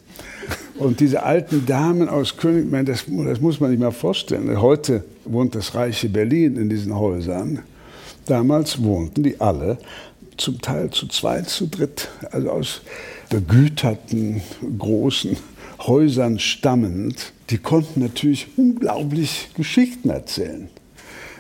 Und 0.78 1.02
diese 1.02 1.24
alten 1.24 1.66
Damen 1.66 2.08
aus 2.08 2.38
König, 2.38 2.72
das, 2.86 3.06
das 3.08 3.42
muss 3.42 3.60
man 3.60 3.70
sich 3.70 3.80
mal 3.80 3.92
vorstellen. 3.92 4.62
Heute 4.62 5.04
wohnt 5.26 5.54
das 5.56 5.76
reiche 5.76 6.08
Berlin 6.08 6.56
in 6.56 6.70
diesen 6.70 6.98
Häusern. 6.98 7.60
Damals 8.26 8.82
wohnten 8.82 9.24
die 9.24 9.42
alle 9.42 9.78
zum 10.38 10.62
Teil 10.62 10.90
zu 10.92 11.08
zweit, 11.08 11.50
zu 11.50 11.68
dritt, 11.68 12.08
also 12.32 12.50
aus 12.52 12.82
begüterten, 13.30 14.42
großen 14.78 15.36
Häusern 15.80 16.40
stammend, 16.40 17.34
die 17.50 17.58
konnten 17.58 18.02
natürlich 18.02 18.48
unglaublich 18.58 19.50
Geschichten 19.56 20.10
erzählen, 20.10 20.70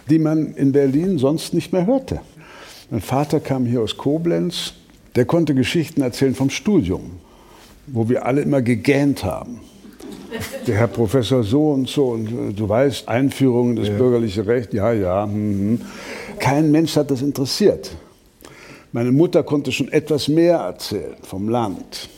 die 0.09 0.19
man 0.19 0.53
in 0.55 0.71
Berlin 0.71 1.17
sonst 1.17 1.53
nicht 1.53 1.73
mehr 1.73 1.85
hörte. 1.85 2.21
Mein 2.89 3.01
Vater 3.01 3.39
kam 3.39 3.65
hier 3.65 3.81
aus 3.81 3.97
Koblenz, 3.97 4.73
der 5.15 5.25
konnte 5.25 5.53
Geschichten 5.53 6.01
erzählen 6.01 6.35
vom 6.35 6.49
Studium. 6.49 7.19
wo 7.93 8.09
wir 8.09 8.25
alle 8.25 8.41
immer 8.41 8.61
gegähnt 8.61 9.23
haben. 9.23 9.61
Der 10.67 10.75
Herr 10.75 10.87
Professor 10.87 11.43
so 11.43 11.71
und 11.71 11.89
so, 11.89 12.09
und 12.09 12.27
äh, 12.27 12.53
du 12.53 12.69
weißt, 12.69 13.07
Einführung 13.07 13.75
des 13.75 13.87
ja. 13.87 13.95
bürgerlichen 13.95 14.43
Rechts, 14.45 14.73
ja, 14.73 14.93
ja. 14.93 15.25
Mhm. 15.25 15.81
Kein 16.37 16.71
Mensch 16.71 16.95
hat 16.95 17.09
das 17.09 17.21
interessiert. 17.21 17.91
Meine 18.91 19.11
Mutter 19.11 19.43
konnte 19.43 19.71
schon 19.71 19.91
etwas 19.91 20.27
mehr 20.27 20.57
erzählen 20.57 21.15
vom 21.23 21.49
Land. 21.49 22.09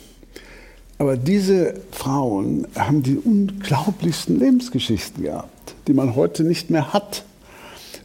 Aber 1.02 1.16
diese 1.16 1.74
Frauen 1.90 2.68
haben 2.76 3.02
die 3.02 3.16
unglaublichsten 3.16 4.38
Lebensgeschichten 4.38 5.24
gehabt, 5.24 5.74
die 5.88 5.94
man 5.94 6.14
heute 6.14 6.44
nicht 6.44 6.70
mehr 6.70 6.92
hat. 6.92 7.24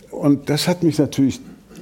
Und 0.09 0.49
das 0.49 0.67
hat 0.67 0.81
mich 0.81 0.97
natürlich 0.97 1.39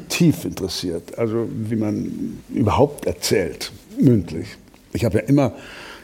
tief 0.09 0.43
interessiert, 0.43 1.17
also 1.17 1.47
wie 1.49 1.77
man 1.77 2.41
überhaupt 2.53 3.05
erzählt, 3.05 3.71
mündlich. 3.97 4.57
Ich 4.91 5.05
habe 5.05 5.19
ja 5.19 5.23
immer 5.23 5.53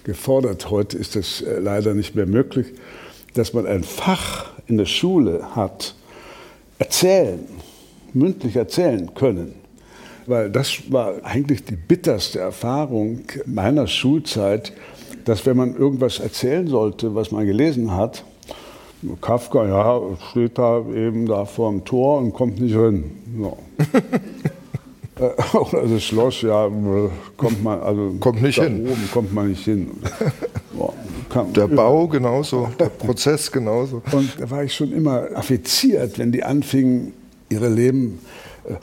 gefordert, 0.06 0.70
heute 0.70 0.98
ist 0.98 1.18
das 1.18 1.42
äh, 1.42 1.60
leider 1.60 1.94
nicht 1.94 2.16
mehr 2.16 2.26
möglich, 2.26 2.68
dass 3.34 3.52
man 3.52 3.68
ein 3.68 3.84
Fach 3.84 4.52
in 4.68 4.78
der 4.78 4.86
Schule 4.86 5.58
hat, 5.58 5.94
erzählen, 6.80 7.42
mündlich 8.14 8.56
erzählen 8.56 9.14
können. 9.14 9.56
Weil 10.26 10.50
das 10.50 10.90
war 10.90 11.16
eigentlich 11.24 11.66
die 11.66 11.76
bitterste 11.76 12.40
Erfahrung 12.40 13.24
meiner 13.46 13.88
Schulzeit, 13.88 14.72
dass 15.26 15.46
wenn 15.46 15.58
man 15.58 15.76
irgendwas 15.76 16.20
erzählen 16.20 16.68
sollte, 16.68 17.16
was 17.16 17.32
man 17.32 17.46
gelesen 17.46 17.92
hat, 17.92 18.24
Kafka, 19.20 19.68
ja, 19.68 20.00
steht 20.30 20.58
da 20.58 20.84
eben 20.96 21.26
da 21.26 21.46
vor 21.46 21.72
dem 21.72 21.84
Tor 21.84 22.20
und 22.20 22.34
kommt 22.34 22.60
nicht 22.60 22.76
hin. 22.76 23.12
So. 23.40 23.58
Oder 25.54 25.88
das 25.88 26.04
Schloss, 26.04 26.42
ja, 26.42 26.70
kommt 27.38 27.64
man, 27.64 27.80
also 27.82 28.16
kommt 28.20 28.42
nicht 28.42 28.60
hin. 28.60 28.88
Oben 28.88 29.10
kommt 29.12 29.34
man 29.34 29.50
nicht 29.50 29.64
hin. 29.64 29.92
der 31.56 31.68
Bau 31.68 32.08
genauso, 32.08 32.70
der 32.80 32.90
Prozess 32.90 33.52
genauso. 33.52 34.02
Und 34.12 34.40
da 34.40 34.50
war 34.50 34.64
ich 34.64 34.74
schon 34.74 34.92
immer 34.92 35.28
affiziert, 35.36 36.18
wenn 36.18 36.32
die 36.32 36.44
anfingen, 36.44 37.14
ihre 37.50 37.70
Leben. 37.70 38.20
Äh, 38.68 38.76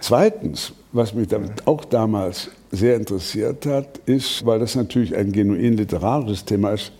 zweitens, 0.00 0.72
was 0.92 1.14
mich 1.14 1.28
damit 1.28 1.66
auch 1.66 1.84
damals 1.84 2.50
sehr 2.70 2.96
interessiert 2.96 3.66
hat, 3.66 3.98
ist, 4.06 4.44
weil 4.44 4.58
das 4.58 4.74
natürlich 4.74 5.14
ein 5.14 5.32
genuin 5.32 5.76
literarisches 5.76 6.44
Thema 6.44 6.72
ist, 6.72 6.92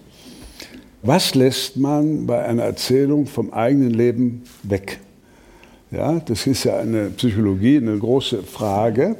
was 1.03 1.35
lässt 1.35 1.77
man 1.77 2.27
bei 2.27 2.45
einer 2.45 2.65
Erzählung 2.65 3.27
vom 3.27 3.53
eigenen 3.53 3.91
Leben 3.91 4.43
weg? 4.65 4.99
Ja, 5.91 6.21
das 6.21 6.47
ist 6.47 6.65
ja 6.65 6.79
eine 6.79 7.11
Psychologie, 7.11 7.77
eine 7.77 7.97
große 7.97 8.43
Frage. 8.43 9.17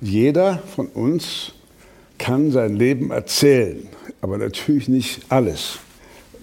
Jeder 0.00 0.58
von 0.74 0.88
uns 0.88 1.52
kann 2.18 2.50
sein 2.50 2.76
Leben 2.76 3.10
erzählen, 3.10 3.88
aber 4.20 4.38
natürlich 4.38 4.88
nicht 4.88 5.20
alles. 5.28 5.78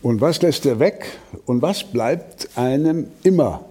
Und 0.01 0.21
was 0.21 0.41
lässt 0.41 0.65
er 0.65 0.79
weg 0.79 1.05
und 1.45 1.61
was 1.61 1.83
bleibt 1.83 2.49
einem 2.55 3.07
immer? 3.23 3.65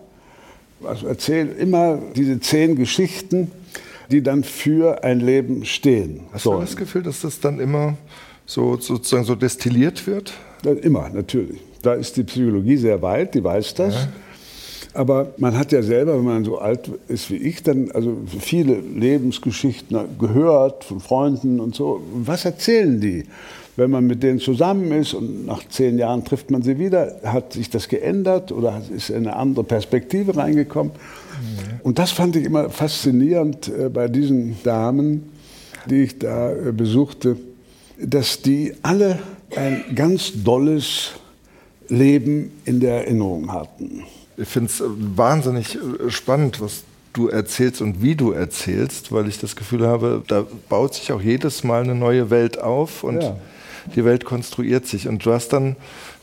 Also 0.85 1.07
erzählt 1.07 1.59
immer 1.59 1.99
diese 2.15 2.39
zehn 2.41 2.77
Geschichten, 2.77 3.51
die 4.11 4.23
dann 4.23 4.45
für 4.45 5.03
ein 5.05 5.21
Leben 5.21 5.65
stehen. 5.65 6.21
Hast 6.33 6.45
sollen. 6.45 6.61
du 6.61 6.65
das 6.65 6.77
Gefühl, 6.77 7.03
dass 7.03 7.21
das 7.23 7.41
dann 7.41 7.61
immer 7.61 7.97
so 8.47 8.77
sozusagen 8.77 9.25
so 9.25 9.35
destilliert 9.35 10.07
wird? 10.07 10.33
Immer, 10.83 11.09
natürlich. 11.09 11.61
Da 11.83 11.95
ist 11.95 12.17
die 12.17 12.25
Psychologie 12.25 12.77
sehr 12.77 13.01
weit, 13.03 13.35
die 13.35 13.45
weiß 13.45 13.75
das. 13.75 13.95
Ja. 13.95 14.09
Aber 14.95 15.35
man 15.37 15.59
hat 15.59 15.73
ja 15.73 15.83
selber, 15.83 16.17
wenn 16.17 16.25
man 16.25 16.45
so 16.45 16.59
alt 16.59 16.91
ist 17.09 17.31
wie 17.31 17.37
ich, 17.37 17.63
dann 17.63 17.91
also 17.91 18.17
viele 18.41 18.81
Lebensgeschichten 18.81 19.99
gehört 20.19 20.85
von 20.85 21.01
Freunden 21.01 21.61
und 21.61 21.75
so. 21.75 22.01
Was 22.15 22.47
erzählen 22.47 23.01
die? 23.01 23.25
Wenn 23.77 23.91
man 23.91 24.07
mit 24.07 24.23
denen 24.23 24.41
zusammen 24.41 24.91
ist 24.93 25.13
und 25.13 25.47
nach 25.47 25.63
zehn 25.69 25.99
Jahren 25.99 26.25
trifft 26.25 26.51
man 26.51 26.63
sie 26.63 26.79
wieder, 26.79 27.21
hat 27.25 27.53
sich 27.53 27.69
das 27.69 27.89
geändert 27.89 28.51
oder 28.51 28.81
ist 28.95 29.11
eine 29.11 29.37
andere 29.37 29.65
Perspektive 29.65 30.35
reingekommen? 30.35 30.93
Mhm. 30.93 31.81
Und 31.83 31.99
das 31.99 32.11
fand 32.11 32.37
ich 32.37 32.45
immer 32.45 32.71
faszinierend 32.71 33.69
äh, 33.69 33.91
bei 33.91 34.09
diesen 34.09 34.57
Damen, 34.63 35.31
die 35.91 36.05
ich 36.05 36.19
da 36.19 36.53
äh, 36.53 36.73
besuchte, 36.73 37.37
dass 37.99 38.41
die 38.41 38.73
alle 38.83 39.19
ein 39.55 39.85
ganz 39.95 40.33
dolles 40.43 41.13
Leben 41.89 42.53
in 42.65 42.81
der 42.81 43.05
Erinnerung 43.05 43.53
hatten. 43.53 44.05
Ich 44.39 44.49
finde 44.49 44.71
es 44.71 44.83
wahnsinnig 44.87 45.77
äh, 45.77 46.11
spannend, 46.11 46.63
was 46.63 46.85
du 47.13 47.29
erzählst 47.29 47.81
und 47.81 48.03
wie 48.03 48.15
du 48.15 48.33
erzählst, 48.33 49.13
weil 49.13 49.29
ich 49.29 49.39
das 49.39 49.57
Gefühl 49.57 49.87
habe, 49.87 50.23
da 50.27 50.47
baut 50.69 50.95
sich 50.95 51.13
auch 51.13 51.21
jedes 51.21 51.65
Mal 51.65 51.83
eine 51.83 51.95
neue 51.95 52.31
Welt 52.31 52.61
auf 52.61 53.05
und 53.05 53.23
ja. 53.23 53.37
Die 53.95 54.05
Welt 54.05 54.25
konstruiert 54.25 54.87
sich. 54.87 55.09
Und 55.09 55.25
du 55.25 55.33
hast 55.33 55.53
dann, 55.53 55.77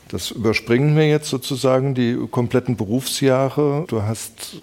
das 0.08 0.30
überspringen 0.30 0.96
wir 0.96 1.08
jetzt 1.08 1.28
sozusagen, 1.28 1.94
die 1.94 2.16
kompletten 2.30 2.76
Berufsjahre. 2.76 3.84
Du 3.88 4.02
hast 4.02 4.60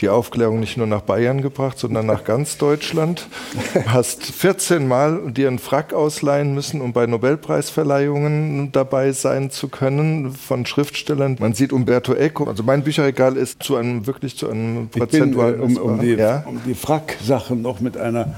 die 0.00 0.08
Aufklärung 0.08 0.60
nicht 0.60 0.76
nur 0.76 0.86
nach 0.86 1.02
Bayern 1.02 1.42
gebracht, 1.42 1.78
sondern 1.78 2.06
nach 2.06 2.24
ganz 2.24 2.56
Deutschland. 2.58 3.28
Hast 3.86 4.24
14 4.24 4.86
Mal 4.88 5.32
dir 5.32 5.48
einen 5.48 5.58
Frack 5.58 5.92
ausleihen 5.92 6.54
müssen, 6.54 6.80
um 6.80 6.92
bei 6.92 7.06
Nobelpreisverleihungen 7.06 8.72
dabei 8.72 9.12
sein 9.12 9.50
zu 9.50 9.68
können 9.68 10.32
von 10.32 10.66
Schriftstellern. 10.66 11.36
Man 11.38 11.52
sieht 11.54 11.72
Umberto 11.72 12.14
Eco. 12.14 12.44
Also 12.44 12.62
mein 12.62 12.82
Bücherregal 12.82 13.36
ist 13.36 13.62
zu 13.62 13.76
einem 13.76 14.06
wirklich 14.06 14.36
zu 14.36 14.48
einem 14.50 14.88
prozentualen. 14.88 15.60
Um, 15.60 15.76
um, 15.76 16.00
die, 16.00 16.14
ja? 16.14 16.44
um 16.46 16.60
die 16.64 16.74
Frack-Sachen 16.74 17.62
noch 17.62 17.80
mit 17.80 17.96
einer, 17.96 18.34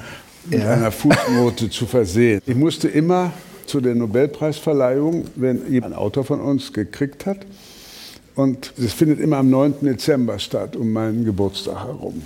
mit 0.47 0.61
ja. 0.61 0.73
einer 0.73 0.91
Fußnote 0.91 1.71
zu 1.71 1.87
versehen. 1.87 2.43
Ich 2.47 2.57
musste 2.57 2.89
immer 2.89 3.33
zu 3.67 3.81
der 3.81 3.95
Nobelpreisverleihung, 3.95 5.25
wenn 5.37 5.63
ein 5.83 5.95
Autor 5.95 6.25
von 6.25 6.41
uns 6.41 6.73
gekriegt 6.73 7.27
hat, 7.27 7.39
und 8.35 8.73
es 8.79 8.95
findet 8.95 9.21
immer 9.21 9.39
am 9.39 9.51
9. 9.51 9.75
Dezember 9.83 10.39
statt, 10.39 10.75
um 10.77 10.93
meinen 10.93 11.25
Geburtstag 11.25 11.85
herum. 11.85 12.23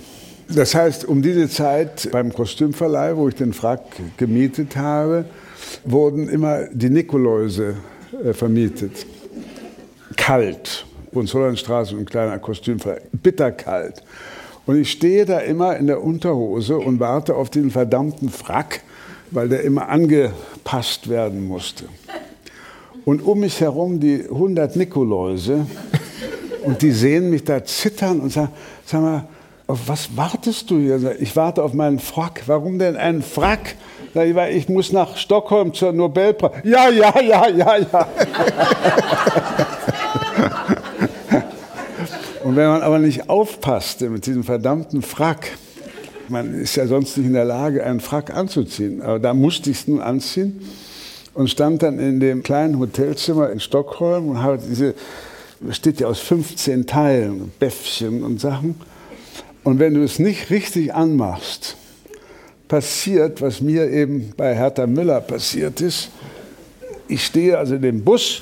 Das 0.49 0.73
heißt, 0.73 1.05
um 1.05 1.21
diese 1.21 1.49
Zeit 1.49 2.09
beim 2.11 2.33
Kostümverleih, 2.33 3.17
wo 3.17 3.27
ich 3.27 3.35
den 3.35 3.51
Frack 3.51 3.81
gemietet 4.15 4.77
habe, 4.77 5.25
wurden 5.83 6.29
immer 6.29 6.67
die 6.71 6.89
Nikoläuse 6.89 7.75
äh, 8.23 8.33
vermietet. 8.33 9.05
Kalt. 10.15 10.85
Hohenzollernstraße, 11.13 11.95
ein 11.95 12.05
kleiner 12.05 12.39
Kostümverleih. 12.39 13.01
Bitterkalt. 13.11 14.03
Und 14.65 14.79
ich 14.79 14.91
stehe 14.91 15.25
da 15.25 15.39
immer 15.39 15.75
in 15.75 15.87
der 15.87 16.01
Unterhose 16.01 16.77
und 16.77 16.99
warte 16.99 17.35
auf 17.35 17.49
den 17.49 17.71
verdammten 17.71 18.29
Frack, 18.29 18.81
weil 19.31 19.49
der 19.49 19.63
immer 19.63 19.89
angepasst 19.89 21.09
werden 21.09 21.47
musste. 21.47 21.85
Und 23.05 23.21
um 23.21 23.39
mich 23.39 23.61
herum 23.61 23.99
die 23.99 24.23
100 24.23 24.75
Nikoläuse. 24.75 25.65
Und 26.63 26.81
die 26.81 26.91
sehen 26.91 27.29
mich 27.29 27.43
da 27.45 27.63
zittern 27.63 28.19
und 28.19 28.31
sagen, 28.31 28.49
sag 28.85 29.01
mal, 29.01 29.27
auf 29.67 29.79
was 29.87 30.15
wartest 30.15 30.69
du 30.69 30.77
hier? 30.77 31.15
Ich 31.19 31.35
warte 31.35 31.63
auf 31.63 31.73
meinen 31.73 31.99
Frack. 31.99 32.43
Warum 32.47 32.79
denn 32.79 32.95
einen 32.97 33.21
Frack? 33.21 33.75
Ich 34.49 34.67
muss 34.67 34.91
nach 34.91 35.15
Stockholm 35.17 35.73
zur 35.73 35.93
Nobelpreis. 35.93 36.63
Ja, 36.63 36.89
ja, 36.89 37.13
ja, 37.21 37.47
ja, 37.49 37.77
ja. 37.77 38.07
Und 42.43 42.55
wenn 42.55 42.67
man 42.67 42.81
aber 42.81 42.99
nicht 42.99 43.29
aufpasste 43.29 44.09
mit 44.09 44.25
diesem 44.25 44.43
verdammten 44.43 45.01
Frack, 45.01 45.51
man 46.29 46.53
ist 46.53 46.75
ja 46.75 46.87
sonst 46.87 47.17
nicht 47.17 47.27
in 47.27 47.33
der 47.33 47.45
Lage, 47.45 47.83
einen 47.83 47.99
Frack 47.99 48.33
anzuziehen. 48.33 49.01
Aber 49.01 49.19
da 49.19 49.33
musste 49.33 49.69
ich 49.69 49.81
es 49.81 49.87
nun 49.87 50.01
anziehen 50.01 50.61
und 51.33 51.49
stand 51.49 51.83
dann 51.83 51.99
in 51.99 52.19
dem 52.19 52.43
kleinen 52.43 52.79
Hotelzimmer 52.79 53.49
in 53.51 53.59
Stockholm 53.59 54.29
und 54.29 54.43
habe 54.43 54.59
diese, 54.67 54.95
besteht 55.59 55.99
ja 55.99 56.07
aus 56.07 56.19
15 56.19 56.87
Teilen, 56.87 57.51
Bäffchen 57.59 58.23
und 58.23 58.39
Sachen. 58.39 58.75
Und 59.63 59.79
wenn 59.79 59.93
du 59.93 60.03
es 60.03 60.19
nicht 60.19 60.49
richtig 60.49 60.93
anmachst, 60.93 61.75
passiert, 62.67 63.41
was 63.41 63.61
mir 63.61 63.89
eben 63.89 64.33
bei 64.35 64.55
Hertha 64.55 64.87
Müller 64.87 65.21
passiert 65.21 65.81
ist. 65.81 66.09
Ich 67.07 67.25
stehe 67.25 67.57
also 67.57 67.75
in 67.75 67.81
dem 67.81 68.03
Bus 68.03 68.41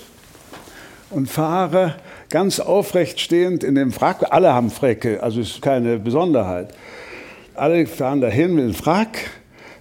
und 1.12 1.30
fahre 1.30 1.96
ganz 2.30 2.60
aufrecht 2.60 3.20
stehend 3.20 3.64
in 3.64 3.76
dem 3.76 3.92
Frack. 3.92 4.26
Alle 4.32 4.54
haben 4.54 4.72
Fräcke, 4.72 5.22
also 5.22 5.42
ist 5.42 5.62
keine 5.62 6.00
Besonderheit. 6.00 6.74
Alle 7.56 7.88
fahren 7.88 8.22
dahin 8.22 8.56
mit 8.56 8.66
dem 8.66 8.74
Frack 8.74 9.30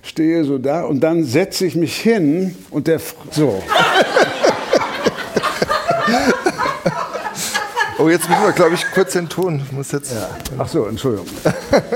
stehe 0.04 0.44
so 0.44 0.58
da 0.58 0.82
und 0.82 1.00
dann 1.00 1.24
setze 1.24 1.66
ich 1.66 1.74
mich 1.74 1.96
hin 1.96 2.54
und 2.70 2.86
der 2.86 3.00
so. 3.30 3.62
Oh, 7.96 8.10
jetzt 8.10 8.28
müssen 8.28 8.42
wir, 8.42 8.50
glaube 8.52 8.74
ich, 8.74 8.84
kurz 8.92 9.12
den 9.12 9.28
Ton. 9.28 9.62
Ich 9.64 9.70
muss 9.72 9.92
jetzt. 9.92 10.12
Ja. 10.12 10.28
Ach 10.58 10.66
so, 10.66 10.86
Entschuldigung. 10.86 11.26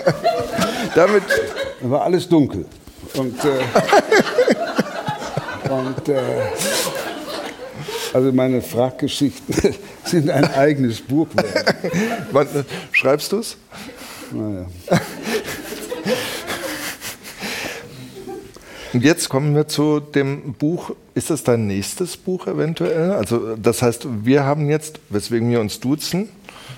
Damit 0.94 1.24
war 1.80 2.02
alles 2.02 2.28
dunkel 2.28 2.66
und 3.14 3.34
äh, 3.44 3.48
und 5.68 6.08
äh, 6.08 6.20
also 8.14 8.30
meine 8.32 8.62
Fraggeschichten 8.62 9.74
sind 10.04 10.30
ein 10.30 10.44
eigenes 10.54 11.00
Buch. 11.00 11.26
Wann, 12.30 12.46
schreibst 12.92 13.32
du 13.32 13.40
es? 13.40 13.56
Naja. 14.30 14.66
Und 18.92 19.04
jetzt 19.04 19.28
kommen 19.28 19.54
wir 19.54 19.68
zu 19.68 20.00
dem 20.00 20.54
Buch. 20.54 20.92
Ist 21.14 21.30
das 21.30 21.44
dein 21.44 21.66
nächstes 21.66 22.16
Buch 22.16 22.46
eventuell? 22.46 23.12
Also 23.12 23.56
das 23.56 23.82
heißt, 23.82 24.06
wir 24.24 24.44
haben 24.44 24.70
jetzt, 24.70 25.00
weswegen 25.10 25.50
wir 25.50 25.60
uns 25.60 25.80
duzen, 25.80 26.28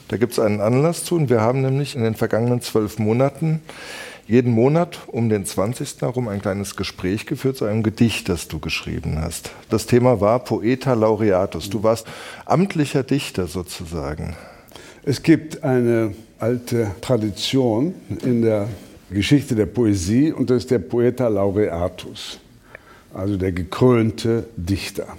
da 0.08 0.16
gibt 0.16 0.32
es 0.32 0.38
einen 0.40 0.60
Anlass 0.60 1.04
zu. 1.04 1.14
Und 1.14 1.30
wir 1.30 1.40
haben 1.40 1.62
nämlich 1.62 1.94
in 1.94 2.02
den 2.02 2.16
vergangenen 2.16 2.62
zwölf 2.62 2.98
Monaten 2.98 3.60
jeden 4.26 4.52
Monat 4.52 4.98
um 5.08 5.28
den 5.28 5.44
20. 5.44 6.00
herum 6.00 6.28
ein 6.28 6.40
kleines 6.40 6.76
Gespräch 6.76 7.26
geführt 7.26 7.56
zu 7.56 7.64
einem 7.64 7.82
Gedicht, 7.82 8.28
das 8.28 8.48
du 8.48 8.58
geschrieben 8.58 9.18
hast. 9.20 9.50
Das 9.70 9.86
Thema 9.86 10.20
war 10.20 10.40
Poeta 10.40 10.94
Laureatus. 10.94 11.70
Du 11.70 11.82
warst 11.82 12.06
amtlicher 12.44 13.02
Dichter 13.02 13.46
sozusagen. 13.46 14.36
Es 15.04 15.22
gibt 15.22 15.64
eine 15.64 16.14
alte 16.38 16.90
Tradition 17.00 17.94
in 18.24 18.42
der 18.42 18.68
Geschichte 19.10 19.54
der 19.54 19.66
Poesie 19.66 20.32
und 20.32 20.50
das 20.50 20.58
ist 20.58 20.70
der 20.70 20.78
Poeta 20.78 21.28
Laureatus, 21.28 22.38
also 23.12 23.36
der 23.36 23.52
gekrönte 23.52 24.44
Dichter. 24.56 25.16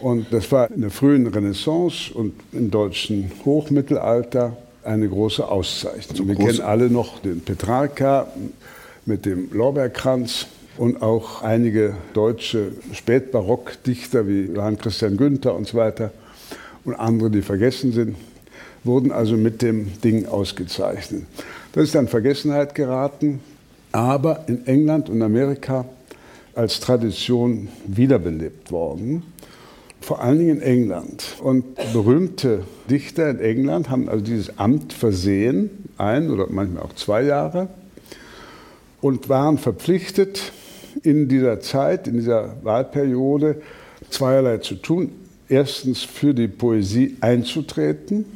Und 0.00 0.32
das 0.32 0.50
war 0.50 0.70
in 0.70 0.80
der 0.80 0.90
frühen 0.90 1.26
Renaissance 1.26 2.12
und 2.12 2.34
im 2.52 2.70
deutschen 2.70 3.30
Hochmittelalter 3.44 4.56
eine 4.84 5.08
große 5.08 5.46
Auszeichnung. 5.46 6.28
Wir 6.28 6.34
kennen 6.34 6.60
alle 6.60 6.90
noch 6.90 7.20
den 7.20 7.40
Petrarca 7.40 8.26
mit 9.06 9.26
dem 9.26 9.52
Lorbeerkranz 9.52 10.46
und 10.76 11.02
auch 11.02 11.42
einige 11.42 11.94
deutsche 12.14 12.72
Spätbarockdichter 12.92 14.26
wie 14.26 14.46
Johann 14.46 14.78
Christian 14.78 15.16
Günther 15.16 15.54
und 15.54 15.68
so 15.68 15.76
weiter 15.76 16.10
und 16.84 16.94
andere, 16.94 17.30
die 17.30 17.42
vergessen 17.42 17.92
sind, 17.92 18.16
wurden 18.82 19.12
also 19.12 19.36
mit 19.36 19.62
dem 19.62 20.00
Ding 20.02 20.26
ausgezeichnet. 20.26 21.24
Das 21.72 21.84
ist 21.84 21.94
dann 21.94 22.08
Vergessenheit 22.08 22.74
geraten, 22.74 23.40
aber 23.92 24.44
in 24.46 24.66
England 24.66 25.08
und 25.08 25.22
Amerika 25.22 25.86
als 26.54 26.80
Tradition 26.80 27.68
wiederbelebt 27.86 28.70
worden 28.70 29.22
vor 30.02 30.20
allen 30.20 30.38
Dingen 30.38 30.60
in 30.60 30.62
England. 30.62 31.36
Und 31.40 31.76
berühmte 31.92 32.64
Dichter 32.90 33.30
in 33.30 33.40
England 33.40 33.88
haben 33.88 34.08
also 34.08 34.24
dieses 34.24 34.58
Amt 34.58 34.92
versehen, 34.92 35.70
ein 35.96 36.30
oder 36.30 36.46
manchmal 36.50 36.82
auch 36.82 36.94
zwei 36.94 37.22
Jahre, 37.22 37.68
und 39.00 39.28
waren 39.28 39.58
verpflichtet, 39.58 40.52
in 41.02 41.26
dieser 41.28 41.60
Zeit, 41.60 42.06
in 42.06 42.14
dieser 42.14 42.56
Wahlperiode 42.62 43.62
zweierlei 44.10 44.58
zu 44.58 44.74
tun. 44.74 45.10
Erstens 45.48 46.02
für 46.02 46.34
die 46.34 46.48
Poesie 46.48 47.16
einzutreten, 47.20 48.26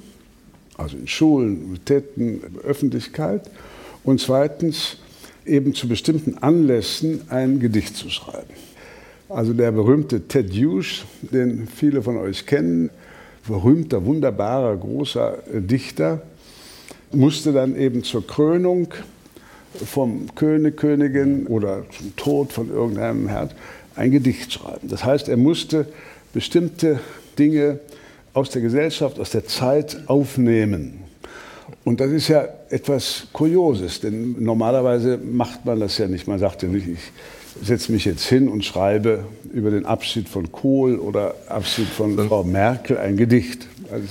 also 0.76 0.96
in 0.96 1.06
Schulen, 1.06 1.56
Universitäten, 1.62 2.42
Öffentlichkeit. 2.62 3.50
Und 4.04 4.20
zweitens 4.20 4.98
eben 5.44 5.74
zu 5.74 5.88
bestimmten 5.88 6.38
Anlässen 6.38 7.22
ein 7.28 7.60
Gedicht 7.60 7.96
zu 7.96 8.10
schreiben. 8.10 8.54
Also 9.28 9.52
der 9.52 9.72
berühmte 9.72 10.28
Ted 10.28 10.52
Hughes, 10.52 11.04
den 11.20 11.66
viele 11.66 12.02
von 12.02 12.16
euch 12.16 12.46
kennen, 12.46 12.90
berühmter, 13.46 14.04
wunderbarer, 14.04 14.76
großer 14.76 15.38
Dichter, 15.52 16.22
musste 17.12 17.52
dann 17.52 17.76
eben 17.76 18.04
zur 18.04 18.26
Krönung 18.26 18.88
vom 19.84 20.34
König, 20.34 20.76
Königin 20.76 21.46
oder 21.46 21.84
zum 21.96 22.14
Tod 22.16 22.52
von 22.52 22.70
irgendeinem 22.70 23.28
Herrn 23.28 23.50
ein 23.94 24.10
Gedicht 24.10 24.52
schreiben. 24.52 24.88
Das 24.88 25.04
heißt, 25.04 25.28
er 25.28 25.36
musste 25.36 25.86
bestimmte 26.32 27.00
Dinge 27.38 27.80
aus 28.36 28.50
der 28.50 28.60
Gesellschaft, 28.60 29.18
aus 29.18 29.30
der 29.30 29.46
Zeit 29.46 29.96
aufnehmen. 30.06 31.00
Und 31.84 32.00
das 32.00 32.10
ist 32.10 32.28
ja 32.28 32.46
etwas 32.68 33.28
Kurioses, 33.32 34.00
denn 34.00 34.36
normalerweise 34.38 35.18
macht 35.18 35.64
man 35.64 35.80
das 35.80 35.96
ja 35.96 36.06
nicht. 36.06 36.28
Man 36.28 36.38
sagt 36.38 36.62
ja 36.62 36.68
nicht, 36.68 36.86
ich 36.86 36.98
setze 37.66 37.92
mich 37.92 38.04
jetzt 38.04 38.26
hin 38.26 38.48
und 38.48 38.62
schreibe 38.62 39.24
über 39.54 39.70
den 39.70 39.86
Abschied 39.86 40.28
von 40.28 40.52
Kohl 40.52 40.98
oder 40.98 41.34
Abschied 41.48 41.86
von 41.86 42.18
Frau 42.28 42.44
Merkel 42.44 42.98
ein 42.98 43.16
Gedicht. 43.16 43.66
Also 43.90 44.06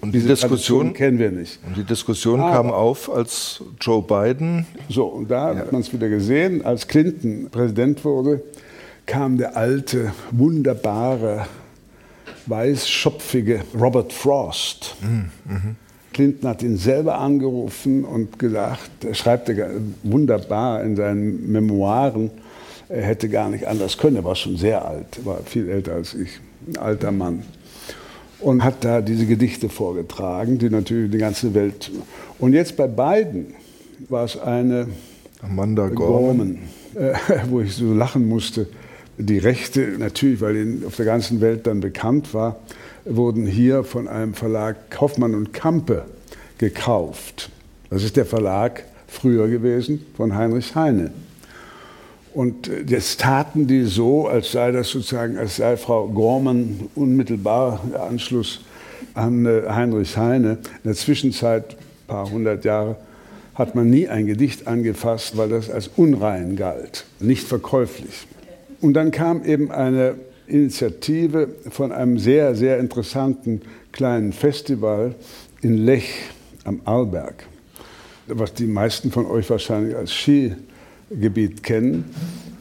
und 0.00 0.12
die 0.12 0.20
Diskussion 0.20 0.92
kennen 0.92 1.20
wir 1.20 1.30
nicht. 1.30 1.60
Und 1.64 1.76
die 1.76 1.84
Diskussion 1.84 2.40
Aber, 2.40 2.52
kam 2.52 2.72
auf, 2.72 3.14
als 3.14 3.62
Joe 3.80 4.02
Biden. 4.02 4.66
So, 4.88 5.04
und 5.04 5.30
da 5.30 5.52
ja. 5.52 5.58
hat 5.60 5.70
man 5.70 5.82
es 5.82 5.92
wieder 5.92 6.08
gesehen, 6.08 6.64
als 6.64 6.88
Clinton 6.88 7.48
Präsident 7.48 8.04
wurde, 8.04 8.42
kam 9.06 9.38
der 9.38 9.56
alte, 9.56 10.12
wunderbare, 10.32 11.46
weißschopfige 12.48 13.62
Robert 13.78 14.12
Frost. 14.12 14.96
Mhm. 15.00 15.76
Clinton 16.12 16.48
hat 16.48 16.62
ihn 16.62 16.76
selber 16.76 17.18
angerufen 17.18 18.04
und 18.04 18.38
gesagt, 18.38 19.04
er 19.04 19.14
schreibt 19.14 19.52
wunderbar 20.02 20.82
in 20.82 20.96
seinen 20.96 21.52
Memoiren, 21.52 22.30
er 22.88 23.02
hätte 23.02 23.28
gar 23.28 23.50
nicht 23.50 23.66
anders 23.66 23.98
können. 23.98 24.16
Er 24.16 24.24
war 24.24 24.34
schon 24.34 24.56
sehr 24.56 24.84
alt, 24.84 25.24
war 25.24 25.38
viel 25.44 25.68
älter 25.68 25.94
als 25.94 26.14
ich, 26.14 26.40
ein 26.66 26.78
alter 26.78 27.12
Mann. 27.12 27.42
Und 28.40 28.64
hat 28.64 28.84
da 28.84 29.00
diese 29.00 29.26
Gedichte 29.26 29.68
vorgetragen, 29.68 30.58
die 30.58 30.70
natürlich 30.70 31.10
die 31.10 31.18
ganze 31.18 31.54
Welt. 31.54 31.90
Und 32.38 32.52
jetzt 32.52 32.76
bei 32.76 32.86
beiden 32.86 33.54
war 34.08 34.24
es 34.24 34.38
eine 34.38 34.88
Amanda 35.42 35.88
Gorman, 35.88 36.58
äh, 36.94 37.14
wo 37.48 37.60
ich 37.60 37.74
so 37.74 37.92
lachen 37.92 38.28
musste. 38.28 38.68
Die 39.20 39.38
Rechte, 39.38 39.80
natürlich, 39.98 40.40
weil 40.40 40.56
ihn 40.56 40.84
auf 40.86 40.94
der 40.94 41.04
ganzen 41.04 41.40
Welt 41.40 41.66
dann 41.66 41.80
bekannt 41.80 42.34
war, 42.34 42.60
wurden 43.04 43.46
hier 43.46 43.82
von 43.82 44.06
einem 44.06 44.32
Verlag 44.32 44.76
Hoffmann 45.00 45.34
und 45.34 45.52
Kampe 45.52 46.04
gekauft. 46.58 47.50
Das 47.90 48.04
ist 48.04 48.16
der 48.16 48.26
Verlag 48.26 48.84
früher 49.08 49.48
gewesen 49.48 50.06
von 50.16 50.36
Heinrich 50.36 50.76
Heine. 50.76 51.10
Und 52.32 52.70
jetzt 52.86 53.20
taten 53.20 53.66
die 53.66 53.86
so, 53.86 54.28
als 54.28 54.52
sei 54.52 54.70
das 54.70 54.90
sozusagen, 54.90 55.36
als 55.36 55.56
sei 55.56 55.76
Frau 55.76 56.06
Gorman 56.06 56.88
unmittelbar 56.94 57.80
der 57.90 58.04
Anschluss 58.04 58.60
an 59.14 59.46
äh, 59.46 59.62
Heinrich 59.68 60.16
Heine. 60.16 60.50
In 60.52 60.58
der 60.84 60.94
Zwischenzeit, 60.94 61.72
ein 61.72 62.06
paar 62.06 62.30
hundert 62.30 62.64
Jahre, 62.64 62.94
hat 63.54 63.74
man 63.74 63.90
nie 63.90 64.06
ein 64.06 64.26
Gedicht 64.26 64.68
angefasst, 64.68 65.36
weil 65.36 65.48
das 65.48 65.68
als 65.68 65.88
unrein 65.96 66.54
galt, 66.54 67.06
nicht 67.18 67.48
verkäuflich. 67.48 68.28
Und 68.80 68.94
dann 68.94 69.10
kam 69.10 69.44
eben 69.44 69.70
eine 69.70 70.14
Initiative 70.46 71.48
von 71.70 71.92
einem 71.92 72.18
sehr, 72.18 72.54
sehr 72.54 72.78
interessanten 72.78 73.60
kleinen 73.92 74.32
Festival 74.32 75.14
in 75.60 75.84
Lech 75.84 76.08
am 76.64 76.80
Arlberg, 76.84 77.46
was 78.26 78.54
die 78.54 78.66
meisten 78.66 79.10
von 79.10 79.26
euch 79.26 79.50
wahrscheinlich 79.50 79.96
als 79.96 80.12
Skigebiet 80.12 81.62
kennen, 81.62 82.04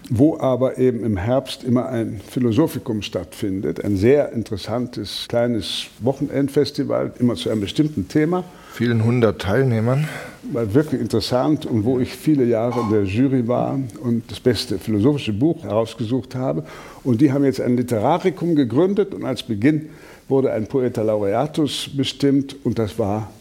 wo 0.09 0.38
aber 0.38 0.78
eben 0.78 1.03
im 1.03 1.18
Herbst 1.18 1.63
immer 1.63 1.88
ein 1.88 2.20
Philosophikum 2.28 3.01
stattfindet, 3.01 3.84
ein 3.84 3.97
sehr 3.97 4.32
interessantes 4.32 5.26
kleines 5.28 5.88
Wochenendfestival, 5.99 7.13
immer 7.20 7.36
zu 7.36 7.49
einem 7.49 7.61
bestimmten 7.61 8.07
Thema. 8.07 8.43
Vielen 8.78 9.03
hundert 9.03 9.41
Teilnehmern. 9.41 10.07
War 10.53 10.71
wirklich 10.71 11.01
interessant 11.01 11.65
und 11.65 11.84
wo 11.84 11.97
ich 11.97 12.13
viele 12.13 12.43
Jahre 12.43 12.80
in 12.82 12.91
der 12.91 13.05
Jury 13.05 13.47
war 13.47 13.80
und 14.03 14.30
das 14.30 14.39
beste 14.39 14.78
philosophische 14.78 15.34
Buch 15.34 15.63
herausgesucht 15.63 16.36
habe. 16.36 16.63
Und 17.03 17.19
die 17.19 17.32
haben 17.32 17.43
jetzt 17.43 17.59
ein 17.59 17.75
Literarikum 17.75 18.53
gegründet 18.53 19.15
und 19.15 19.25
als 19.25 19.41
Beginn 19.41 19.89
wurde 20.28 20.53
ein 20.53 20.67
Poeta 20.67 21.01
Laureatus 21.01 21.89
bestimmt 21.91 22.55
und 22.63 22.78
das 22.78 22.99
war 22.99 23.32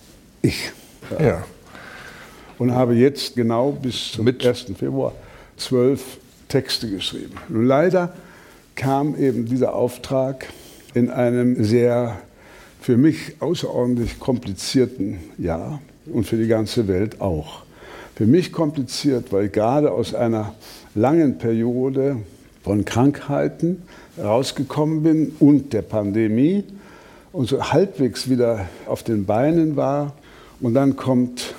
ich. 0.40 0.72
Ja. 1.20 1.44
Und 2.56 2.72
habe 2.72 2.94
jetzt 2.94 3.36
genau 3.36 3.72
bis 3.72 4.12
zum 4.12 4.24
Mit 4.24 4.42
1. 4.42 4.72
Februar 4.78 5.12
zwölf 5.58 6.16
Texte 6.48 6.88
geschrieben. 6.88 7.34
Nun 7.50 7.66
leider 7.66 8.14
kam 8.74 9.14
eben 9.14 9.44
dieser 9.44 9.74
Auftrag 9.74 10.46
in 10.94 11.10
einem 11.10 11.62
sehr 11.62 12.22
für 12.86 12.96
mich 12.96 13.34
außerordentlich 13.40 14.20
komplizierten 14.20 15.18
Jahr 15.38 15.80
und 16.06 16.24
für 16.24 16.36
die 16.36 16.46
ganze 16.46 16.86
Welt 16.86 17.20
auch. 17.20 17.64
Für 18.14 18.26
mich 18.26 18.52
kompliziert, 18.52 19.32
weil 19.32 19.46
ich 19.46 19.52
gerade 19.52 19.90
aus 19.90 20.14
einer 20.14 20.54
langen 20.94 21.36
Periode 21.36 22.18
von 22.62 22.84
Krankheiten 22.84 23.82
rausgekommen 24.16 25.02
bin 25.02 25.34
und 25.40 25.72
der 25.72 25.82
Pandemie 25.82 26.62
und 27.32 27.48
so 27.48 27.72
halbwegs 27.72 28.30
wieder 28.30 28.68
auf 28.86 29.02
den 29.02 29.26
Beinen 29.26 29.74
war. 29.74 30.12
Und 30.60 30.74
dann 30.74 30.94
kommt 30.94 31.56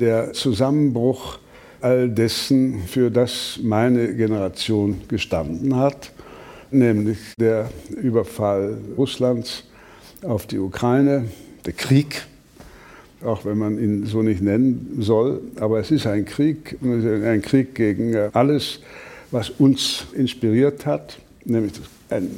der 0.00 0.32
Zusammenbruch 0.32 1.38
all 1.80 2.08
dessen, 2.08 2.82
für 2.88 3.12
das 3.12 3.60
meine 3.62 4.12
Generation 4.12 5.02
gestanden 5.06 5.76
hat, 5.76 6.10
nämlich 6.72 7.18
der 7.38 7.70
Überfall 8.02 8.78
Russlands 8.96 9.62
auf 10.22 10.46
die 10.46 10.58
Ukraine, 10.58 11.26
der 11.64 11.72
Krieg, 11.72 12.26
auch 13.24 13.44
wenn 13.44 13.58
man 13.58 13.78
ihn 13.78 14.06
so 14.06 14.22
nicht 14.22 14.42
nennen 14.42 14.98
soll, 15.00 15.40
aber 15.60 15.80
es 15.80 15.90
ist 15.90 16.06
ein 16.06 16.24
Krieg, 16.24 16.76
ein 16.82 17.42
Krieg 17.42 17.74
gegen 17.74 18.16
alles, 18.32 18.80
was 19.30 19.50
uns 19.50 20.06
inspiriert 20.14 20.86
hat, 20.86 21.18
nämlich 21.44 21.72
ein 22.10 22.30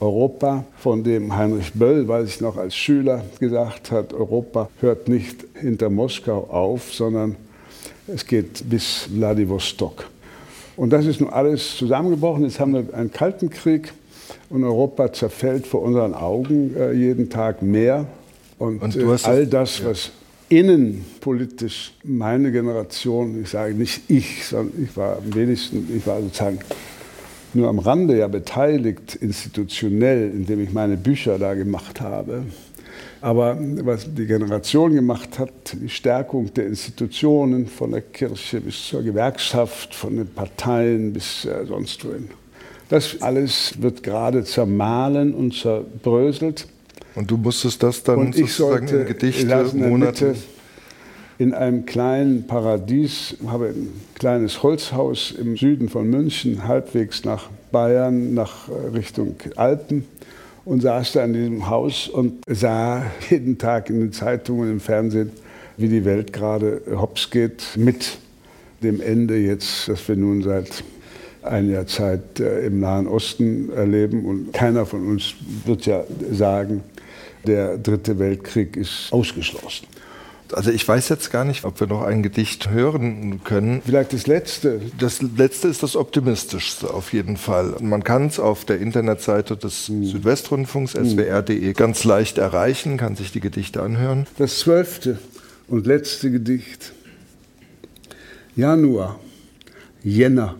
Europa, 0.00 0.64
von 0.78 1.02
dem 1.02 1.36
Heinrich 1.36 1.72
Böll, 1.72 2.06
weiß 2.06 2.28
ich 2.28 2.40
noch 2.40 2.56
als 2.56 2.76
Schüler, 2.76 3.24
gesagt 3.40 3.90
hat, 3.90 4.12
Europa 4.12 4.68
hört 4.80 5.08
nicht 5.08 5.44
hinter 5.54 5.90
Moskau 5.90 6.48
auf, 6.50 6.94
sondern 6.94 7.34
es 8.06 8.24
geht 8.24 8.68
bis 8.70 9.08
Wladiwostok. 9.12 10.08
Und 10.76 10.90
das 10.90 11.06
ist 11.06 11.20
nun 11.20 11.30
alles 11.30 11.76
zusammengebrochen. 11.76 12.44
Jetzt 12.44 12.60
haben 12.60 12.74
wir 12.74 12.94
einen 12.94 13.10
Kalten 13.10 13.50
Krieg 13.50 13.92
und 14.50 14.64
Europa 14.64 15.12
zerfällt 15.12 15.66
vor 15.66 15.82
unseren 15.82 16.14
Augen 16.14 16.74
äh, 16.76 16.92
jeden 16.92 17.30
Tag 17.30 17.62
mehr. 17.62 18.06
Und, 18.58 18.82
und 18.82 18.96
äh, 18.96 19.04
all 19.24 19.46
das, 19.46 19.84
was 19.84 20.10
innenpolitisch 20.48 21.92
meine 22.04 22.50
Generation, 22.50 23.42
ich 23.42 23.50
sage 23.50 23.74
nicht 23.74 24.02
ich, 24.08 24.46
sondern 24.46 24.82
ich 24.82 24.96
war 24.96 25.18
am 25.18 25.34
wenigsten, 25.34 25.88
ich 25.94 26.06
war 26.06 26.20
sozusagen 26.20 26.58
nur 27.54 27.68
am 27.68 27.78
Rande 27.78 28.18
ja 28.18 28.28
beteiligt, 28.28 29.14
institutionell, 29.16 30.30
indem 30.30 30.62
ich 30.62 30.72
meine 30.72 30.96
Bücher 30.96 31.38
da 31.38 31.54
gemacht 31.54 32.00
habe. 32.00 32.44
Aber 33.20 33.56
was 33.82 34.14
die 34.14 34.26
Generation 34.26 34.94
gemacht 34.94 35.38
hat, 35.38 35.50
die 35.72 35.88
Stärkung 35.88 36.52
der 36.54 36.66
Institutionen, 36.66 37.66
von 37.66 37.90
der 37.90 38.02
Kirche 38.02 38.60
bis 38.60 38.88
zur 38.88 39.02
Gewerkschaft, 39.02 39.94
von 39.94 40.16
den 40.16 40.28
Parteien 40.28 41.12
bis 41.12 41.44
äh, 41.44 41.64
sonst 41.66 42.04
wohin, 42.04 42.28
das 42.88 43.20
alles 43.20 43.74
wird 43.80 44.02
gerade 44.02 44.44
zermahlen 44.44 45.34
und 45.34 45.54
zerbröselt. 45.54 46.66
Und 47.14 47.30
du 47.30 47.36
musstest 47.36 47.82
das 47.82 48.02
dann 48.02 48.18
und 48.18 48.38
ich 48.38 48.52
sollte 48.52 48.98
in 48.98 49.06
Gedichte, 49.06 49.70
Monate 49.74 50.34
in 51.38 51.54
einem 51.54 51.86
kleinen 51.86 52.46
Paradies, 52.46 53.36
habe 53.46 53.68
ein 53.68 53.88
kleines 54.14 54.62
Holzhaus 54.62 55.32
im 55.32 55.56
Süden 55.56 55.88
von 55.88 56.08
München, 56.08 56.66
halbwegs 56.66 57.24
nach 57.24 57.48
Bayern, 57.70 58.34
nach 58.34 58.68
äh, 58.68 58.88
Richtung 58.88 59.36
Alpen 59.54 60.04
und 60.64 60.82
saß 60.82 61.12
da 61.12 61.24
in 61.24 61.32
diesem 61.32 61.68
Haus 61.68 62.08
und 62.08 62.42
sah 62.48 63.04
jeden 63.30 63.56
Tag 63.56 63.88
in 63.88 64.00
den 64.00 64.12
Zeitungen, 64.12 64.70
im 64.70 64.80
Fernsehen, 64.80 65.30
wie 65.76 65.88
die 65.88 66.04
Welt 66.04 66.32
gerade 66.32 66.82
hops 66.90 67.30
geht 67.30 67.76
mit 67.76 68.18
dem 68.82 69.00
Ende 69.00 69.36
jetzt, 69.36 69.88
das 69.88 70.06
wir 70.08 70.16
nun 70.16 70.42
seit 70.42 70.82
einiger 71.42 71.86
Zeit 71.86 72.40
äh, 72.40 72.66
im 72.66 72.80
Nahen 72.80 73.06
Osten 73.06 73.70
erleben. 73.70 74.24
Und 74.24 74.52
keiner 74.52 74.86
von 74.86 75.06
uns 75.06 75.34
wird 75.64 75.86
ja 75.86 76.04
sagen, 76.32 76.82
der 77.46 77.78
dritte 77.78 78.18
Weltkrieg 78.18 78.76
ist 78.76 79.12
ausgeschlossen. 79.12 79.86
Also 80.52 80.70
ich 80.70 80.86
weiß 80.86 81.10
jetzt 81.10 81.30
gar 81.30 81.44
nicht, 81.44 81.64
ob 81.64 81.78
wir 81.80 81.86
noch 81.86 82.02
ein 82.02 82.22
Gedicht 82.22 82.70
hören 82.70 83.42
können. 83.44 83.82
Vielleicht 83.84 84.12
das 84.12 84.26
letzte. 84.26 84.80
Das 84.98 85.20
letzte 85.20 85.68
ist 85.68 85.82
das 85.82 85.94
optimistischste 85.94 86.92
auf 86.92 87.12
jeden 87.12 87.36
Fall. 87.36 87.76
Man 87.80 88.02
kann 88.02 88.26
es 88.26 88.40
auf 88.40 88.64
der 88.64 88.80
Internetseite 88.80 89.56
des 89.56 89.88
mhm. 89.88 90.04
Südwestrundfunks 90.04 90.94
hm. 90.94 91.04
swr.de 91.04 91.72
ganz 91.74 92.04
leicht 92.04 92.38
erreichen, 92.38 92.96
kann 92.96 93.14
sich 93.16 93.30
die 93.32 93.40
Gedichte 93.40 93.82
anhören. 93.82 94.26
Das 94.38 94.60
zwölfte 94.60 95.18
und 95.68 95.86
letzte 95.86 96.30
Gedicht. 96.30 96.92
Januar, 98.56 99.20
Jänner. 100.02 100.56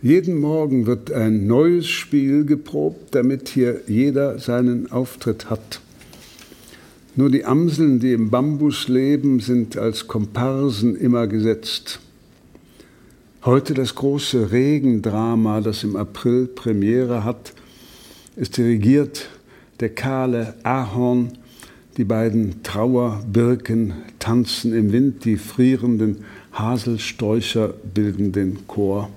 Jeden 0.00 0.38
Morgen 0.38 0.86
wird 0.86 1.10
ein 1.10 1.48
neues 1.48 1.88
Spiel 1.88 2.44
geprobt, 2.44 3.16
damit 3.16 3.48
hier 3.48 3.80
jeder 3.88 4.38
seinen 4.38 4.92
Auftritt 4.92 5.50
hat. 5.50 5.80
Nur 7.16 7.30
die 7.30 7.44
Amseln, 7.44 7.98
die 7.98 8.12
im 8.12 8.30
Bambus 8.30 8.86
leben, 8.86 9.40
sind 9.40 9.76
als 9.76 10.06
Komparsen 10.06 10.94
immer 10.94 11.26
gesetzt. 11.26 11.98
Heute 13.44 13.74
das 13.74 13.96
große 13.96 14.52
Regendrama, 14.52 15.60
das 15.60 15.82
im 15.82 15.96
April 15.96 16.46
Premiere 16.46 17.24
hat. 17.24 17.52
Es 18.36 18.52
dirigiert 18.52 19.28
der 19.80 19.88
kahle 19.88 20.54
Ahorn, 20.62 21.32
die 21.96 22.04
beiden 22.04 22.62
Trauerbirken 22.62 23.94
tanzen 24.20 24.72
im 24.74 24.92
Wind, 24.92 25.24
die 25.24 25.38
frierenden 25.38 26.18
Haselsträucher 26.52 27.74
bilden 27.94 28.30
den 28.30 28.58
Chor. 28.68 29.10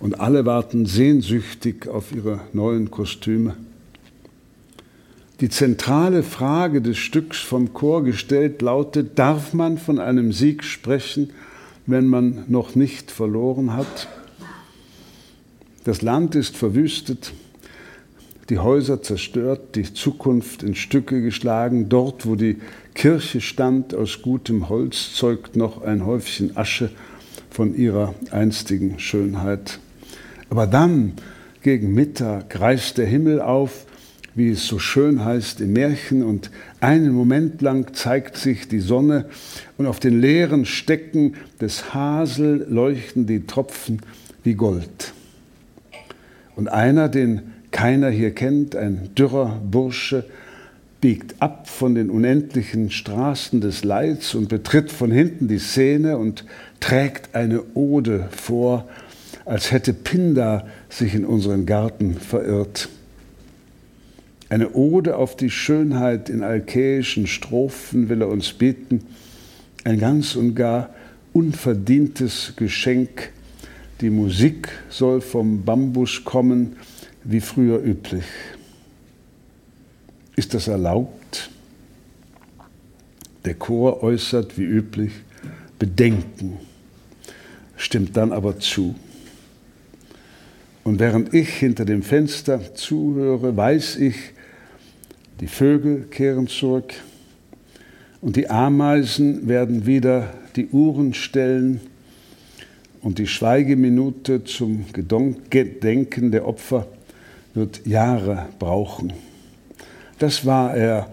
Und 0.00 0.18
alle 0.18 0.46
warten 0.46 0.86
sehnsüchtig 0.86 1.86
auf 1.86 2.12
ihre 2.12 2.40
neuen 2.54 2.90
Kostüme. 2.90 3.54
Die 5.40 5.50
zentrale 5.50 6.22
Frage 6.22 6.82
des 6.82 6.98
Stücks 6.98 7.38
vom 7.38 7.72
Chor 7.74 8.02
gestellt 8.02 8.62
lautet, 8.62 9.18
darf 9.18 9.52
man 9.52 9.78
von 9.78 9.98
einem 9.98 10.32
Sieg 10.32 10.64
sprechen, 10.64 11.30
wenn 11.86 12.06
man 12.06 12.44
noch 12.48 12.74
nicht 12.74 13.10
verloren 13.10 13.74
hat? 13.74 14.08
Das 15.84 16.02
Land 16.02 16.34
ist 16.34 16.56
verwüstet, 16.56 17.32
die 18.50 18.58
Häuser 18.58 19.02
zerstört, 19.02 19.76
die 19.76 19.94
Zukunft 19.94 20.62
in 20.62 20.74
Stücke 20.74 21.22
geschlagen. 21.22 21.88
Dort, 21.88 22.26
wo 22.26 22.36
die 22.36 22.58
Kirche 22.94 23.40
stand 23.40 23.94
aus 23.94 24.20
gutem 24.22 24.68
Holz, 24.68 25.14
zeugt 25.14 25.56
noch 25.56 25.82
ein 25.82 26.04
Häufchen 26.04 26.56
Asche 26.56 26.90
von 27.50 27.74
ihrer 27.74 28.14
einstigen 28.30 28.98
Schönheit. 28.98 29.78
Aber 30.50 30.66
dann, 30.66 31.14
gegen 31.62 31.94
Mittag, 31.94 32.60
reißt 32.60 32.98
der 32.98 33.06
Himmel 33.06 33.40
auf 33.40 33.86
wie 34.34 34.50
es 34.50 34.66
so 34.66 34.78
schön 34.78 35.24
heißt 35.24 35.60
im 35.60 35.72
Märchen, 35.72 36.22
und 36.22 36.50
einen 36.80 37.12
Moment 37.12 37.62
lang 37.62 37.92
zeigt 37.94 38.36
sich 38.36 38.68
die 38.68 38.80
Sonne. 38.80 39.26
Und 39.76 39.86
auf 39.86 40.00
den 40.00 40.20
leeren 40.20 40.64
Stecken 40.64 41.34
des 41.60 41.94
Hasel 41.94 42.66
leuchten 42.68 43.26
die 43.26 43.46
Tropfen 43.46 44.00
wie 44.44 44.54
Gold. 44.54 45.12
Und 46.56 46.68
einer, 46.68 47.08
den 47.08 47.42
keiner 47.70 48.10
hier 48.10 48.34
kennt, 48.34 48.76
ein 48.76 49.10
dürrer 49.16 49.60
Bursche, 49.70 50.24
biegt 51.00 51.40
ab 51.40 51.68
von 51.68 51.94
den 51.94 52.10
unendlichen 52.10 52.90
Straßen 52.90 53.62
des 53.62 53.84
Leids 53.84 54.34
und 54.34 54.48
betritt 54.48 54.92
von 54.92 55.10
hinten 55.10 55.48
die 55.48 55.58
Szene 55.58 56.18
und 56.18 56.44
trägt 56.78 57.34
eine 57.34 57.62
Ode 57.74 58.28
vor, 58.30 58.86
als 59.50 59.72
hätte 59.72 59.92
Pindar 59.92 60.68
sich 60.88 61.12
in 61.12 61.24
unseren 61.24 61.66
Garten 61.66 62.14
verirrt. 62.14 62.88
Eine 64.48 64.74
Ode 64.74 65.16
auf 65.16 65.36
die 65.36 65.50
Schönheit 65.50 66.28
in 66.28 66.44
alkäischen 66.44 67.26
Strophen 67.26 68.08
will 68.08 68.22
er 68.22 68.28
uns 68.28 68.52
bieten, 68.52 69.02
ein 69.82 69.98
ganz 69.98 70.36
und 70.36 70.54
gar 70.54 70.90
unverdientes 71.32 72.52
Geschenk. 72.54 73.30
Die 74.00 74.10
Musik 74.10 74.68
soll 74.88 75.20
vom 75.20 75.64
Bambus 75.64 76.24
kommen, 76.24 76.76
wie 77.24 77.40
früher 77.40 77.82
üblich. 77.82 78.26
Ist 80.36 80.54
das 80.54 80.68
erlaubt? 80.68 81.50
Der 83.44 83.54
Chor 83.54 84.04
äußert 84.04 84.56
wie 84.56 84.62
üblich 84.64 85.10
Bedenken, 85.80 86.58
stimmt 87.76 88.16
dann 88.16 88.30
aber 88.30 88.60
zu. 88.60 88.94
Und 90.84 90.98
während 90.98 91.34
ich 91.34 91.50
hinter 91.50 91.84
dem 91.84 92.02
Fenster 92.02 92.74
zuhöre, 92.74 93.56
weiß 93.56 93.96
ich, 93.96 94.16
die 95.40 95.46
Vögel 95.46 96.06
kehren 96.10 96.48
zurück 96.48 96.94
und 98.20 98.36
die 98.36 98.48
Ameisen 98.50 99.48
werden 99.48 99.86
wieder 99.86 100.34
die 100.56 100.68
Uhren 100.68 101.14
stellen 101.14 101.80
und 103.02 103.18
die 103.18 103.26
Schweigeminute 103.26 104.44
zum 104.44 104.84
Gedenken 104.92 106.30
der 106.30 106.46
Opfer 106.46 106.86
wird 107.54 107.86
Jahre 107.86 108.48
brauchen. 108.58 109.12
Das 110.18 110.44
war 110.44 110.76
er, 110.76 111.10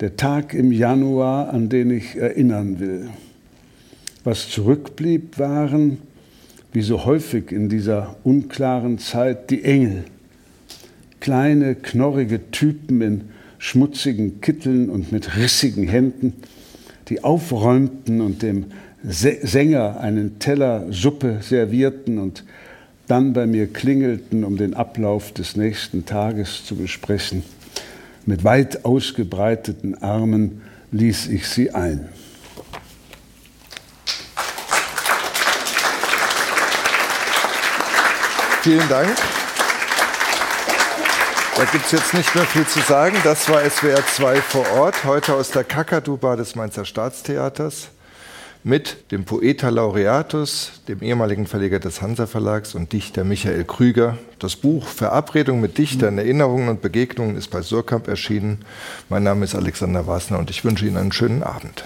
der 0.00 0.16
Tag 0.16 0.52
im 0.52 0.70
Januar, 0.70 1.48
an 1.50 1.68
den 1.68 1.90
ich 1.90 2.16
erinnern 2.16 2.78
will. 2.78 3.08
Was 4.24 4.50
zurückblieb, 4.50 5.38
waren, 5.38 5.98
wie 6.74 6.82
so 6.82 7.04
häufig 7.04 7.52
in 7.52 7.68
dieser 7.68 8.16
unklaren 8.24 8.98
Zeit, 8.98 9.50
die 9.50 9.62
Engel. 9.62 10.04
Kleine, 11.20 11.76
knorrige 11.76 12.50
Typen 12.50 13.00
in 13.00 13.20
schmutzigen 13.58 14.40
Kitteln 14.40 14.90
und 14.90 15.12
mit 15.12 15.36
rissigen 15.36 15.86
Händen, 15.86 16.34
die 17.08 17.22
aufräumten 17.22 18.20
und 18.20 18.42
dem 18.42 18.66
Sänger 19.04 20.00
einen 20.00 20.40
Teller 20.40 20.86
Suppe 20.90 21.38
servierten 21.42 22.18
und 22.18 22.44
dann 23.06 23.34
bei 23.34 23.46
mir 23.46 23.68
klingelten, 23.68 24.42
um 24.42 24.56
den 24.56 24.74
Ablauf 24.74 25.30
des 25.32 25.56
nächsten 25.56 26.06
Tages 26.06 26.64
zu 26.66 26.74
besprechen. 26.74 27.44
Mit 28.26 28.42
weit 28.42 28.84
ausgebreiteten 28.84 30.02
Armen 30.02 30.62
ließ 30.90 31.28
ich 31.28 31.46
sie 31.46 31.70
ein. 31.70 32.08
Vielen 38.64 38.88
Dank. 38.88 39.14
Da 41.54 41.64
gibt 41.66 41.84
es 41.84 41.92
jetzt 41.92 42.14
nicht 42.14 42.34
mehr 42.34 42.44
viel 42.44 42.66
zu 42.66 42.80
sagen. 42.80 43.14
Das 43.22 43.46
war 43.50 43.60
SWR 43.60 44.06
2 44.06 44.36
vor 44.36 44.66
Ort, 44.78 45.04
heute 45.04 45.34
aus 45.34 45.50
der 45.50 45.64
Kakaduba 45.64 46.34
des 46.34 46.54
Mainzer 46.54 46.86
Staatstheaters 46.86 47.88
mit 48.62 49.12
dem 49.12 49.26
Poeta 49.26 49.68
Laureatus, 49.68 50.80
dem 50.88 51.02
ehemaligen 51.02 51.46
Verleger 51.46 51.78
des 51.78 52.00
Hansa 52.00 52.26
Verlags 52.26 52.74
und 52.74 52.94
Dichter 52.94 53.22
Michael 53.22 53.64
Krüger. 53.64 54.16
Das 54.38 54.56
Buch 54.56 54.86
Verabredung 54.86 55.60
mit 55.60 55.76
Dichtern, 55.76 56.16
Erinnerungen 56.16 56.70
und 56.70 56.80
Begegnungen 56.80 57.36
ist 57.36 57.48
bei 57.48 57.60
Surkamp 57.60 58.08
erschienen. 58.08 58.64
Mein 59.10 59.24
Name 59.24 59.44
ist 59.44 59.54
Alexander 59.54 60.06
Wasner 60.06 60.38
und 60.38 60.48
ich 60.48 60.64
wünsche 60.64 60.86
Ihnen 60.86 60.96
einen 60.96 61.12
schönen 61.12 61.42
Abend. 61.42 61.84